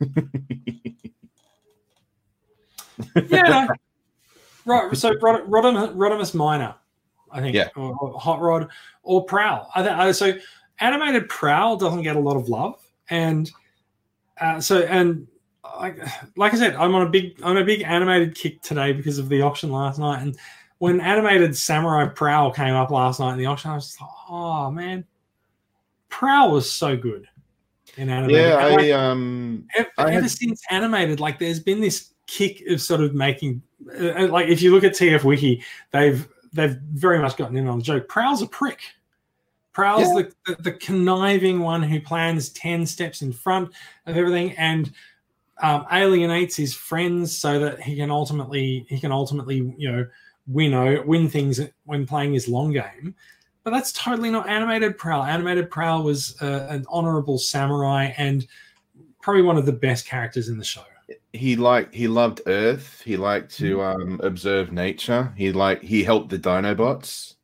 [3.28, 3.66] yeah.
[4.66, 4.86] No.
[4.88, 4.96] right.
[4.96, 6.74] So Rod- Rodimus, Rodimus Minor,
[7.30, 7.54] I think.
[7.54, 7.68] Yeah.
[7.76, 8.68] Or, or Hot Rod
[9.02, 9.70] or Prowl.
[9.74, 9.96] I think.
[9.96, 10.32] I- So
[10.80, 13.50] animated Prowl doesn't get a lot of love, and
[14.40, 15.26] uh, so and
[15.80, 15.98] like
[16.36, 19.28] like I said, I'm on a big I'm a big animated kick today because of
[19.28, 20.36] the auction last night, and
[20.78, 24.10] when animated Samurai Prowl came up last night in the auction, I was just like,
[24.28, 25.04] oh man,
[26.08, 27.26] Prowl was so good
[27.96, 28.42] in animated.
[28.42, 32.62] yeah, And, like, I um ever, I ever since animated, like there's been this kick
[32.68, 37.18] of sort of making, uh, like if you look at TF Wiki, they've they've very
[37.18, 38.08] much gotten in on the joke.
[38.08, 38.80] Prowl's a prick.
[39.72, 43.70] Prowl's the, the the conniving one who plans ten steps in front
[44.06, 44.92] of everything and
[45.62, 50.06] um, alienates his friends so that he can ultimately he can ultimately you know
[50.46, 53.14] win o- win things when playing his long game.
[53.64, 55.24] But that's totally not animated Prowl.
[55.24, 58.46] Animated Prowl was uh, an honorable samurai and
[59.20, 60.84] probably one of the best characters in the show.
[61.36, 63.00] He liked he loved Earth.
[63.04, 64.02] He liked to Mm-hmm.
[64.02, 65.32] um observe nature.
[65.36, 67.34] He like he helped the Dinobots.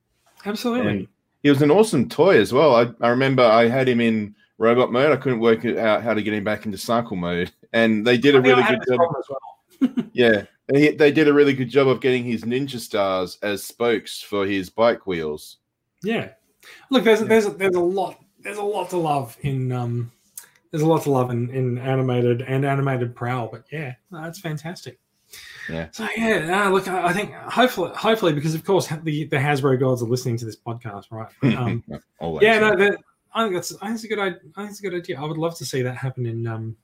[0.45, 0.91] Absolutely.
[0.91, 1.09] And
[1.43, 2.75] he was an awesome toy as well.
[2.75, 5.13] I, I remember I had him in robot mode.
[5.13, 8.17] I couldn't work it out how to get him back into cycle mode, and they
[8.19, 9.01] did a I I really good job.
[9.19, 10.05] as well.
[10.13, 14.21] Yeah, he, they did a really good job of getting his ninja stars as spokes
[14.23, 15.59] for his bike wheels.
[16.05, 16.31] Yeah.
[16.91, 20.13] Look, there's there's there's a lot there's a lot to love in um
[20.73, 24.99] there's a lot to love in, in animated and animated prowl, but yeah, that's fantastic.
[25.69, 25.89] Yeah.
[25.93, 29.79] So yeah, uh, look, I, I think hopefully hopefully because of course the the Hasbro
[29.79, 31.29] gods are listening to this podcast, right?
[31.41, 31.85] But, um,
[32.41, 32.99] yeah, no, that,
[33.35, 34.41] I think that's I think it's a good idea.
[34.57, 35.21] I think it's a good idea.
[35.21, 36.77] I would love to see that happen in um.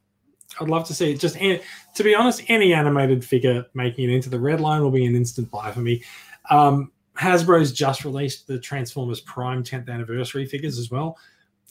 [0.61, 1.21] I'd love to see it.
[1.21, 1.61] Just any-
[1.95, 5.15] to be honest, any animated figure making it into the red line will be an
[5.15, 6.03] instant buy for me.
[6.49, 11.19] Um, Hasbro's just released the Transformers Prime 10th anniversary figures as well.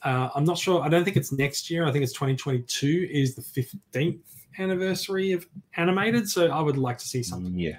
[0.03, 0.81] Uh, I'm not sure.
[0.81, 1.85] I don't think it's next year.
[1.85, 4.19] I think it's 2022 is the 15th
[4.59, 6.29] anniversary of animated.
[6.29, 7.57] So I would like to see something.
[7.57, 7.77] yeah.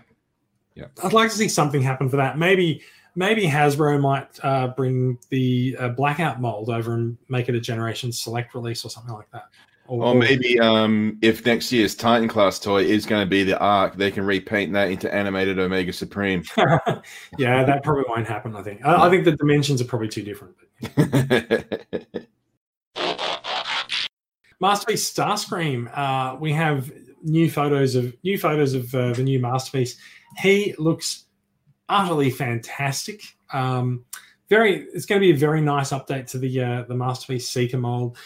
[0.75, 0.87] Yeah.
[1.03, 2.39] I'd like to see something happen for that.
[2.39, 2.83] Maybe
[3.17, 8.13] maybe Hasbro might uh, bring the uh, blackout mold over and make it a Generation
[8.13, 9.49] Select release or something like that.
[9.89, 13.97] Or maybe um, if next year's Titan class toy is going to be the Ark,
[13.97, 16.45] they can repaint that into animated Omega Supreme.
[17.39, 18.55] yeah, that probably won't happen.
[18.55, 18.85] I think.
[18.85, 20.55] I, I think the dimensions are probably too different.
[20.95, 21.87] But
[24.61, 25.91] Masterpiece Starscream.
[25.97, 26.91] Uh, we have
[27.23, 29.97] new photos of new photos of uh, the new masterpiece.
[30.39, 31.25] He looks
[31.89, 33.23] utterly fantastic.
[33.53, 34.05] Um,
[34.49, 37.79] very, it's going to be a very nice update to the uh, the masterpiece Seeker
[37.79, 38.17] mold.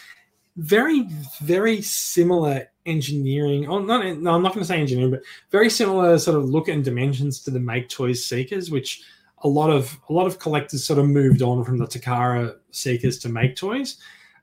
[0.56, 1.08] Very,
[1.40, 3.68] very similar engineering.
[3.68, 6.68] Oh, not, no, I'm not going to say engineering, but very similar sort of look
[6.68, 9.02] and dimensions to the Make Toys Seekers, which
[9.44, 13.18] a lot of a lot of collectors sort of moved on from the Takara Seekers
[13.20, 13.98] to Make Toys.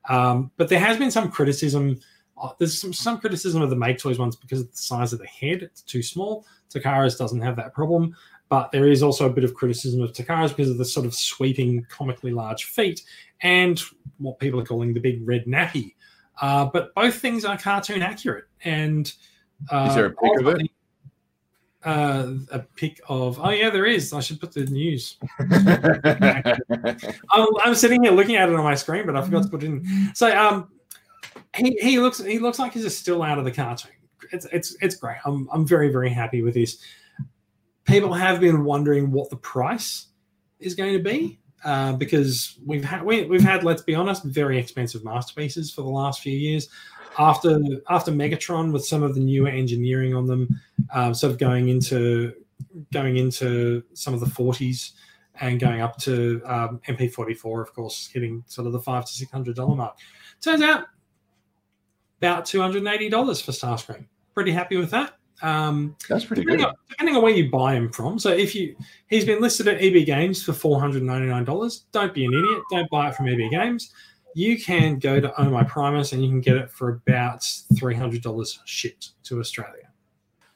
[0.09, 1.99] Um, but there has been some criticism.
[2.41, 5.19] Uh, there's some, some criticism of the Make Toys ones because of the size of
[5.19, 6.45] the head; it's too small.
[6.69, 8.15] Takara's doesn't have that problem,
[8.49, 11.13] but there is also a bit of criticism of Takara's because of the sort of
[11.13, 13.01] sweeping, comically large feet
[13.41, 13.81] and
[14.17, 15.93] what people are calling the big red nappy.
[16.41, 18.45] Uh, but both things are cartoon accurate.
[18.63, 19.11] And
[19.71, 20.71] uh, Is there a pic of it?
[21.83, 24.11] Uh, a pic of oh yeah, there is.
[24.11, 25.15] I should put the news.
[27.31, 29.63] I'm, I'm sitting here looking at it on my screen, but I forgot to put
[29.63, 30.11] it in.
[30.13, 30.69] So um,
[31.55, 33.91] he, he looks he looks like he's still out of the cartoon.
[34.33, 35.17] It's it's it's great.
[35.23, 36.83] I'm I'm very very happy with this.
[37.85, 40.07] People have been wondering what the price
[40.59, 44.57] is going to be uh, because we've had we, we've had let's be honest very
[44.57, 46.67] expensive masterpieces for the last few years.
[47.19, 47.59] After
[47.89, 50.59] after Megatron with some of the newer engineering on them,
[50.93, 52.33] um, sort of going into
[52.93, 54.91] going into some of the 40s
[55.41, 59.31] and going up to um, MP44, of course, hitting sort of the five to six
[59.31, 59.97] hundred dollar mark.
[60.41, 60.85] Turns out
[62.21, 64.05] about two hundred and eighty dollars for Starscream.
[64.33, 65.13] Pretty happy with that.
[65.41, 66.69] Um, That's pretty depending good.
[66.69, 68.19] on, depending on where you buy him from.
[68.19, 68.75] So if you
[69.07, 71.85] he's been listed at EB Games for four hundred ninety nine dollars.
[71.91, 72.63] Don't be an idiot.
[72.71, 73.93] Don't buy it from EB Games.
[74.35, 77.45] You can go to Oh My Primus and you can get it for about
[77.77, 79.89] three hundred dollars shipped to Australia.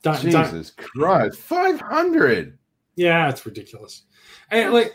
[0.01, 2.57] Don't, don't Jesus Christ, five hundred.
[2.95, 4.03] yeah, it's ridiculous.
[4.51, 4.93] And like,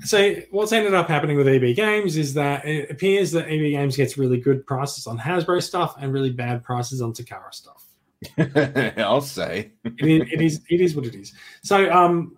[0.00, 3.96] so what's ended up happening with EB Games is that it appears that EB Games
[3.96, 7.84] gets really good prices on Hasbro stuff and really bad prices on Takara stuff.
[8.98, 9.72] I'll say.
[9.84, 11.32] It is, it is, it is what it is.
[11.62, 12.36] So, um,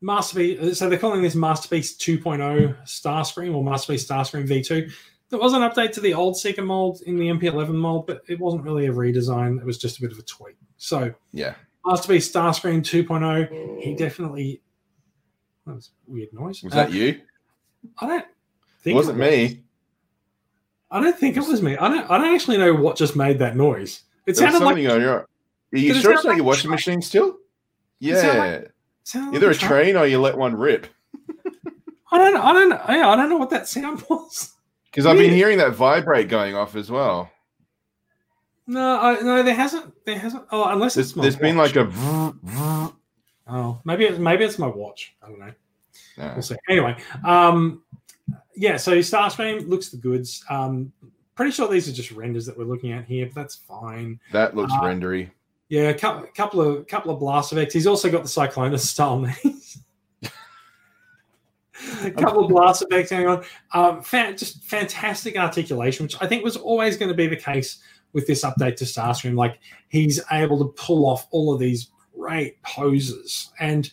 [0.00, 0.78] Masterpiece.
[0.78, 4.92] So they're calling this Masterpiece 2.0 Starscream or Masterpiece Starscream V2.
[5.32, 8.38] There was an update to the old Seeker mold in the MP11 mold, but it
[8.38, 9.58] wasn't really a redesign.
[9.58, 10.56] It was just a bit of a tweak.
[10.76, 11.54] So Yeah.
[11.86, 13.80] Masterpiece Starscream 2.0.
[13.80, 14.60] He definitely.
[15.66, 16.62] That was a weird noise.
[16.62, 17.22] Was Uh, that you?
[17.98, 18.26] I don't It
[18.82, 19.30] think wasn't was.
[19.30, 19.62] me.
[20.90, 21.78] I don't think it was me.
[21.78, 22.10] I don't.
[22.10, 24.02] I don't actually know what just made that noise.
[24.26, 24.74] It There sounded like.
[24.76, 25.20] on your.
[25.20, 25.26] Are
[25.72, 27.28] you it sure it's not like your washing machine still?
[28.02, 28.32] It Yeah.
[28.38, 28.72] like-
[29.34, 30.86] Either a like tra- train or you let one rip.
[32.12, 32.36] I don't.
[32.36, 32.68] I don't.
[32.70, 34.52] Yeah, I don't know what that sound was.
[34.92, 37.32] Because I've been hearing that vibrate going off as well.
[38.66, 39.92] No, I, no, there hasn't.
[40.04, 40.44] There hasn't.
[40.52, 42.92] Oh, unless There's, it's my there's been like a.
[43.48, 45.16] Oh, maybe it's maybe it's my watch.
[45.20, 45.52] I don't know.
[46.16, 46.32] No.
[46.34, 46.54] We'll see.
[46.70, 47.82] Anyway, um,
[48.54, 48.76] yeah.
[48.76, 50.44] So Starscream looks the goods.
[50.48, 50.92] Um,
[51.34, 54.20] pretty sure these are just renders that we're looking at here, but that's fine.
[54.30, 55.30] That looks Uh, rendery.
[55.68, 57.74] Yeah, a couple, couple of couple of blast effects.
[57.74, 59.34] He's also got the Cyclonus style knees.
[62.04, 63.44] a couple of blast effects going on.
[63.72, 67.78] Um, fan, just fantastic articulation, which I think was always going to be the case
[68.12, 69.36] with this update to Starscream.
[69.36, 73.90] Like he's able to pull off all of these great poses and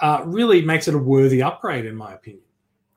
[0.00, 2.44] uh, really makes it a worthy upgrade, in my opinion.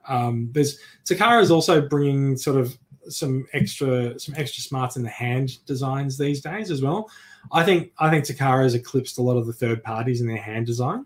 [0.07, 2.78] Um, there's Takara is also bringing sort of
[3.10, 7.10] some extra some extra smarts in the hand designs these days as well.
[7.52, 10.38] I think I think Takara has eclipsed a lot of the third parties in their
[10.38, 11.06] hand design.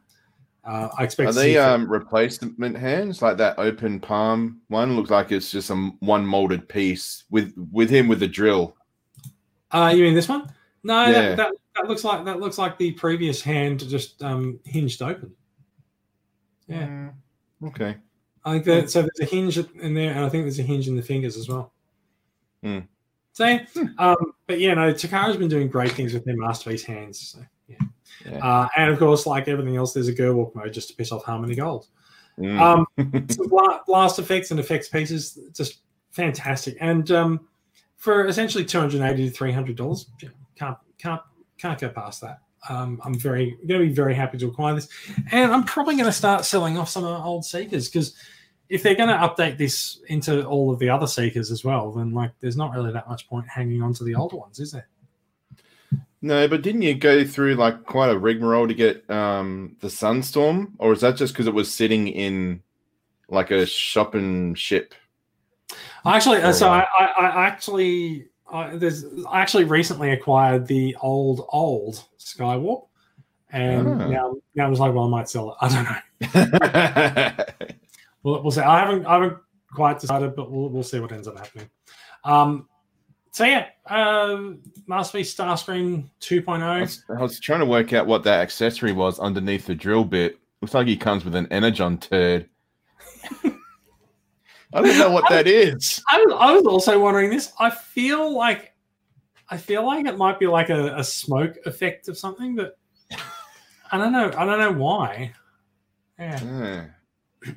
[0.66, 4.96] Uh, I expect Are they um, replacement hands like that open palm one?
[4.96, 8.76] Looks like it's just a m- one molded piece with with him with the drill.
[9.72, 10.52] Uh, you mean this one?
[10.84, 11.12] No, Yeah.
[11.12, 15.34] that, that, that looks like that looks like the previous hand just um, hinged open.
[16.68, 17.14] Yeah, Mm,
[17.68, 17.98] Okay.
[18.44, 20.88] I think that so there's a hinge in there, and I think there's a hinge
[20.88, 21.74] in the fingers as well.
[22.64, 22.80] Hmm.
[23.34, 23.60] So,
[23.98, 24.16] um,
[24.48, 27.20] but yeah, no, Takara's been doing great things with their masterpiece hands.
[27.20, 27.78] So, yeah.
[28.26, 28.46] Yeah.
[28.46, 31.24] Uh, and of course, like everything else, there's a Gerwalk mode just to piss off
[31.24, 31.88] Harmony Gold.
[32.40, 32.60] Mm.
[32.60, 32.88] Um,
[33.50, 35.80] bla- blast effects and effects pieces, just
[36.12, 36.78] fantastic.
[36.80, 37.48] And um,
[37.98, 40.08] for essentially two hundred eighty to three hundred dollars,
[40.56, 41.22] can't can't
[41.58, 42.40] can't go past that.
[42.68, 44.90] Um, I'm very going to be very happy to acquire this,
[45.32, 48.16] and I'm probably going to start selling off some of my old Seekers because
[48.70, 52.14] if they're going to update this into all of the other Seekers as well, then
[52.14, 54.88] like there's not really that much point hanging on to the older ones, is there?
[56.22, 60.72] No, but didn't you go through like quite a rigmarole to get um, the Sunstorm,
[60.80, 62.62] or is that just because it was sitting in
[63.30, 64.94] like a shopping ship?
[66.06, 66.86] Actually, uh, so I.
[67.00, 72.88] I, I actually, I, there's, I actually recently acquired the old old Skywarp,
[73.52, 74.08] and Ah.
[74.08, 75.58] now, now I'm just like, well, I might sell it.
[75.62, 77.46] I don't know.
[78.24, 78.62] We'll, we'll see.
[78.62, 79.38] I haven't, I haven't
[79.72, 81.70] quite decided, but we'll, we'll see what ends up happening.
[82.24, 82.68] Um,
[83.36, 84.52] so yeah, uh,
[84.88, 86.80] Masterpiece Starscream I 2.0.
[86.80, 90.40] was, I was trying to work out what that accessory was underneath the drill bit.
[90.62, 92.48] Looks like he comes with an energon turd.
[93.44, 96.02] I don't know what that is.
[96.10, 97.52] I was, I was also wondering this.
[97.60, 98.74] I feel like
[99.50, 102.78] I feel like it might be like a, a smoke effect of something, but
[103.92, 104.32] I don't know.
[104.38, 105.34] I don't know why.
[106.18, 107.54] Yeah, Yeah.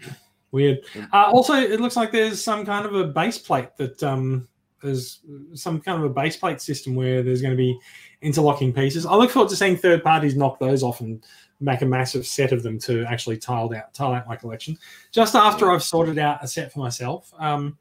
[0.50, 0.80] weird.
[1.12, 4.48] Uh, also, it looks like there's some kind of a base plate that um,
[4.82, 5.20] there's
[5.55, 7.78] some kind of a base plate system where there's going to be
[8.22, 9.06] interlocking pieces.
[9.06, 11.24] I look forward to seeing third parties knock those off and
[11.60, 14.78] make a massive set of them to actually tile out tile out my collection.
[15.10, 17.32] Just after I've sorted out a set for myself.
[17.38, 17.76] Um,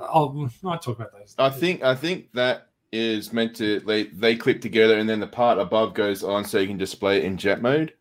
[0.00, 1.34] I'll, I'll talk about those.
[1.38, 5.26] I think I think that is meant to they they click together and then the
[5.26, 7.92] part above goes on so you can display it in jet mode.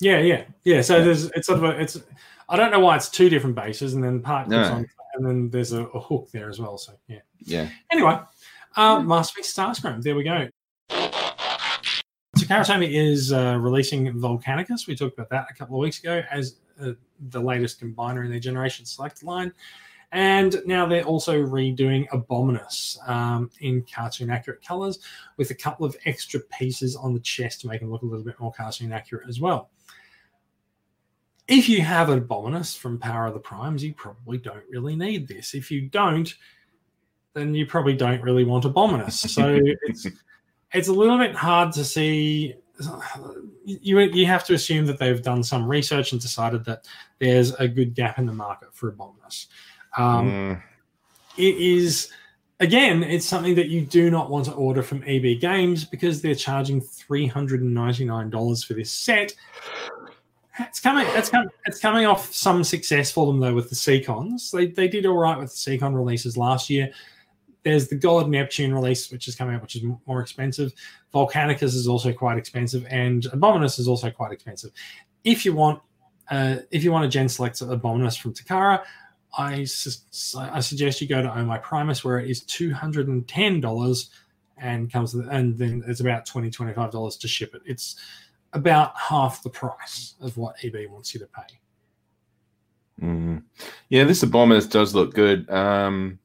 [0.00, 0.80] Yeah, yeah, yeah.
[0.80, 2.00] So there's it's sort of a it's.
[2.48, 4.74] I don't know why it's two different bases, and then the part goes No.
[4.74, 6.78] on, and then there's a, a hook there as well.
[6.78, 7.20] So yeah.
[7.38, 7.68] Yeah.
[7.90, 8.18] Anyway,
[8.76, 10.02] uh, Masterpiece Starscream.
[10.02, 10.48] There we go.
[10.90, 14.86] So Takara Tomy is uh, releasing Volcanicus.
[14.86, 16.92] We talked about that a couple of weeks ago as uh,
[17.28, 19.52] the latest combiner in their Generation Select line.
[20.12, 24.98] And now they're also redoing Abominus um, in cartoon accurate colors
[25.38, 28.24] with a couple of extra pieces on the chest to make them look a little
[28.24, 29.70] bit more cartoon accurate as well.
[31.48, 35.54] If you have Abominus from Power of the Primes, you probably don't really need this.
[35.54, 36.32] If you don't,
[37.34, 39.26] then you probably don't really want Abominus.
[39.28, 40.06] So it's
[40.72, 42.54] it's a little bit hard to see.
[43.64, 46.86] You you have to assume that they've done some research and decided that
[47.18, 49.46] there's a good gap in the market for Abominus.
[49.98, 50.62] Um, Mm,
[51.36, 52.10] it is
[52.60, 56.34] again it's something that you do not want to order from eb games because they're
[56.34, 59.34] charging $399 for this set
[60.58, 64.50] it's coming it's coming it's coming off some success for them though with the Seacons.
[64.50, 66.90] They they did all right with the Seacon releases last year.
[67.62, 70.72] There's the God Neptune release, which is coming out, which is more expensive.
[71.14, 74.72] Volcanicus is also quite expensive, and Abominus is also quite expensive.
[75.22, 75.80] If you want,
[76.28, 78.82] uh, if you want a Gen Select Abominus from Takara,
[79.38, 83.06] I, su- I suggest you go to Oh My Primus, where it is two hundred
[83.06, 84.10] and ten dollars,
[84.58, 87.62] and comes with, and then it's about 20 25 dollars to ship it.
[87.64, 87.96] It's
[88.52, 91.58] about half the price of what EB wants you to pay.
[93.06, 93.42] mm.
[93.88, 95.48] Yeah, this Abominus does look good.
[95.50, 96.18] Um,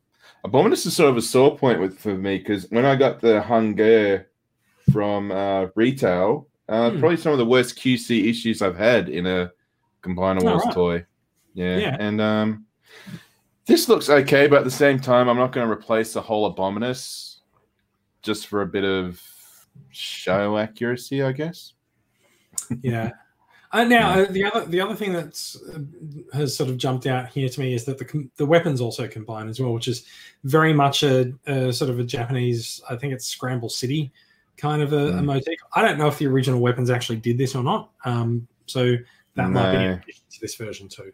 [0.45, 3.41] Abominus is sort of a sore point with for me because when I got the
[3.41, 4.25] Hun-Gurrr
[4.91, 6.99] from uh, retail, uh, Hmm.
[6.99, 9.51] probably some of the worst QC issues I've had in a
[10.03, 10.73] Combiner Wars right.
[10.73, 11.05] toy.
[11.53, 11.97] Yeah, Yeah.
[11.99, 12.65] and um,
[13.65, 16.53] this looks okay, but at the same time, I'm not going to replace the whole
[16.53, 17.37] Abominus
[18.21, 19.21] just for a bit of
[19.91, 21.73] show accuracy, I guess.
[22.81, 23.11] Yeah.
[23.73, 25.80] Uh, now uh, the other the other thing that's uh,
[26.31, 29.49] has sort of jumped out here to me is that the the weapons also combine
[29.49, 30.06] as well, which is
[30.45, 32.81] very much a, a sort of a Japanese.
[32.89, 34.11] I think it's Scramble City
[34.56, 35.26] kind of a, a Mm.
[35.26, 35.60] motif.
[35.76, 37.91] I don't know if the original weapons actually did this or not.
[38.06, 38.95] Um, so
[39.35, 41.11] that might be in to this version too.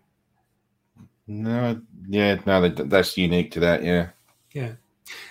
[1.28, 3.84] No, yeah, no, that's unique to that.
[3.84, 4.10] Yeah.
[4.54, 4.74] Yeah.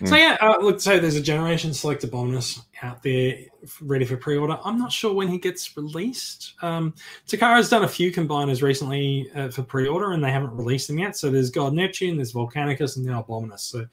[0.01, 0.09] Mm.
[0.09, 0.81] So yeah, uh, look.
[0.81, 3.39] So there's a generation select bonus out there
[3.81, 4.59] ready for pre-order.
[4.65, 6.55] I'm not sure when he gets released.
[6.63, 6.95] Um,
[7.27, 11.17] Takara's done a few combiners recently uh, for pre-order, and they haven't released them yet.
[11.17, 13.61] So there's God Neptune, there's Volcanicus, and now Abominus.
[13.61, 13.87] So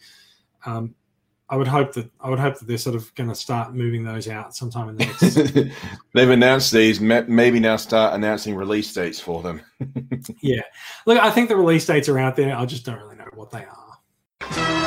[0.66, 0.96] um,
[1.50, 4.04] I would hope that I would hope that they're sort of going to start moving
[4.04, 5.74] those out sometime in the next.
[6.14, 7.00] They've announced these.
[7.00, 9.62] Maybe now start announcing release dates for them.
[10.42, 10.62] yeah.
[11.08, 12.56] Look, I think the release dates are out there.
[12.56, 14.79] I just don't really know what they are.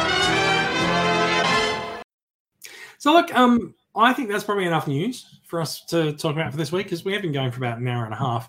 [3.02, 6.56] So look, um, I think that's probably enough news for us to talk about for
[6.56, 8.48] this week because we have been going for about an hour and a half.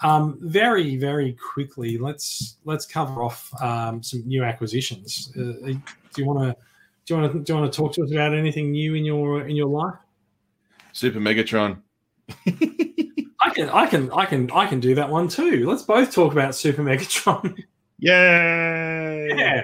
[0.00, 5.32] Um, very, very quickly, let's let's cover off um, some new acquisitions.
[5.36, 5.80] Uh, do
[6.16, 6.56] you want to
[7.06, 9.04] do you want to do you want to talk to us about anything new in
[9.04, 9.94] your in your life?
[10.90, 11.80] Super Megatron.
[12.48, 15.64] I can I can I can I can do that one too.
[15.64, 17.56] Let's both talk about Super Megatron.
[18.00, 19.28] Yay!
[19.28, 19.62] yeah.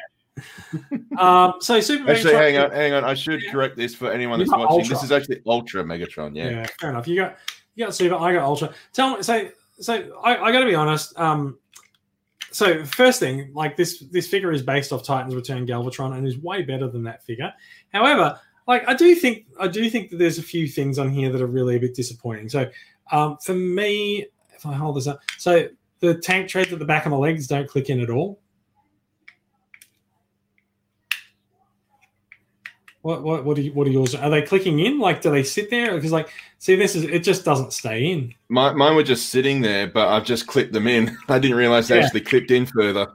[1.19, 2.41] um, so Super Actually, Megatron.
[2.41, 3.05] hang on, hang on.
[3.05, 4.67] I should correct this for anyone that's watching.
[4.69, 4.95] Ultra.
[4.95, 6.37] This is actually Ultra Megatron.
[6.37, 6.51] Yeah.
[6.51, 6.67] Yeah.
[6.81, 7.07] fair enough.
[7.07, 7.39] You got
[7.75, 8.75] you got Super, I got Ultra.
[8.93, 9.49] Tell me, so
[9.81, 11.19] so I, I got to be honest.
[11.19, 11.59] Um,
[12.51, 16.39] so first thing, like this this figure is based off Titans Return Galvatron and is
[16.39, 17.53] way better than that figure.
[17.93, 21.31] However, like I do think I do think that there's a few things on here
[21.31, 22.49] that are really a bit disappointing.
[22.49, 22.69] So
[23.13, 25.69] um, for me, if I hold this up, so
[26.01, 28.41] the tank treads at the back of my legs don't click in at all.
[33.03, 34.15] What what what are you, what are yours?
[34.15, 34.99] Are they clicking in?
[34.99, 35.95] Like, do they sit there?
[35.95, 38.35] Because like, see, this is it just doesn't stay in.
[38.49, 41.17] My, mine were just sitting there, but I've just clipped them in.
[41.29, 42.05] I didn't realize they Yeah.
[42.05, 43.07] actually clipped in further.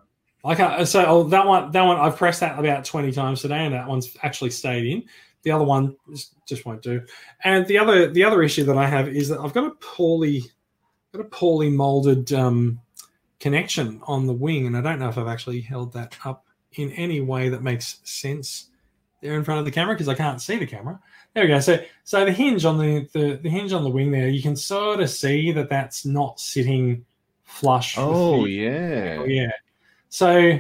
[0.46, 3.66] Like, uh, so oh, that one, that one, I've pressed that about twenty times today,
[3.66, 5.04] and that one's actually stayed in.
[5.44, 7.02] the other one just, just won't do.
[7.44, 10.44] And the other the other issue that I have is that I've got a poorly
[11.14, 12.80] got a poorly molded um,
[13.40, 16.92] connection on the wing, and I don't know if I've actually held that up in
[16.94, 18.70] any way that makes sense
[19.24, 21.00] there in front of the camera because I can't see the camera.
[21.34, 21.60] There we go.
[21.60, 24.56] So so the hinge on the, the the hinge on the wing there, you can
[24.56, 27.06] sort of see that that's not sitting
[27.44, 27.96] flush.
[27.98, 29.18] Oh yeah.
[29.20, 29.52] Oh, yeah.
[30.10, 30.60] So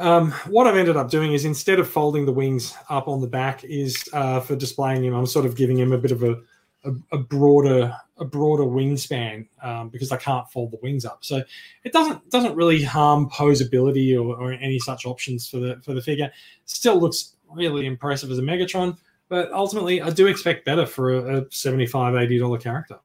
[0.00, 3.26] um, what I've ended up doing is instead of folding the wings up on the
[3.26, 6.40] back, is uh, for displaying him, I'm sort of giving him a bit of a,
[6.84, 11.24] a, a broader a broader wingspan um, because I can't fold the wings up.
[11.24, 11.42] So
[11.84, 16.02] it doesn't doesn't really harm posability or, or any such options for the for the
[16.02, 16.30] figure.
[16.66, 18.96] Still looks really impressive as a Megatron,
[19.28, 22.98] but ultimately I do expect better for a, a 75 80 dollar character.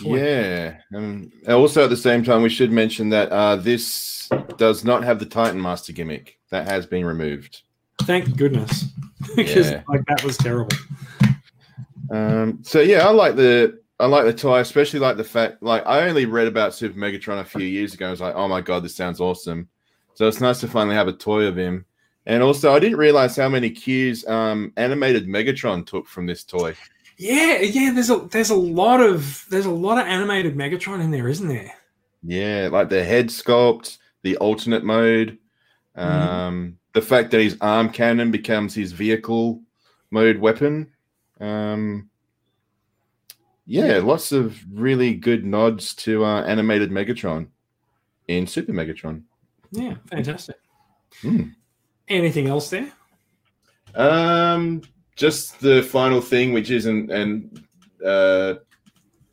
[0.00, 0.76] Yeah.
[0.94, 5.18] Um, also, at the same time, we should mention that uh, this does not have
[5.18, 6.38] the Titan Master gimmick.
[6.50, 7.62] That has been removed.
[8.02, 8.84] Thank goodness,
[9.36, 9.82] because Yeah.
[9.88, 10.76] like that was terrible.
[12.10, 15.86] Um, so yeah, I like the I like the toy, especially like the fact like
[15.86, 18.08] I only read about Super Megatron a few years ago.
[18.08, 19.68] I was like, oh my god, this sounds awesome.
[20.14, 21.84] So it's nice to finally have a toy of him.
[22.26, 26.74] And also, I didn't realize how many cues um, animated Megatron took from this toy.
[27.18, 27.92] Yeah, yeah.
[27.92, 31.48] There's a there's a lot of there's a lot of animated Megatron in there, isn't
[31.48, 31.72] there?
[32.22, 35.38] Yeah, like the head sculpt, the alternate mode,
[35.94, 39.60] um, the fact that his arm cannon becomes his vehicle
[40.10, 40.90] mode weapon.
[41.40, 42.10] Um,
[43.66, 47.48] yeah, lots of really good nods to uh, animated Megatron
[48.28, 49.22] in Super Megatron.
[49.70, 50.56] Yeah, fantastic.
[51.20, 51.48] Hmm.
[52.08, 52.92] Anything else there?
[53.94, 54.82] Um,
[55.16, 57.64] just the final thing, which isn't an
[58.04, 58.54] uh,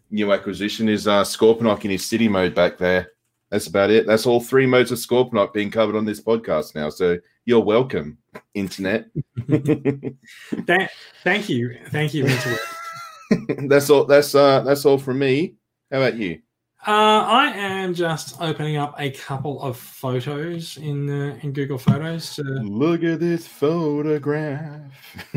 [0.09, 3.11] new acquisition, is uh, Scorponok in his city mode back there.
[3.51, 4.07] That's about it.
[4.07, 6.89] That's all three modes of Scorponok being covered on this podcast now.
[6.89, 8.17] So you're welcome,
[8.53, 9.07] internet.
[9.47, 10.89] Thank,
[11.23, 12.23] thank you, thank you.
[12.25, 13.67] Interweb.
[13.69, 14.05] that's all.
[14.05, 15.55] That's uh, that's all from me.
[15.91, 16.41] How about you?
[16.87, 22.35] Uh, I am just opening up a couple of photos in uh, in Google Photos,
[22.35, 24.91] to, Look at this photograph.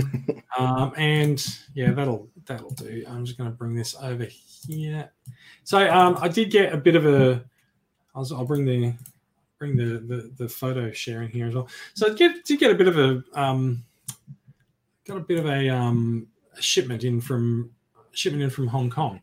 [0.59, 3.05] um, and yeah, that'll that'll do.
[3.09, 5.11] I'm just going to bring this over here.
[5.65, 7.45] So um, I did get a bit of a.
[8.15, 8.95] I'll, I'll bring the
[9.59, 11.69] bring the, the the photo sharing here as well.
[11.95, 13.85] So I get did get a bit of a um,
[15.07, 16.29] got a bit of a um,
[16.59, 17.71] shipment in from
[18.13, 19.21] shipment in from Hong Kong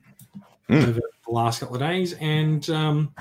[0.71, 0.77] Hmm.
[0.77, 3.13] over the last couple of days, and um,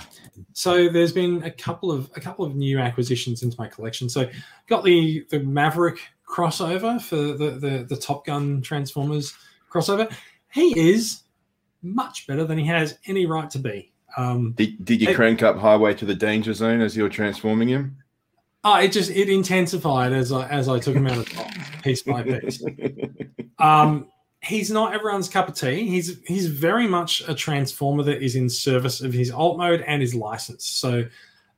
[0.53, 4.09] so there's been a couple of a couple of new acquisitions into my collection.
[4.09, 4.31] So
[4.69, 9.35] got the the Maverick crossover for the the, the Top Gun Transformers
[9.69, 10.13] crossover.
[10.53, 11.23] He is
[11.83, 13.93] much better than he has any right to be.
[14.17, 15.15] Um, Did, did you Hey.
[15.15, 17.97] crank up highway to the danger zone as you were transforming him?
[18.65, 21.57] oh, it just it intensified as I as I took him out of the box,
[21.83, 22.63] piece by piece.
[23.59, 24.07] Um,
[24.43, 25.87] he's not everyone's cup of tea.
[25.87, 30.01] He's he's very much a transformer that is in service of his alt mode and
[30.01, 30.65] his license.
[30.65, 31.05] So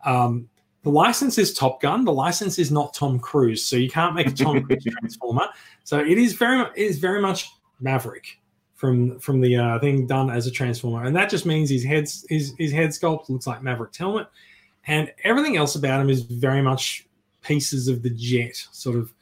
[0.05, 0.49] um,
[0.83, 2.05] the license is Top Gun.
[2.05, 3.65] The license is not Tom Cruise.
[3.65, 5.47] So you can't make a Tom Cruise transformer.
[5.85, 7.51] So it is very it is very much
[7.81, 8.39] Maverick
[8.83, 12.27] from from the uh, thing done as a transformer, and that just means his head's
[12.29, 14.27] his his head sculpt looks like Maverick's helmet,
[14.89, 17.07] and everything else about him is very much
[17.43, 19.15] pieces of the jet, sort of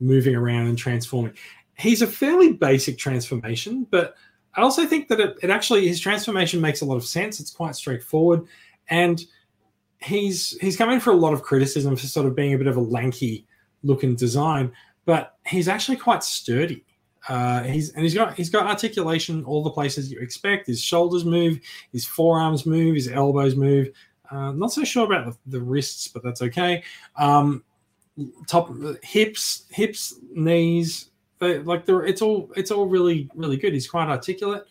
[0.00, 1.32] moving around and transforming
[1.78, 4.16] he's a fairly basic transformation, but
[4.54, 7.40] I also think that it, it actually his transformation makes a lot of sense.
[7.40, 8.46] It's quite straightforward,
[8.88, 9.22] and
[10.00, 12.76] he's he's coming for a lot of criticism for sort of being a bit of
[12.76, 13.46] a lanky
[13.82, 14.72] looking design,
[15.04, 16.84] but he's actually quite sturdy.
[17.28, 20.66] Uh, he's and he's got he's got articulation all the places you expect.
[20.66, 21.58] His shoulders move,
[21.92, 23.88] his forearms move, his elbows move.
[24.30, 26.82] Uh, not so sure about the, the wrists, but that's okay.
[27.16, 27.64] Um,
[28.46, 28.72] top
[29.02, 33.72] hips, hips, knees, they, like they're, it's all it's all really really good.
[33.72, 34.64] He's quite articulate.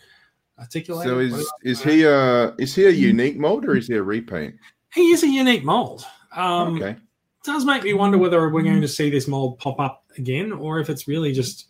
[0.58, 1.06] Articulate.
[1.06, 4.56] So is is he a is he a unique mold or is he a repaint?
[4.94, 6.06] He is a unique mold.
[6.36, 6.96] Um, okay.
[7.44, 10.80] Does make me wonder whether we're going to see this mold pop up again, or
[10.80, 11.68] if it's really just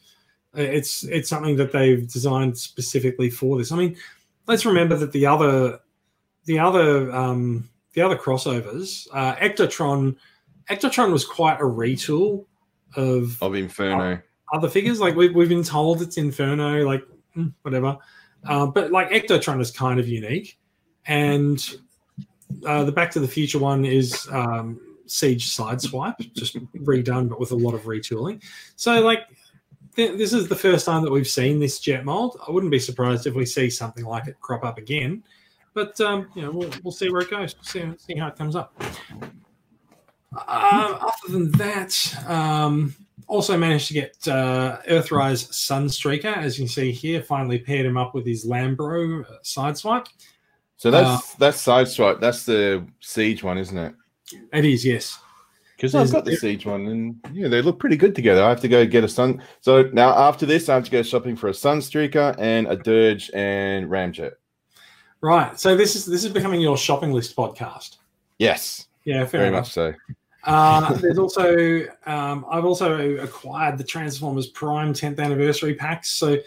[0.56, 3.72] it's it's something that they've designed specifically for this.
[3.72, 3.96] I mean,
[4.48, 5.80] let's remember that the other
[6.46, 10.16] the other um, the other crossovers, uh, Ectotron,
[10.70, 12.46] Ectotron was quite a retool
[12.96, 14.22] of Of Inferno.
[14.54, 15.00] other figures.
[15.00, 17.04] Like we've, we've been told it's Inferno, like
[17.36, 17.98] mm, whatever.
[18.48, 20.58] Uh, but like Ectotron is kind of unique.
[21.08, 21.64] And
[22.66, 27.52] uh, the Back to the Future one is um, Siege Sideswipe, just redone, but with
[27.52, 28.44] a lot of retooling.
[28.76, 29.20] So, like,
[29.96, 32.40] th- this is the first time that we've seen this jet mold.
[32.48, 35.24] I wouldn't be surprised if we see something like it crop up again.
[35.74, 37.56] But um, you know, we'll, we'll see where it goes.
[37.62, 38.74] See, see how it comes up.
[40.48, 42.96] Um, other than that, um,
[43.28, 47.22] also managed to get uh, Earthrise Sunstreaker, as you can see here.
[47.22, 50.08] Finally paired him up with his Lambro uh, sideswipe.
[50.78, 52.20] So that's that's side swipe.
[52.20, 53.96] That's the siege one, isn't it?
[54.52, 55.20] It is, yes.
[55.76, 58.44] Because I've got the siege one, and yeah, they look pretty good together.
[58.44, 59.42] I have to go get a sun.
[59.60, 63.30] So now after this, I have to go shopping for a Sunstreaker and a Dirge
[63.34, 64.32] and Ramjet.
[65.22, 65.60] Right.
[65.60, 67.98] So this is this is becoming your shopping list podcast.
[68.38, 69.64] Yes, Yeah, very enough.
[69.64, 69.94] much so.
[70.44, 76.10] Uh, there's also um, I've also acquired the Transformers Prime 10th anniversary packs.
[76.12, 76.38] So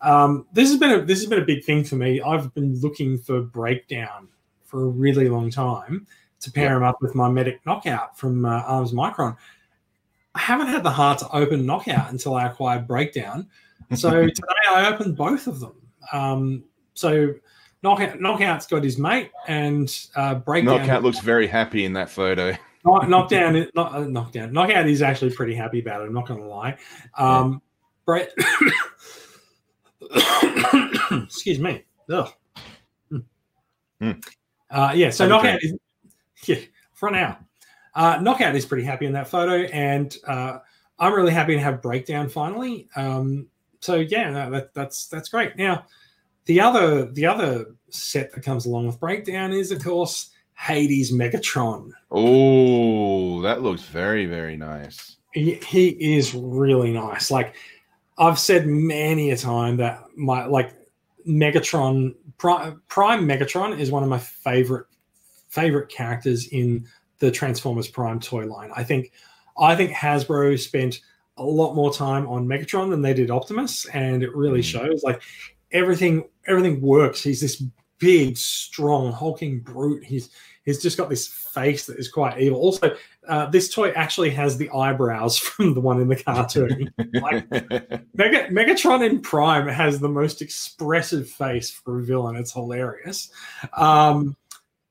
[0.00, 2.20] um, this has been a this has been a big thing for me.
[2.20, 4.28] I've been looking for Breakdown
[4.64, 6.06] for a really long time
[6.40, 9.36] to pair him up with my Medic Knockout from uh, Arms Micron.
[10.34, 13.48] I haven't had the heart to open Knockout until I acquired Breakdown.
[13.94, 15.74] So today I opened both of them.
[16.12, 17.34] Um, so
[17.82, 20.78] Knockout, Knockout's got his mate, and uh, Breakdown.
[20.78, 22.56] Knockout looks very happy in that photo.
[22.84, 26.06] Knock, knockdown, knock, uh, knockdown, knockout is actually pretty happy about it.
[26.06, 26.76] I'm not going to lie.
[27.16, 27.62] Um,
[28.04, 28.32] Brett,
[31.12, 31.84] excuse me.
[32.10, 32.28] Ugh.
[34.00, 34.12] Hmm.
[34.70, 35.74] Uh, yeah, so knockout is
[36.46, 36.58] yeah
[36.98, 37.38] for now.
[37.94, 40.58] Uh, knockout is pretty happy in that photo, and uh,
[40.98, 42.88] I'm really happy to have breakdown finally.
[42.96, 43.46] Um,
[43.80, 45.56] so yeah, no, that, that's that's great.
[45.56, 45.86] Now,
[46.44, 51.90] the other the other set that comes along with breakdown is of course Hades Megatron.
[52.10, 55.16] Oh, that looks very very nice.
[55.32, 57.30] he, he is really nice.
[57.30, 57.54] Like
[58.18, 60.74] I've said many a time that my like
[61.26, 64.86] Megatron Prime, Prime Megatron is one of my favorite
[65.48, 66.86] favorite characters in
[67.18, 68.70] the Transformers Prime toy line.
[68.76, 69.12] I think
[69.58, 71.00] I think Hasbro spent
[71.36, 74.64] a lot more time on Megatron than they did Optimus, and it really Mm.
[74.64, 75.02] shows.
[75.02, 75.22] Like
[75.72, 77.22] everything everything works.
[77.22, 77.62] He's this
[77.98, 80.04] big, strong, hulking brute.
[80.04, 80.30] He's
[80.64, 82.58] he's just got this face that is quite evil.
[82.60, 82.94] Also,
[83.26, 86.92] uh, this toy actually has the eyebrows from the one in the cartoon.
[87.14, 87.50] Like-
[88.14, 92.36] Mega, Megatron in Prime has the most expressive face for a villain.
[92.36, 93.30] It's hilarious.
[93.74, 94.36] Um,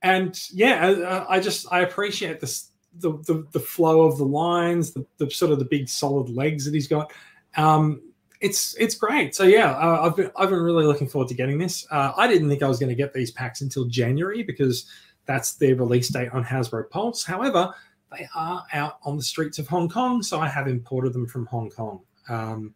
[0.02, 5.06] and yeah, I just I appreciate this the, the the flow of the lines, the,
[5.18, 7.12] the sort of the big solid legs that he's got.
[7.56, 8.02] Um,
[8.40, 9.36] it's it's great.
[9.36, 11.88] So yeah, uh, I've been I've been really looking forward to getting this.
[11.92, 14.86] Uh, I didn't think I was going to get these packs until January because
[15.26, 17.24] that's their release date on Hasbro Pulse.
[17.24, 17.74] However,
[18.16, 21.46] they are out on the streets of Hong Kong, so I have imported them from
[21.48, 22.02] Hong Kong.
[22.30, 22.74] Um,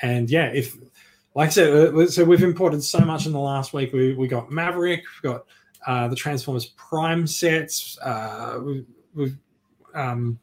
[0.00, 0.76] and yeah, if
[1.34, 3.92] like I said, uh, so we've imported so much in the last week.
[3.92, 5.44] We we got Maverick, we've got
[5.86, 7.98] uh, the Transformers Prime sets.
[7.98, 8.84] Uh, we,
[9.14, 9.36] we've
[9.94, 10.38] um,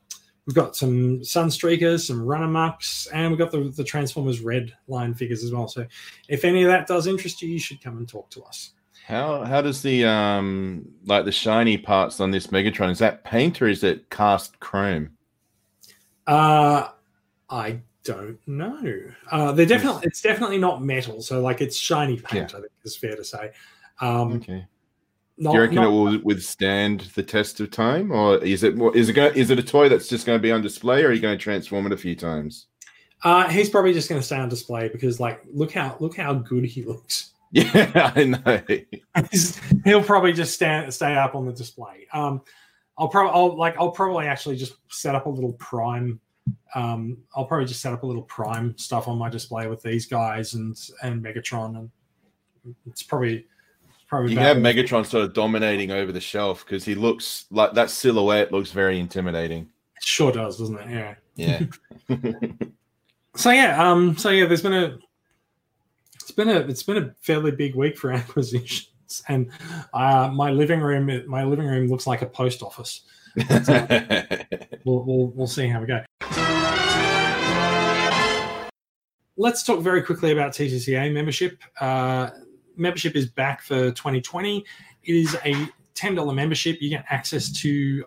[0.45, 5.43] we've got some Sunstreakers, some Runamucks, and we've got the, the Transformers Red line figures
[5.43, 5.67] as well.
[5.67, 5.85] So
[6.27, 8.71] if any of that does interest you, you should come and talk to us.
[9.05, 13.61] How how does the um like the shiny parts on this Megatron is that paint
[13.61, 15.09] or is it cast chrome?
[16.25, 16.87] Uh,
[17.49, 19.01] I don't know.
[19.29, 21.21] Uh, they're definitely it's definitely not metal.
[21.21, 22.55] So like it's shiny paint.
[22.55, 23.51] I think is fair to say.
[23.99, 24.65] Um, Okay.
[25.37, 28.75] Not, Do you reckon not- it will withstand the test of time, or is it
[28.77, 31.03] more, is it going is it a toy that's just going to be on display,
[31.03, 32.67] or are you going to transform it a few times?
[33.23, 36.33] Uh, he's probably just going to stay on display because, like, look how look how
[36.33, 37.29] good he looks.
[37.55, 38.61] Yeah, I know.
[39.85, 42.07] He'll probably just stand stay up on the display.
[42.11, 42.41] Um,
[42.97, 46.19] I'll probably I'll like I'll probably actually just set up a little prime.
[46.73, 50.07] Um, I'll probably just set up a little prime stuff on my display with these
[50.07, 53.45] guys and and Megatron, and it's probably
[54.07, 57.73] probably You can have Megatron sort of dominating over the shelf because he looks like
[57.73, 59.69] that silhouette looks very intimidating.
[59.95, 60.89] It sure does, doesn't it?
[60.89, 61.15] Yeah.
[62.09, 62.49] Yeah.
[63.35, 64.97] So yeah, um, so yeah, there's been a
[66.15, 69.51] it's been a it's been a fairly big week for acquisitions, and
[69.93, 73.01] uh, my living room my living room looks like a post office.
[74.85, 76.03] We'll we'll, we'll see how we go.
[79.35, 81.63] Let's talk very quickly about TCCA membership.
[81.81, 82.29] Uh,
[82.75, 84.65] membership is back for 2020.
[85.03, 86.81] It is a ten dollar membership.
[86.81, 88.03] You get access to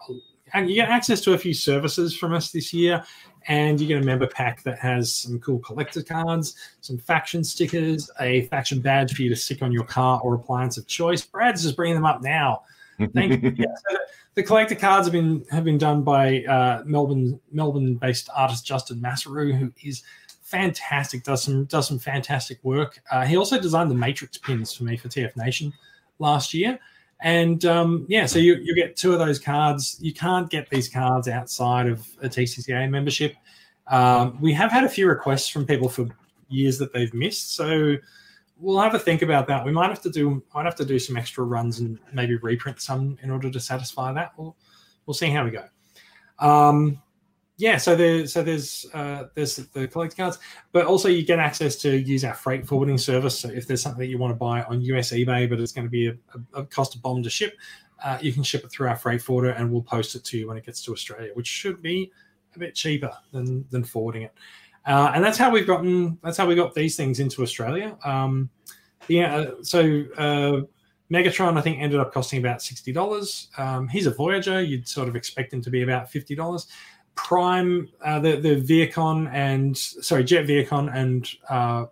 [0.52, 3.04] and you get access to a few services from us this year
[3.48, 8.10] and you get a member pack that has some cool collector cards, some faction stickers,
[8.20, 11.24] a faction badge for you to stick on your car or appliance of choice.
[11.24, 12.62] Brad's just bringing them up now.
[13.14, 13.50] Thank you.
[13.56, 13.98] Yeah, so
[14.34, 18.98] the, collector cards have been have been done by uh, Melbourne Melbourne based artist Justin
[19.00, 20.02] Massaru, who is
[20.46, 21.24] fantastic.
[21.24, 23.00] does some does some fantastic work.
[23.10, 25.72] Uh, he also designed the Matrix pins for me for TF Nation
[26.20, 26.78] last year.
[27.20, 29.98] And um, yeah, so you, you get two of those cards.
[30.00, 33.34] You can't get these cards outside of a TCCA membership.
[33.88, 36.08] Um, we have had a few requests from people for
[36.48, 37.96] years that they've missed, so
[38.60, 39.64] we'll have a think about that.
[39.64, 42.80] We might have to do might have to do some extra runs and maybe reprint
[42.80, 44.32] some in order to satisfy that.
[44.36, 44.56] We'll
[45.06, 45.64] we'll see how we go.
[46.38, 47.02] Um,
[47.58, 50.38] yeah, so there, so there's uh, there's the collector cards,
[50.72, 53.38] but also you get access to use our freight forwarding service.
[53.40, 55.86] So if there's something that you want to buy on US eBay, but it's going
[55.86, 56.16] to be a,
[56.54, 57.56] a, a cost a bomb to ship,
[58.04, 60.48] uh, you can ship it through our freight forwarder, and we'll post it to you
[60.48, 62.12] when it gets to Australia, which should be
[62.54, 64.34] a bit cheaper than than forwarding it.
[64.84, 67.96] Uh, and that's how we've gotten that's how we got these things into Australia.
[68.04, 68.50] Um,
[69.08, 70.60] yeah, uh, so uh,
[71.10, 73.48] Megatron I think ended up costing about sixty dollars.
[73.56, 76.66] Um, he's a Voyager; you'd sort of expect him to be about fifty dollars.
[77.16, 81.86] Prime, uh, the the Vehicon and sorry Jet Vehicon and uh,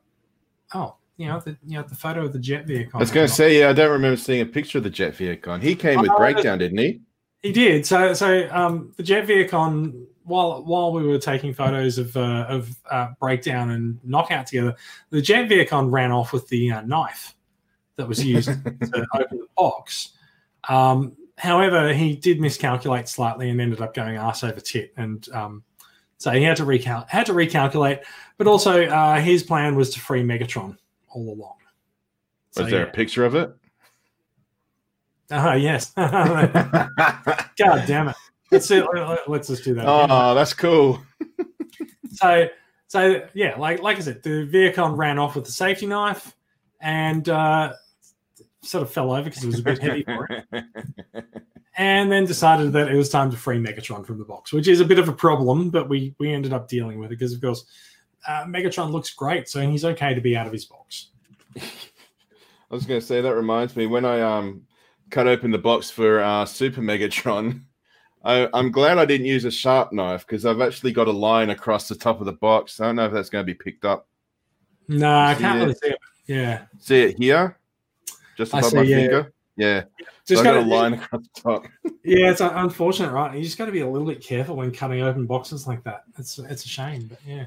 [0.74, 2.94] oh you know the you know the photo of the Jet Vehicon.
[2.94, 5.14] I was going to say, yeah, I don't remember seeing a picture of the Jet
[5.14, 5.62] Vehicon.
[5.62, 7.00] He came with Oh, Breakdown, didn't he?
[7.42, 7.86] He did.
[7.86, 12.74] So so um, the Jet Vehicon while while we were taking photos of uh, of
[12.90, 14.74] uh, breakdown and knockout together,
[15.10, 17.34] the Jet Vehicon ran off with the uh, knife
[17.96, 20.10] that was used to open the box.
[20.68, 25.64] Um, however, he did miscalculate slightly and ended up going ass over tit, and um,
[26.18, 28.02] so he had to recal had to recalculate.
[28.38, 30.76] But also, uh, his plan was to free Megatron
[31.10, 31.56] all along.
[32.56, 33.54] Was there a picture of it?
[35.30, 35.92] Oh yes.
[35.96, 36.90] God
[37.58, 38.16] damn it.
[38.50, 38.82] Let's see,
[39.26, 39.84] let's just do that.
[39.86, 41.02] oh, that's cool.
[42.14, 42.46] So,
[42.86, 46.36] so yeah, like like I said, the Vehicon ran off with the safety knife
[46.80, 47.72] and uh,
[48.64, 50.64] sort of fell over because it was a bit heavy for it,
[51.76, 54.80] and then decided that it was time to free Megatron from the box, which is
[54.80, 57.40] a bit of a problem, but we we ended up dealing with it because of
[57.40, 57.64] course
[58.26, 61.10] uh, Megatron looks great, so he's okay to be out of his box.
[61.56, 64.62] I was going to say that reminds me when I um
[65.10, 67.60] cut open the box for uh, Super Megatron.
[68.24, 71.50] I, I'm glad I didn't use a sharp knife because I've actually got a line
[71.50, 72.80] across the top of the box.
[72.80, 74.08] I don't know if that's going to be picked up.
[74.88, 75.62] No, I can't it?
[75.62, 75.98] really see it.
[76.26, 77.58] Yeah, See it here,
[78.36, 78.96] just above see, my yeah.
[78.96, 79.32] finger.
[79.56, 79.84] Yeah,
[80.26, 81.64] just I got a line across the top.
[82.02, 83.36] Yeah, it's unfortunate, right?
[83.36, 86.04] You just got to be a little bit careful when cutting open boxes like that.
[86.18, 87.46] It's it's a shame, but yeah.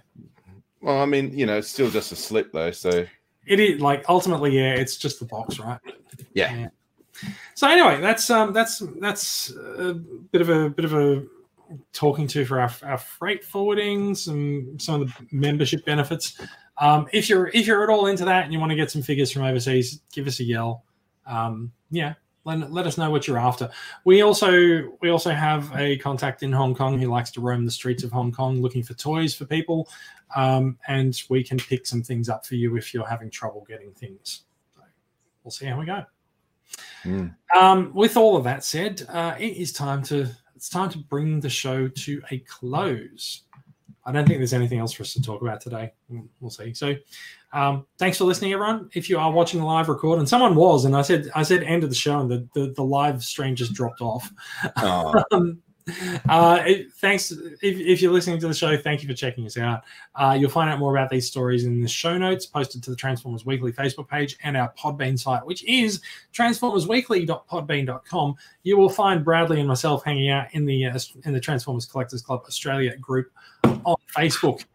[0.82, 2.72] Well, I mean, you know, it's still just a slip though.
[2.72, 3.06] So
[3.46, 5.80] It is like ultimately, yeah, it's just the box, right?
[6.34, 6.70] yeah,
[7.56, 11.26] So anyway, that's um that's that's a bit of a bit of a
[11.94, 16.40] talking to for our, our freight forwarding, some some of the membership benefits.
[16.80, 19.02] Um, if you're if you're at all into that and you want to get some
[19.02, 20.84] figures from overseas, give us a yell.
[21.26, 22.14] Um, yeah,
[22.48, 23.70] let, let us know what you're after.
[24.06, 27.72] We also we also have a contact in Hong Kong who likes to roam the
[27.72, 29.90] streets of Hong Kong looking for toys for people,
[30.36, 33.92] um, and we can pick some things up for you if you're having trouble getting
[33.92, 34.44] things.
[34.76, 34.82] So
[35.44, 36.06] we'll see how we go.
[37.04, 37.36] Mm.
[37.56, 41.40] Um, with all of that said, uh, it is time to it's time to bring
[41.40, 43.44] the show to a close.
[44.06, 45.94] I don't think there's anything else for us to talk about today.
[46.10, 46.74] We'll- see.
[46.74, 46.96] So,
[47.54, 48.90] um, thanks for listening, everyone.
[48.96, 51.62] If you are watching the live record, and someone was, and I said I said
[51.62, 54.32] end of the show, and the the, the live stream just dropped off.
[54.78, 55.62] Oh, Um,
[56.30, 56.64] uh,
[56.96, 58.76] thanks if, if you're listening to the show.
[58.78, 59.84] Thank you for checking us out.
[60.16, 62.96] Uh, you'll find out more about these stories in the show notes posted to the
[62.96, 66.02] Transformers Weekly Facebook page and our Podbean site, which is
[66.34, 68.36] transformersweekly.podbean.com.
[68.64, 72.22] You will find Bradley and myself hanging out in the uh, in the Transformers Collectors
[72.22, 73.32] Club Australia group
[73.64, 74.66] on Facebook.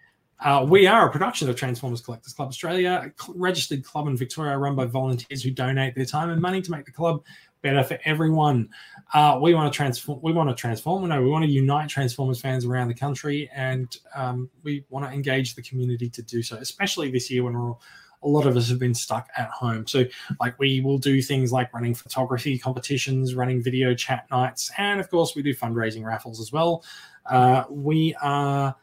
[0.44, 4.59] Uh, we are a production of Transformers Collectors Club Australia, a registered club in Victoria
[4.59, 7.22] run by volunteers who donate their time and money to make the club
[7.62, 8.68] better for everyone.
[9.14, 10.20] Uh, we want to transform.
[10.22, 11.09] We want to transform.
[11.09, 15.12] No, we want to unite Transformers fans around the country, and um, we want to
[15.12, 16.56] engage the community to do so.
[16.56, 17.80] Especially this year when we're all,
[18.24, 19.86] a lot of us have been stuck at home.
[19.86, 20.05] So,
[20.40, 25.10] like, we will do things like running photography competitions, running video chat nights, and of
[25.10, 26.84] course, we do fundraising raffles as well.
[27.26, 28.74] Uh, we are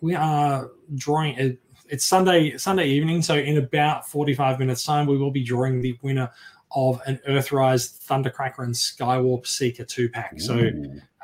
[0.00, 1.58] we are drawing it.
[1.88, 5.80] It's Sunday Sunday evening, so in about forty five minutes time, we will be drawing
[5.80, 6.30] the winner
[6.72, 10.40] of an Earthrise Thundercracker and Skywarp Seeker two pack.
[10.40, 10.70] So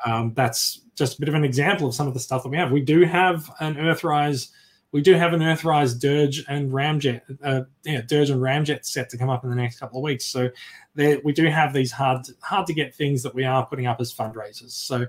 [0.05, 2.57] um, that's just a bit of an example of some of the stuff that we
[2.57, 2.71] have.
[2.71, 4.49] We do have an Earthrise,
[4.91, 9.17] we do have an Earthrise Dirge and Ramjet, uh, yeah, Dirge and Ramjet set to
[9.17, 10.25] come up in the next couple of weeks.
[10.25, 10.49] So
[10.95, 13.99] there, we do have these hard hard to get things that we are putting up
[13.99, 14.71] as fundraisers.
[14.71, 15.05] So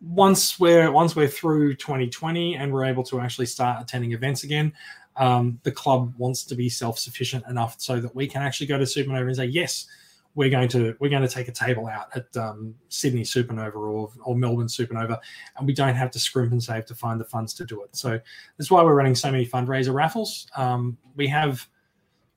[0.00, 4.72] once we're once we're through 2020 and we're able to actually start attending events again,
[5.16, 8.84] um, the club wants to be self-sufficient enough so that we can actually go to
[8.84, 9.86] Supernova and say, yes,
[10.34, 14.10] we're going to we're going to take a table out at um, Sydney Supernova or,
[14.24, 15.18] or Melbourne Supernova,
[15.56, 17.94] and we don't have to scrimp and save to find the funds to do it.
[17.94, 18.18] So
[18.56, 20.46] that's why we're running so many fundraiser raffles.
[20.56, 21.66] Um, we have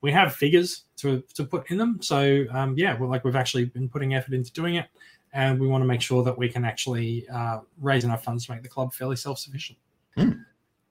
[0.01, 1.99] we have figures to to put in them.
[2.01, 4.87] So um, yeah, we're like we've actually been putting effort into doing it,
[5.31, 8.51] and we want to make sure that we can actually uh, raise enough funds to
[8.51, 9.77] make the club fairly self sufficient.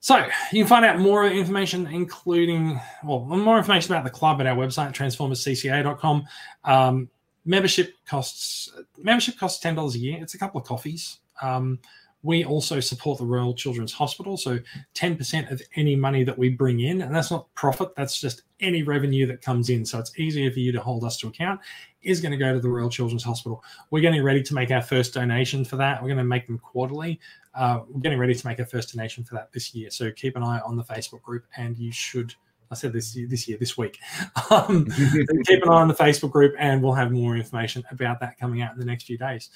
[0.04, 0.18] So
[0.52, 4.54] you can find out more information, including well, more information about the club at our
[4.54, 6.26] website, transformerscca.com.
[6.64, 7.08] Um,
[7.46, 10.18] membership costs membership costs ten dollars a year.
[10.20, 11.20] It's a couple of coffees.
[11.40, 11.78] Um,
[12.22, 14.38] we also support the Royal Children's Hospital.
[14.38, 14.58] So
[14.94, 18.82] 10% of any money that we bring in, and that's not profit, that's just any
[18.82, 19.84] revenue that comes in.
[19.84, 21.60] So it's easier for you to hold us to account,
[22.00, 23.62] is going to go to the Royal Children's Hospital.
[23.90, 26.00] We're getting ready to make our first donation for that.
[26.00, 27.20] We're going to make them quarterly.
[27.54, 29.90] Uh, we're getting ready to make our first donation for that this year.
[29.90, 32.34] So keep an eye on the Facebook group, and you should.
[32.70, 33.98] I said this year, this year, this week.
[34.50, 34.86] Um,
[35.46, 38.62] keep an eye on the Facebook group, and we'll have more information about that coming
[38.62, 39.50] out in the next few days.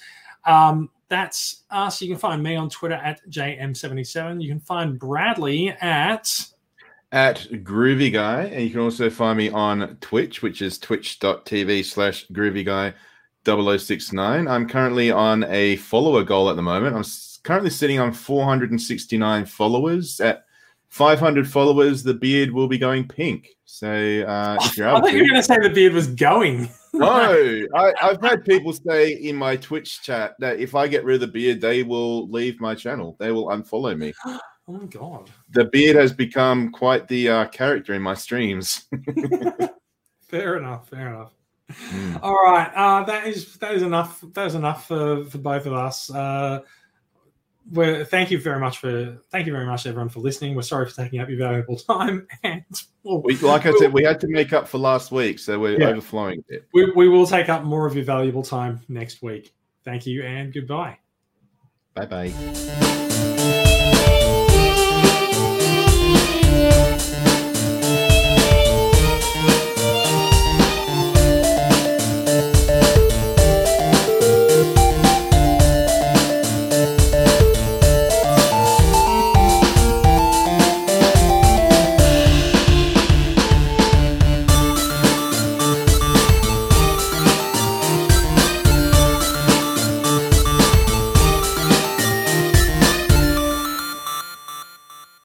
[0.45, 2.01] Um, that's us.
[2.01, 4.41] You can find me on Twitter at JM77.
[4.41, 6.45] You can find Bradley at
[7.11, 12.27] at Groovy Guy, and you can also find me on Twitch, which is twitch.tv slash
[12.27, 12.93] Groovy Guy
[13.45, 14.47] 0069.
[14.47, 16.95] I'm currently on a follower goal at the moment.
[16.95, 17.03] I'm
[17.43, 20.19] currently sitting on 469 followers.
[20.19, 20.45] At
[20.89, 23.49] 500 followers, the beard will be going pink.
[23.65, 26.69] So uh, if you're I thought you were going to say the beard was going.
[26.93, 31.15] no, I, have had people say in my Twitch chat that if I get rid
[31.15, 33.15] of the beard, they will leave my channel.
[33.19, 34.13] They will unfollow me.
[34.67, 35.31] Oh my god!
[35.49, 38.87] The beard has become quite the uh, character in my streams.
[40.27, 40.89] fair enough.
[40.89, 41.31] Fair enough.
[41.71, 42.19] Mm.
[42.21, 44.23] All right, uh, that is that is enough.
[44.33, 46.11] That is enough for, for both of us.
[46.11, 46.61] Uh,
[47.71, 50.55] well, thank you very much for thank you very much everyone for listening.
[50.55, 52.63] We're sorry for taking up your valuable time, and
[53.03, 55.79] we'll, we, like I said, we had to make up for last week, so we're
[55.79, 56.65] yeah, overflowing it.
[56.73, 59.53] We, we will take up more of your valuable time next week.
[59.83, 60.97] Thank you and goodbye.
[61.93, 62.95] Bye bye.